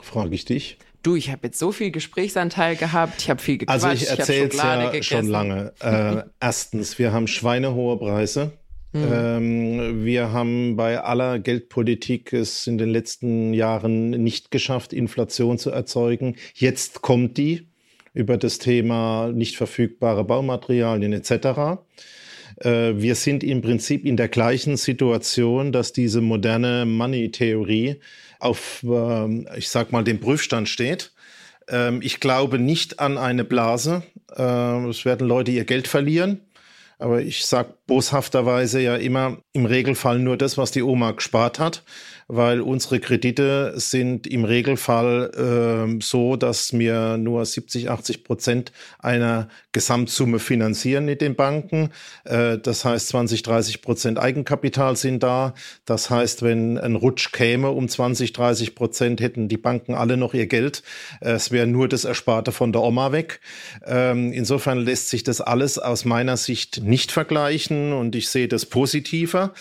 Frage 0.01 0.35
ich 0.35 0.43
dich. 0.43 0.77
Du, 1.03 1.15
ich 1.15 1.31
habe 1.31 1.47
jetzt 1.47 1.59
so 1.59 1.71
viel 1.71 1.91
Gesprächsanteil 1.91 2.75
gehabt, 2.75 3.21
ich 3.21 3.29
habe 3.29 3.41
viel 3.41 3.59
gequatscht, 3.59 3.85
Also 3.85 4.03
ich 4.03 4.09
erzähle 4.09 4.47
es 4.49 4.57
ja 4.57 4.89
gegessen. 4.89 5.03
schon 5.03 5.27
lange. 5.27 5.73
Äh, 5.79 6.23
erstens, 6.41 6.99
wir 6.99 7.13
haben 7.13 7.27
schweinehohe 7.27 7.97
Preise. 7.97 8.51
Mhm. 8.93 9.07
Ähm, 9.11 10.05
wir 10.05 10.31
haben 10.31 10.75
bei 10.75 11.01
aller 11.01 11.39
Geldpolitik 11.39 12.31
es 12.31 12.67
in 12.67 12.77
den 12.77 12.89
letzten 12.89 13.53
Jahren 13.53 14.11
nicht 14.11 14.51
geschafft, 14.51 14.93
Inflation 14.93 15.57
zu 15.57 15.71
erzeugen. 15.71 16.35
Jetzt 16.53 17.01
kommt 17.01 17.37
die 17.37 17.67
über 18.13 18.37
das 18.37 18.59
Thema 18.59 19.31
nicht 19.33 19.57
verfügbare 19.57 20.23
Baumaterialien 20.23 21.11
etc. 21.11 21.81
Äh, 22.57 22.93
wir 22.95 23.15
sind 23.15 23.43
im 23.43 23.61
Prinzip 23.61 24.05
in 24.05 24.15
der 24.15 24.27
gleichen 24.27 24.77
Situation, 24.77 25.71
dass 25.71 25.91
diese 25.91 26.21
moderne 26.21 26.85
Money-Theorie 26.85 27.99
auf, 28.39 28.83
ähm, 28.83 29.47
ich 29.57 29.69
sag 29.69 29.91
mal, 29.91 30.03
dem 30.03 30.19
Prüfstand 30.19 30.69
steht. 30.69 31.13
Ähm, 31.67 32.01
ich 32.03 32.19
glaube 32.19 32.59
nicht 32.59 32.99
an 32.99 33.17
eine 33.17 33.43
Blase. 33.43 34.03
Äh, 34.35 34.87
es 34.87 35.05
werden 35.05 35.27
Leute 35.27 35.51
ihr 35.51 35.65
Geld 35.65 35.87
verlieren. 35.87 36.41
Aber 36.99 37.21
ich 37.21 37.45
sag 37.45 37.82
boshafterweise 37.87 38.81
ja 38.81 38.95
immer 38.95 39.37
im 39.53 39.65
Regelfall 39.65 40.19
nur 40.19 40.37
das, 40.37 40.57
was 40.57 40.71
die 40.71 40.83
Oma 40.83 41.11
gespart 41.11 41.59
hat 41.59 41.83
weil 42.27 42.61
unsere 42.61 42.99
Kredite 42.99 43.73
sind 43.75 44.27
im 44.27 44.45
Regelfall 44.45 45.31
äh, 45.97 46.01
so, 46.01 46.35
dass 46.35 46.73
wir 46.73 47.17
nur 47.17 47.45
70, 47.45 47.89
80 47.89 48.23
Prozent 48.23 48.71
einer 48.99 49.49
Gesamtsumme 49.71 50.39
finanzieren 50.39 51.05
mit 51.05 51.21
den 51.21 51.35
Banken. 51.35 51.89
Äh, 52.25 52.57
das 52.57 52.85
heißt, 52.85 53.09
20, 53.09 53.43
30 53.43 53.81
Prozent 53.81 54.19
Eigenkapital 54.19 54.95
sind 54.95 55.23
da. 55.23 55.53
Das 55.85 56.09
heißt, 56.09 56.43
wenn 56.43 56.77
ein 56.77 56.95
Rutsch 56.95 57.31
käme 57.31 57.71
um 57.71 57.87
20, 57.87 58.33
30 58.33 58.75
Prozent, 58.75 59.21
hätten 59.21 59.47
die 59.47 59.57
Banken 59.57 59.93
alle 59.93 60.17
noch 60.17 60.33
ihr 60.33 60.47
Geld. 60.47 60.83
Es 61.19 61.51
wäre 61.51 61.67
nur 61.67 61.87
das 61.87 62.05
Ersparte 62.05 62.51
von 62.51 62.71
der 62.71 62.81
Oma 62.81 63.11
weg. 63.11 63.41
Ähm, 63.85 64.31
insofern 64.33 64.79
lässt 64.79 65.09
sich 65.09 65.23
das 65.23 65.41
alles 65.41 65.77
aus 65.77 66.05
meiner 66.05 66.37
Sicht 66.37 66.81
nicht 66.83 67.11
vergleichen 67.11 67.72
und 67.93 68.15
ich 68.15 68.29
sehe 68.29 68.47
das 68.47 68.65
positiver. 68.65 69.53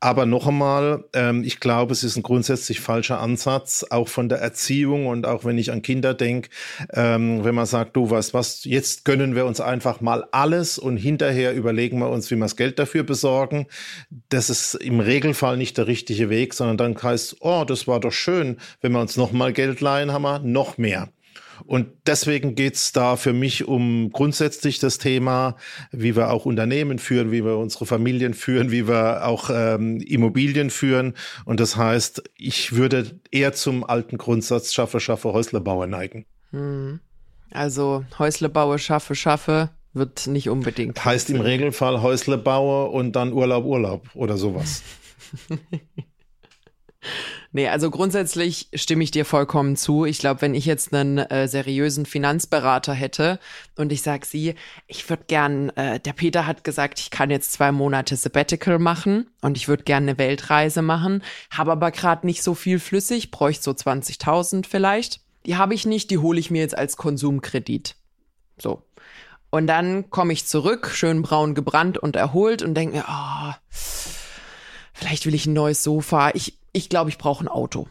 Aber 0.00 0.26
noch 0.26 0.46
einmal, 0.46 1.04
ähm, 1.12 1.42
ich 1.42 1.58
glaube, 1.58 1.92
es 1.92 2.04
ist 2.04 2.16
ein 2.16 2.22
grundsätzlich 2.22 2.80
falscher 2.80 3.18
Ansatz, 3.20 3.84
auch 3.90 4.06
von 4.08 4.28
der 4.28 4.38
Erziehung 4.38 5.06
und 5.06 5.26
auch 5.26 5.44
wenn 5.44 5.58
ich 5.58 5.72
an 5.72 5.82
Kinder 5.82 6.14
denke, 6.14 6.50
ähm, 6.92 7.42
wenn 7.42 7.54
man 7.54 7.66
sagt, 7.66 7.96
du 7.96 8.08
weißt 8.08 8.32
was, 8.32 8.64
jetzt 8.64 9.04
gönnen 9.04 9.34
wir 9.34 9.44
uns 9.44 9.60
einfach 9.60 10.00
mal 10.00 10.24
alles 10.30 10.78
und 10.78 10.98
hinterher 10.98 11.52
überlegen 11.52 11.98
wir 11.98 12.10
uns, 12.10 12.30
wie 12.30 12.36
wir 12.36 12.44
das 12.44 12.56
Geld 12.56 12.78
dafür 12.78 13.02
besorgen. 13.02 13.66
Das 14.28 14.50
ist 14.50 14.74
im 14.74 15.00
Regelfall 15.00 15.56
nicht 15.56 15.76
der 15.78 15.88
richtige 15.88 16.30
Weg, 16.30 16.54
sondern 16.54 16.76
dann 16.76 17.02
heißt, 17.02 17.38
oh, 17.40 17.64
das 17.66 17.88
war 17.88 17.98
doch 17.98 18.12
schön, 18.12 18.58
wenn 18.80 18.92
wir 18.92 19.00
uns 19.00 19.16
noch 19.16 19.32
mal 19.32 19.52
Geld 19.52 19.80
leihen, 19.80 20.12
haben 20.12 20.22
wir 20.22 20.38
noch 20.38 20.78
mehr. 20.78 21.08
Und 21.64 21.88
deswegen 22.06 22.54
geht's 22.54 22.92
da 22.92 23.16
für 23.16 23.32
mich 23.32 23.66
um 23.66 24.10
grundsätzlich 24.10 24.78
das 24.78 24.98
Thema, 24.98 25.56
wie 25.90 26.16
wir 26.16 26.30
auch 26.30 26.46
Unternehmen 26.46 26.98
führen, 26.98 27.30
wie 27.30 27.44
wir 27.44 27.56
unsere 27.56 27.86
Familien 27.86 28.34
führen, 28.34 28.70
wie 28.70 28.88
wir 28.88 29.26
auch 29.26 29.50
ähm, 29.52 30.00
Immobilien 30.00 30.70
führen. 30.70 31.14
Und 31.44 31.60
das 31.60 31.76
heißt, 31.76 32.22
ich 32.36 32.74
würde 32.74 33.18
eher 33.30 33.52
zum 33.52 33.84
alten 33.84 34.18
Grundsatz 34.18 34.72
Schaffe, 34.72 35.00
Schaffe, 35.00 35.32
Häuslebauer 35.32 35.86
neigen. 35.86 36.26
Hm. 36.50 37.00
Also 37.50 38.04
Häuslebauer, 38.18 38.78
Schaffe, 38.78 39.14
Schaffe 39.14 39.70
wird 39.94 40.26
nicht 40.26 40.48
unbedingt. 40.48 41.02
Heißt 41.04 41.30
im 41.30 41.40
Regelfall 41.40 42.02
Häuslebauer 42.02 42.92
und 42.92 43.12
dann 43.12 43.32
Urlaub, 43.32 43.64
Urlaub 43.64 44.08
oder 44.14 44.36
sowas. 44.36 44.82
Nee, 47.52 47.68
also 47.68 47.90
grundsätzlich 47.90 48.68
stimme 48.74 49.04
ich 49.04 49.10
dir 49.10 49.24
vollkommen 49.24 49.76
zu. 49.76 50.04
Ich 50.04 50.18
glaube, 50.18 50.42
wenn 50.42 50.54
ich 50.54 50.66
jetzt 50.66 50.92
einen 50.92 51.18
äh, 51.18 51.48
seriösen 51.48 52.04
Finanzberater 52.04 52.92
hätte 52.92 53.38
und 53.76 53.90
ich 53.90 54.02
sage 54.02 54.26
sie, 54.26 54.54
ich 54.86 55.08
würde 55.08 55.24
gern, 55.28 55.70
äh, 55.70 55.98
der 56.00 56.12
Peter 56.12 56.46
hat 56.46 56.62
gesagt, 56.62 56.98
ich 56.98 57.10
kann 57.10 57.30
jetzt 57.30 57.52
zwei 57.52 57.72
Monate 57.72 58.16
Sabbatical 58.16 58.78
machen 58.78 59.30
und 59.40 59.56
ich 59.56 59.68
würde 59.68 59.84
gerne 59.84 60.10
eine 60.10 60.18
Weltreise 60.18 60.82
machen, 60.82 61.22
habe 61.50 61.72
aber 61.72 61.90
gerade 61.90 62.26
nicht 62.26 62.42
so 62.42 62.54
viel 62.54 62.78
flüssig, 62.78 63.30
bräuchte 63.30 63.64
so 63.64 63.70
20.000 63.70 64.66
vielleicht. 64.66 65.20
Die 65.46 65.56
habe 65.56 65.74
ich 65.74 65.86
nicht, 65.86 66.10
die 66.10 66.18
hole 66.18 66.38
ich 66.38 66.50
mir 66.50 66.60
jetzt 66.60 66.76
als 66.76 66.96
Konsumkredit. 66.96 67.96
So. 68.60 68.82
Und 69.50 69.66
dann 69.66 70.10
komme 70.10 70.34
ich 70.34 70.46
zurück, 70.46 70.90
schön 70.92 71.22
braun 71.22 71.54
gebrannt 71.54 71.96
und 71.96 72.16
erholt 72.16 72.62
und 72.62 72.74
denke 72.74 72.98
mir, 72.98 73.04
oh, 73.08 73.54
vielleicht 74.92 75.24
will 75.24 75.34
ich 75.34 75.46
ein 75.46 75.54
neues 75.54 75.82
Sofa. 75.82 76.32
Ich, 76.34 76.57
ich 76.72 76.88
glaube, 76.88 77.10
ich 77.10 77.18
brauche 77.18 77.44
ein 77.44 77.48
Auto. 77.48 77.86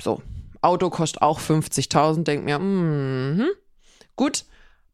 So. 0.00 0.22
Auto 0.60 0.90
kostet 0.90 1.22
auch 1.22 1.40
50.000. 1.40 2.24
Denk 2.24 2.44
mir, 2.44 2.58
mm, 2.58 3.46
gut, 4.16 4.44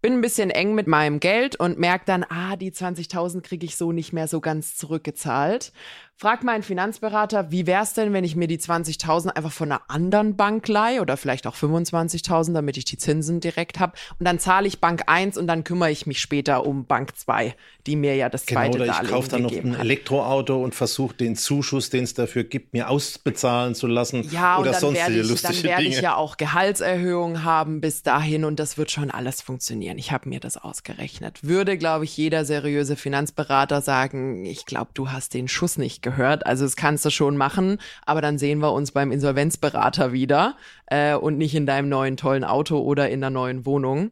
bin 0.03 0.15
ein 0.15 0.21
bisschen 0.21 0.51
eng 0.51 0.75
mit 0.75 0.87
meinem 0.87 1.21
Geld 1.21 1.57
und 1.57 1.79
merke 1.79 2.05
dann, 2.07 2.25
ah, 2.29 2.57
die 2.57 2.73
20.000 2.73 3.43
kriege 3.43 3.67
ich 3.67 3.77
so 3.77 3.93
nicht 3.93 4.13
mehr 4.13 4.29
so 4.29 4.41
ganz 4.41 4.77
zurückgezahlt. 4.77 5.73
Frag 6.21 6.45
meinen 6.45 6.63
Finanzberater, 6.63 7.51
wie 7.51 7.67
wäre 7.67 7.83
es 7.83 7.95
denn, 7.95 8.13
wenn 8.13 8.25
ich 8.25 8.37
mir 8.37 8.47
die 8.47 8.59
20.000 8.59 9.29
einfach 9.29 9.53
von 9.53 9.73
einer 9.73 9.81
anderen 9.89 10.37
Bank 10.37 10.69
leihe 10.69 11.01
oder 11.01 11.17
vielleicht 11.17 11.47
auch 11.47 11.57
25.000, 11.57 12.53
damit 12.53 12.77
ich 12.77 12.85
die 12.85 12.99
Zinsen 12.99 13.41
direkt 13.41 13.79
habe. 13.79 13.95
Und 14.19 14.27
dann 14.27 14.39
zahle 14.39 14.69
ich 14.69 14.81
Bank 14.81 15.05
1 15.07 15.39
und 15.39 15.47
dann 15.47 15.65
kümmere 15.65 15.91
ich 15.91 16.07
mich 16.07 16.21
später 16.21 16.67
um 16.67 16.85
Bank 16.85 17.17
2, 17.17 17.55
die 17.87 17.97
mir 17.97 18.17
ja 18.17 18.29
das 18.29 18.45
genau, 18.45 18.61
zweite 18.61 18.79
genau, 18.81 18.93
oder 18.93 19.03
ich 19.03 19.09
kaufe 19.09 19.31
dann 19.31 19.43
noch 19.45 19.51
ein 19.51 19.73
hat. 19.73 19.81
Elektroauto 19.81 20.63
und 20.63 20.75
versuche 20.75 21.15
den 21.15 21.37
Zuschuss, 21.37 21.89
den 21.89 22.05
es 22.05 22.13
dafür 22.13 22.45
gibt, 22.45 22.75
mir 22.75 22.91
ausbezahlen 22.91 23.75
zu 23.75 23.87
lassen. 23.87 24.29
Ja, 24.31 24.59
oder 24.59 24.73
dann 24.73 24.93
werde 24.93 25.19
ich, 25.19 25.41
dann 25.41 25.63
werde 25.63 25.85
ich 25.85 26.03
ja 26.03 26.17
auch 26.17 26.37
Gehaltserhöhungen 26.37 27.45
haben 27.45 27.81
bis 27.81 28.03
dahin 28.03 28.45
und 28.45 28.61
das 28.61 28.77
wird 28.77 28.91
schon 28.91 29.11
alles 29.11 29.41
funktionieren. 29.41 29.97
Ich 29.97 30.13
habe 30.13 30.29
mir 30.29 30.41
das 30.41 30.59
ausgerechnet. 30.59 31.39
Würde, 31.41 31.79
glaube 31.79 32.05
ich, 32.05 32.15
jeder 32.15 32.45
seriöse 32.45 32.97
Finanzberater 32.97 33.81
sagen, 33.81 34.45
ich 34.45 34.67
glaube, 34.67 34.91
du 34.93 35.11
hast 35.11 35.33
den 35.33 35.49
Schuss 35.49 35.79
nicht 35.79 36.03
gehört 36.03 36.10
gehört. 36.11 36.47
Also 36.47 36.65
das 36.65 36.77
kannst 36.77 37.05
du 37.05 37.11
schon 37.11 37.37
machen, 37.37 37.79
aber 38.05 38.21
dann 38.21 38.39
sehen 38.39 38.61
wir 38.61 38.73
uns 38.73 38.93
beim 38.93 39.13
Insolvenzberater 39.13 40.13
wieder 40.13 40.57
äh, 40.87 41.15
und 41.15 41.39
nicht 41.39 41.55
in 41.55 41.67
deinem 41.67 41.89
neuen 41.89 42.17
tollen 42.17 42.45
Auto 42.45 42.79
oder 42.79 43.09
in 43.09 43.21
der 43.21 43.31
neuen 43.31 43.65
Wohnung. 43.67 44.11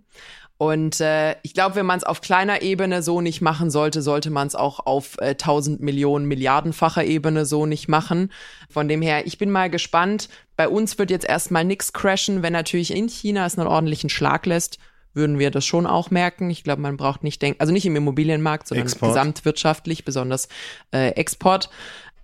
Und 0.58 1.00
äh, 1.00 1.36
ich 1.44 1.54
glaube, 1.54 1.76
wenn 1.76 1.86
man 1.86 1.98
es 1.98 2.04
auf 2.04 2.20
kleiner 2.20 2.62
Ebene 2.62 3.00
so 3.00 3.20
nicht 3.20 3.40
machen 3.40 3.70
sollte, 3.70 4.02
sollte 4.02 4.30
man 4.30 4.48
es 4.48 4.56
auch 4.56 4.86
auf 4.86 5.16
äh, 5.20 5.30
1000 5.30 5.80
Millionen 5.80 6.26
Milliardenfacher 6.26 7.04
Ebene 7.04 7.46
so 7.46 7.64
nicht 7.64 7.86
machen. 7.86 8.32
Von 8.68 8.88
dem 8.88 9.00
her, 9.00 9.24
ich 9.26 9.38
bin 9.38 9.52
mal 9.52 9.70
gespannt. 9.70 10.28
Bei 10.56 10.68
uns 10.68 10.98
wird 10.98 11.12
jetzt 11.12 11.28
erstmal 11.28 11.64
nichts 11.64 11.92
crashen, 11.92 12.42
wenn 12.42 12.52
natürlich 12.52 12.92
in 12.92 13.08
China 13.08 13.46
es 13.46 13.56
einen 13.56 13.68
ordentlichen 13.68 14.10
Schlag 14.10 14.46
lässt 14.46 14.78
würden 15.18 15.38
wir 15.38 15.50
das 15.50 15.66
schon 15.66 15.86
auch 15.86 16.10
merken. 16.10 16.48
Ich 16.48 16.64
glaube, 16.64 16.80
man 16.80 16.96
braucht 16.96 17.22
nicht 17.22 17.42
denken, 17.42 17.60
also 17.60 17.74
nicht 17.74 17.84
im 17.84 17.96
Immobilienmarkt, 17.96 18.66
sondern 18.66 18.86
Export. 18.86 19.10
gesamtwirtschaftlich, 19.10 20.06
besonders 20.06 20.48
äh, 20.94 21.10
Export. 21.10 21.68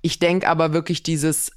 Ich 0.01 0.19
denke 0.19 0.49
aber 0.49 0.73
wirklich 0.73 1.03
dieses 1.03 1.53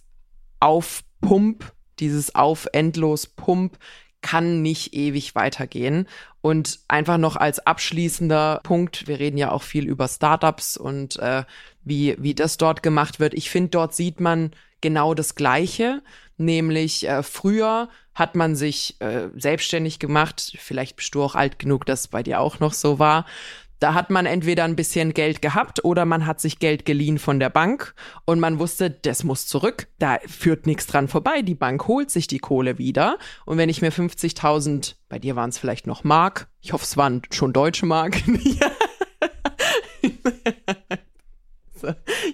Aufpump, 0.59 1.71
dieses 1.99 2.35
auf 2.35 2.67
endlos 2.73 3.27
Pump 3.27 3.77
kann 4.21 4.61
nicht 4.61 4.93
ewig 4.93 5.35
weitergehen. 5.35 6.07
Und 6.41 6.79
einfach 6.87 7.17
noch 7.17 7.35
als 7.35 7.59
abschließender 7.59 8.61
Punkt, 8.63 9.07
wir 9.07 9.19
reden 9.19 9.37
ja 9.37 9.51
auch 9.51 9.63
viel 9.63 9.87
über 9.87 10.07
Startups 10.07 10.75
und 10.75 11.17
äh, 11.19 11.43
wie, 11.83 12.15
wie 12.19 12.33
das 12.33 12.57
dort 12.57 12.83
gemacht 12.83 13.19
wird. 13.19 13.33
Ich 13.33 13.49
finde, 13.49 13.69
dort 13.69 13.95
sieht 13.95 14.19
man 14.19 14.51
genau 14.81 15.13
das 15.13 15.35
Gleiche, 15.35 16.01
nämlich 16.37 17.07
äh, 17.07 17.23
früher 17.23 17.89
hat 18.13 18.35
man 18.35 18.55
sich 18.55 18.99
äh, 18.99 19.29
selbstständig 19.35 19.99
gemacht, 19.99 20.57
vielleicht 20.59 20.95
bist 20.95 21.13
du 21.13 21.21
auch 21.23 21.35
alt 21.35 21.59
genug, 21.59 21.85
dass 21.85 22.01
es 22.01 22.07
bei 22.07 22.23
dir 22.23 22.39
auch 22.39 22.59
noch 22.59 22.73
so 22.73 22.99
war. 22.99 23.25
Da 23.79 23.93
hat 23.93 24.09
man 24.09 24.25
entweder 24.25 24.63
ein 24.63 24.75
bisschen 24.75 25.13
Geld 25.13 25.43
gehabt 25.43 25.85
oder 25.85 26.05
man 26.05 26.25
hat 26.25 26.41
sich 26.41 26.57
Geld 26.57 26.83
geliehen 26.83 27.19
von 27.19 27.39
der 27.39 27.51
Bank 27.51 27.93
und 28.25 28.39
man 28.39 28.57
wusste, 28.57 28.89
das 28.89 29.23
muss 29.23 29.45
zurück. 29.45 29.87
Da 29.99 30.17
führt 30.25 30.65
nichts 30.65 30.87
dran 30.87 31.07
vorbei. 31.07 31.43
Die 31.43 31.53
Bank 31.53 31.87
holt 31.87 32.09
sich 32.09 32.25
die 32.25 32.39
Kohle 32.39 32.79
wieder. 32.79 33.19
Und 33.45 33.59
wenn 33.59 33.69
ich 33.69 33.83
mir 33.83 33.91
50.000, 33.91 34.95
bei 35.09 35.19
dir 35.19 35.35
waren 35.35 35.51
es 35.51 35.59
vielleicht 35.59 35.85
noch 35.85 36.03
Mark, 36.03 36.47
ich 36.59 36.73
hoffe, 36.73 36.85
es 36.85 36.97
waren 36.97 37.21
schon 37.31 37.53
deutsche 37.53 37.85
Mark. 37.85 38.17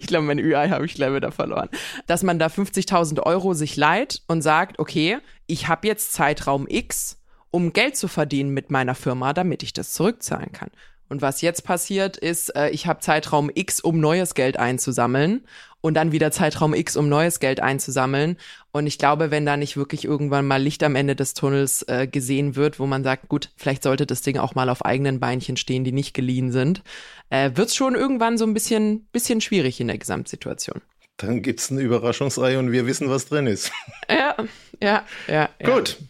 ich 0.03 0.07
glaube, 0.07 0.25
mein 0.25 0.37
Ü-Ei 0.37 0.69
habe 0.69 0.85
ich 0.85 0.95
gleich 0.95 1.13
wieder 1.13 1.31
verloren. 1.31 1.69
Dass 2.07 2.23
man 2.23 2.37
da 2.37 2.47
50.000 2.47 3.21
Euro 3.21 3.53
sich 3.53 3.77
leiht 3.77 4.21
und 4.27 4.41
sagt, 4.41 4.77
okay, 4.79 5.19
ich 5.47 5.69
habe 5.69 5.87
jetzt 5.87 6.11
Zeitraum 6.11 6.67
X, 6.67 7.21
um 7.51 7.71
Geld 7.71 7.95
zu 7.95 8.09
verdienen 8.09 8.49
mit 8.49 8.69
meiner 8.69 8.95
Firma, 8.95 9.31
damit 9.33 9.63
ich 9.63 9.71
das 9.71 9.93
zurückzahlen 9.93 10.51
kann. 10.51 10.69
Und 11.07 11.21
was 11.21 11.41
jetzt 11.41 11.63
passiert 11.63 12.17
ist, 12.17 12.53
äh, 12.55 12.69
ich 12.69 12.85
habe 12.85 12.99
Zeitraum 12.99 13.49
X, 13.53 13.79
um 13.79 13.99
neues 13.99 14.33
Geld 14.33 14.57
einzusammeln 14.57 15.45
und 15.83 15.95
dann 15.95 16.13
wieder 16.13 16.31
Zeitraum 16.31 16.73
X, 16.73 16.95
um 16.95 17.09
neues 17.09 17.41
Geld 17.41 17.59
einzusammeln. 17.59 18.37
Und 18.71 18.87
ich 18.87 18.97
glaube, 18.97 19.31
wenn 19.31 19.45
da 19.45 19.57
nicht 19.57 19.75
wirklich 19.75 20.05
irgendwann 20.05 20.47
mal 20.47 20.61
Licht 20.61 20.81
am 20.81 20.95
Ende 20.95 21.13
des 21.13 21.33
Tunnels 21.33 21.83
äh, 21.89 22.07
gesehen 22.07 22.55
wird, 22.55 22.79
wo 22.79 22.85
man 22.85 23.03
sagt, 23.03 23.27
gut, 23.27 23.49
vielleicht 23.57 23.83
sollte 23.83 24.05
das 24.05 24.21
Ding 24.21 24.37
auch 24.37 24.55
mal 24.55 24.69
auf 24.69 24.85
eigenen 24.85 25.19
Beinchen 25.19 25.57
stehen, 25.57 25.83
die 25.83 25.91
nicht 25.91 26.13
geliehen 26.13 26.53
sind, 26.53 26.83
äh, 27.29 27.51
wird 27.55 27.67
es 27.67 27.75
schon 27.75 27.95
irgendwann 27.95 28.37
so 28.37 28.45
ein 28.45 28.53
bisschen, 28.53 29.07
bisschen 29.11 29.41
schwierig 29.41 29.81
in 29.81 29.87
der 29.89 29.97
Gesamtsituation. 29.97 30.81
Dann 31.17 31.41
gibt 31.41 31.59
es 31.59 31.69
eine 31.69 31.81
Überraschungsreihe 31.81 32.57
und 32.57 32.71
wir 32.71 32.87
wissen, 32.87 33.09
was 33.09 33.25
drin 33.25 33.45
ist. 33.45 33.71
Ja, 34.09 34.35
ja, 34.81 35.03
ja. 35.27 35.49
Gut. 35.63 35.97
Ja. 35.99 36.07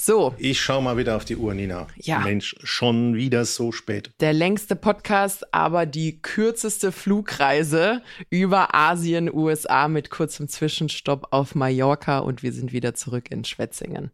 So. 0.00 0.34
Ich 0.38 0.58
schau 0.58 0.80
mal 0.80 0.96
wieder 0.96 1.14
auf 1.14 1.26
die 1.26 1.36
Uhr, 1.36 1.52
Nina. 1.52 1.86
Ja. 1.96 2.20
Mensch, 2.20 2.56
schon 2.62 3.16
wieder 3.16 3.44
so 3.44 3.70
spät. 3.70 4.10
Der 4.20 4.32
längste 4.32 4.74
Podcast, 4.74 5.52
aber 5.52 5.84
die 5.84 6.22
kürzeste 6.22 6.90
Flugreise 6.90 8.00
über 8.30 8.74
Asien, 8.74 9.30
USA 9.30 9.88
mit 9.88 10.08
kurzem 10.08 10.48
Zwischenstopp 10.48 11.26
auf 11.32 11.54
Mallorca 11.54 12.20
und 12.20 12.42
wir 12.42 12.54
sind 12.54 12.72
wieder 12.72 12.94
zurück 12.94 13.30
in 13.30 13.44
Schwetzingen. 13.44 14.10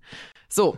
So. 0.49 0.77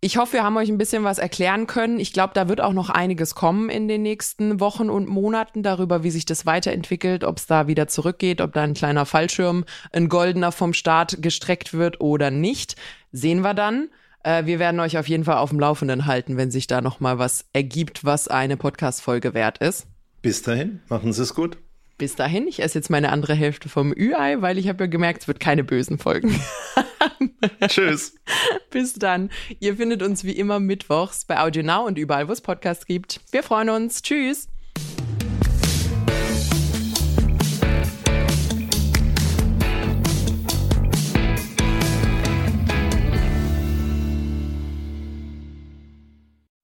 Ich 0.00 0.16
hoffe, 0.16 0.34
wir 0.34 0.44
haben 0.44 0.56
euch 0.56 0.68
ein 0.68 0.78
bisschen 0.78 1.02
was 1.02 1.18
erklären 1.18 1.66
können. 1.66 1.98
Ich 1.98 2.12
glaube, 2.12 2.30
da 2.32 2.48
wird 2.48 2.60
auch 2.60 2.72
noch 2.72 2.90
einiges 2.90 3.34
kommen 3.34 3.68
in 3.68 3.88
den 3.88 4.02
nächsten 4.02 4.60
Wochen 4.60 4.88
und 4.88 5.08
Monaten 5.08 5.64
darüber, 5.64 6.04
wie 6.04 6.12
sich 6.12 6.24
das 6.24 6.46
weiterentwickelt, 6.46 7.24
ob 7.24 7.38
es 7.38 7.46
da 7.46 7.66
wieder 7.66 7.88
zurückgeht, 7.88 8.40
ob 8.40 8.52
da 8.52 8.62
ein 8.62 8.74
kleiner 8.74 9.04
Fallschirm, 9.04 9.64
ein 9.90 10.08
goldener 10.08 10.52
vom 10.52 10.74
Start 10.74 11.20
gestreckt 11.20 11.74
wird 11.74 12.00
oder 12.00 12.30
nicht. 12.30 12.76
Sehen 13.10 13.40
wir 13.40 13.54
dann. 13.54 13.88
Äh, 14.22 14.46
wir 14.46 14.58
werden 14.58 14.80
euch 14.80 14.98
auf 14.98 15.08
jeden 15.08 15.24
Fall 15.24 15.36
auf 15.36 15.50
dem 15.50 15.60
Laufenden 15.60 16.06
halten, 16.06 16.36
wenn 16.36 16.50
sich 16.50 16.66
da 16.66 16.80
noch 16.80 17.00
mal 17.00 17.18
was 17.18 17.44
ergibt, 17.52 18.04
was 18.04 18.28
eine 18.28 18.56
Podcast-Folge 18.56 19.34
wert 19.34 19.58
ist. 19.58 19.86
Bis 20.22 20.42
dahin, 20.42 20.80
machen 20.88 21.12
Sie 21.12 21.22
es 21.22 21.34
gut. 21.34 21.58
Bis 21.96 22.14
dahin, 22.14 22.46
ich 22.46 22.60
esse 22.62 22.78
jetzt 22.78 22.90
meine 22.90 23.10
andere 23.10 23.34
Hälfte 23.34 23.68
vom 23.68 23.92
Ü-Ei, 23.92 24.40
weil 24.40 24.56
ich 24.56 24.68
habe 24.68 24.84
ja 24.84 24.88
gemerkt, 24.88 25.22
es 25.22 25.28
wird 25.28 25.40
keine 25.40 25.64
bösen 25.64 25.98
Folgen. 25.98 26.40
Tschüss. 27.66 28.14
Bis 28.70 28.94
dann. 28.94 29.30
Ihr 29.58 29.76
findet 29.76 30.02
uns 30.02 30.22
wie 30.22 30.32
immer 30.32 30.60
mittwochs 30.60 31.24
bei 31.24 31.40
Audio 31.40 31.64
Now 31.64 31.86
und 31.86 31.98
überall, 31.98 32.28
wo 32.28 32.32
es 32.32 32.40
Podcasts 32.40 32.86
gibt. 32.86 33.20
Wir 33.32 33.42
freuen 33.42 33.68
uns. 33.70 34.02
Tschüss. 34.02 34.48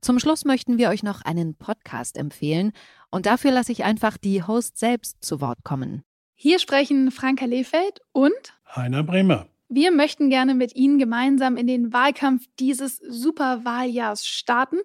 Zum 0.04 0.18
Schluss 0.18 0.44
möchten 0.44 0.76
wir 0.76 0.90
euch 0.90 1.02
noch 1.02 1.22
einen 1.22 1.54
Podcast 1.54 2.18
empfehlen 2.18 2.72
und 3.10 3.24
dafür 3.24 3.52
lasse 3.52 3.72
ich 3.72 3.84
einfach 3.84 4.18
die 4.18 4.42
Host 4.42 4.76
selbst 4.76 5.24
zu 5.24 5.40
Wort 5.40 5.64
kommen. 5.64 6.02
Hier 6.34 6.58
sprechen 6.58 7.10
Franka 7.10 7.46
Lehfeld 7.46 8.02
und 8.12 8.34
Heiner 8.76 9.02
Bremer. 9.02 9.46
Wir 9.70 9.92
möchten 9.92 10.28
gerne 10.28 10.54
mit 10.54 10.76
Ihnen 10.76 10.98
gemeinsam 10.98 11.56
in 11.56 11.66
den 11.66 11.94
Wahlkampf 11.94 12.46
dieses 12.60 12.98
Superwahljahrs 12.98 14.26
starten. 14.26 14.76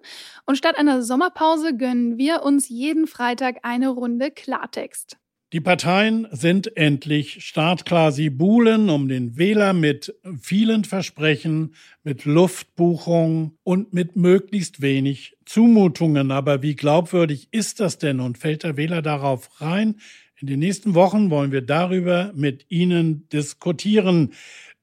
Und 0.46 0.56
statt 0.56 0.78
einer 0.78 1.02
Sommerpause 1.02 1.76
gönnen 1.76 2.16
wir 2.16 2.42
uns 2.42 2.70
jeden 2.70 3.06
Freitag 3.06 3.58
eine 3.62 3.90
Runde 3.90 4.30
Klartext. 4.30 5.18
Die 5.52 5.60
Parteien 5.60 6.28
sind 6.30 6.76
endlich 6.76 7.44
startklar. 7.44 8.12
Sie 8.12 8.30
buhlen 8.30 8.88
um 8.88 9.08
den 9.08 9.36
Wähler 9.36 9.72
mit 9.72 10.14
vielen 10.40 10.84
Versprechen, 10.84 11.74
mit 12.04 12.24
Luftbuchungen 12.24 13.58
und 13.64 13.92
mit 13.92 14.14
möglichst 14.14 14.80
wenig 14.80 15.36
Zumutungen. 15.44 16.30
Aber 16.30 16.62
wie 16.62 16.76
glaubwürdig 16.76 17.48
ist 17.50 17.80
das 17.80 17.98
denn 17.98 18.20
und 18.20 18.38
fällt 18.38 18.62
der 18.62 18.76
Wähler 18.76 19.02
darauf 19.02 19.60
rein? 19.60 19.96
In 20.36 20.46
den 20.46 20.60
nächsten 20.60 20.94
Wochen 20.94 21.30
wollen 21.30 21.50
wir 21.50 21.62
darüber 21.62 22.30
mit 22.32 22.66
Ihnen 22.68 23.28
diskutieren. 23.30 24.32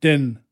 Denn 0.04 0.40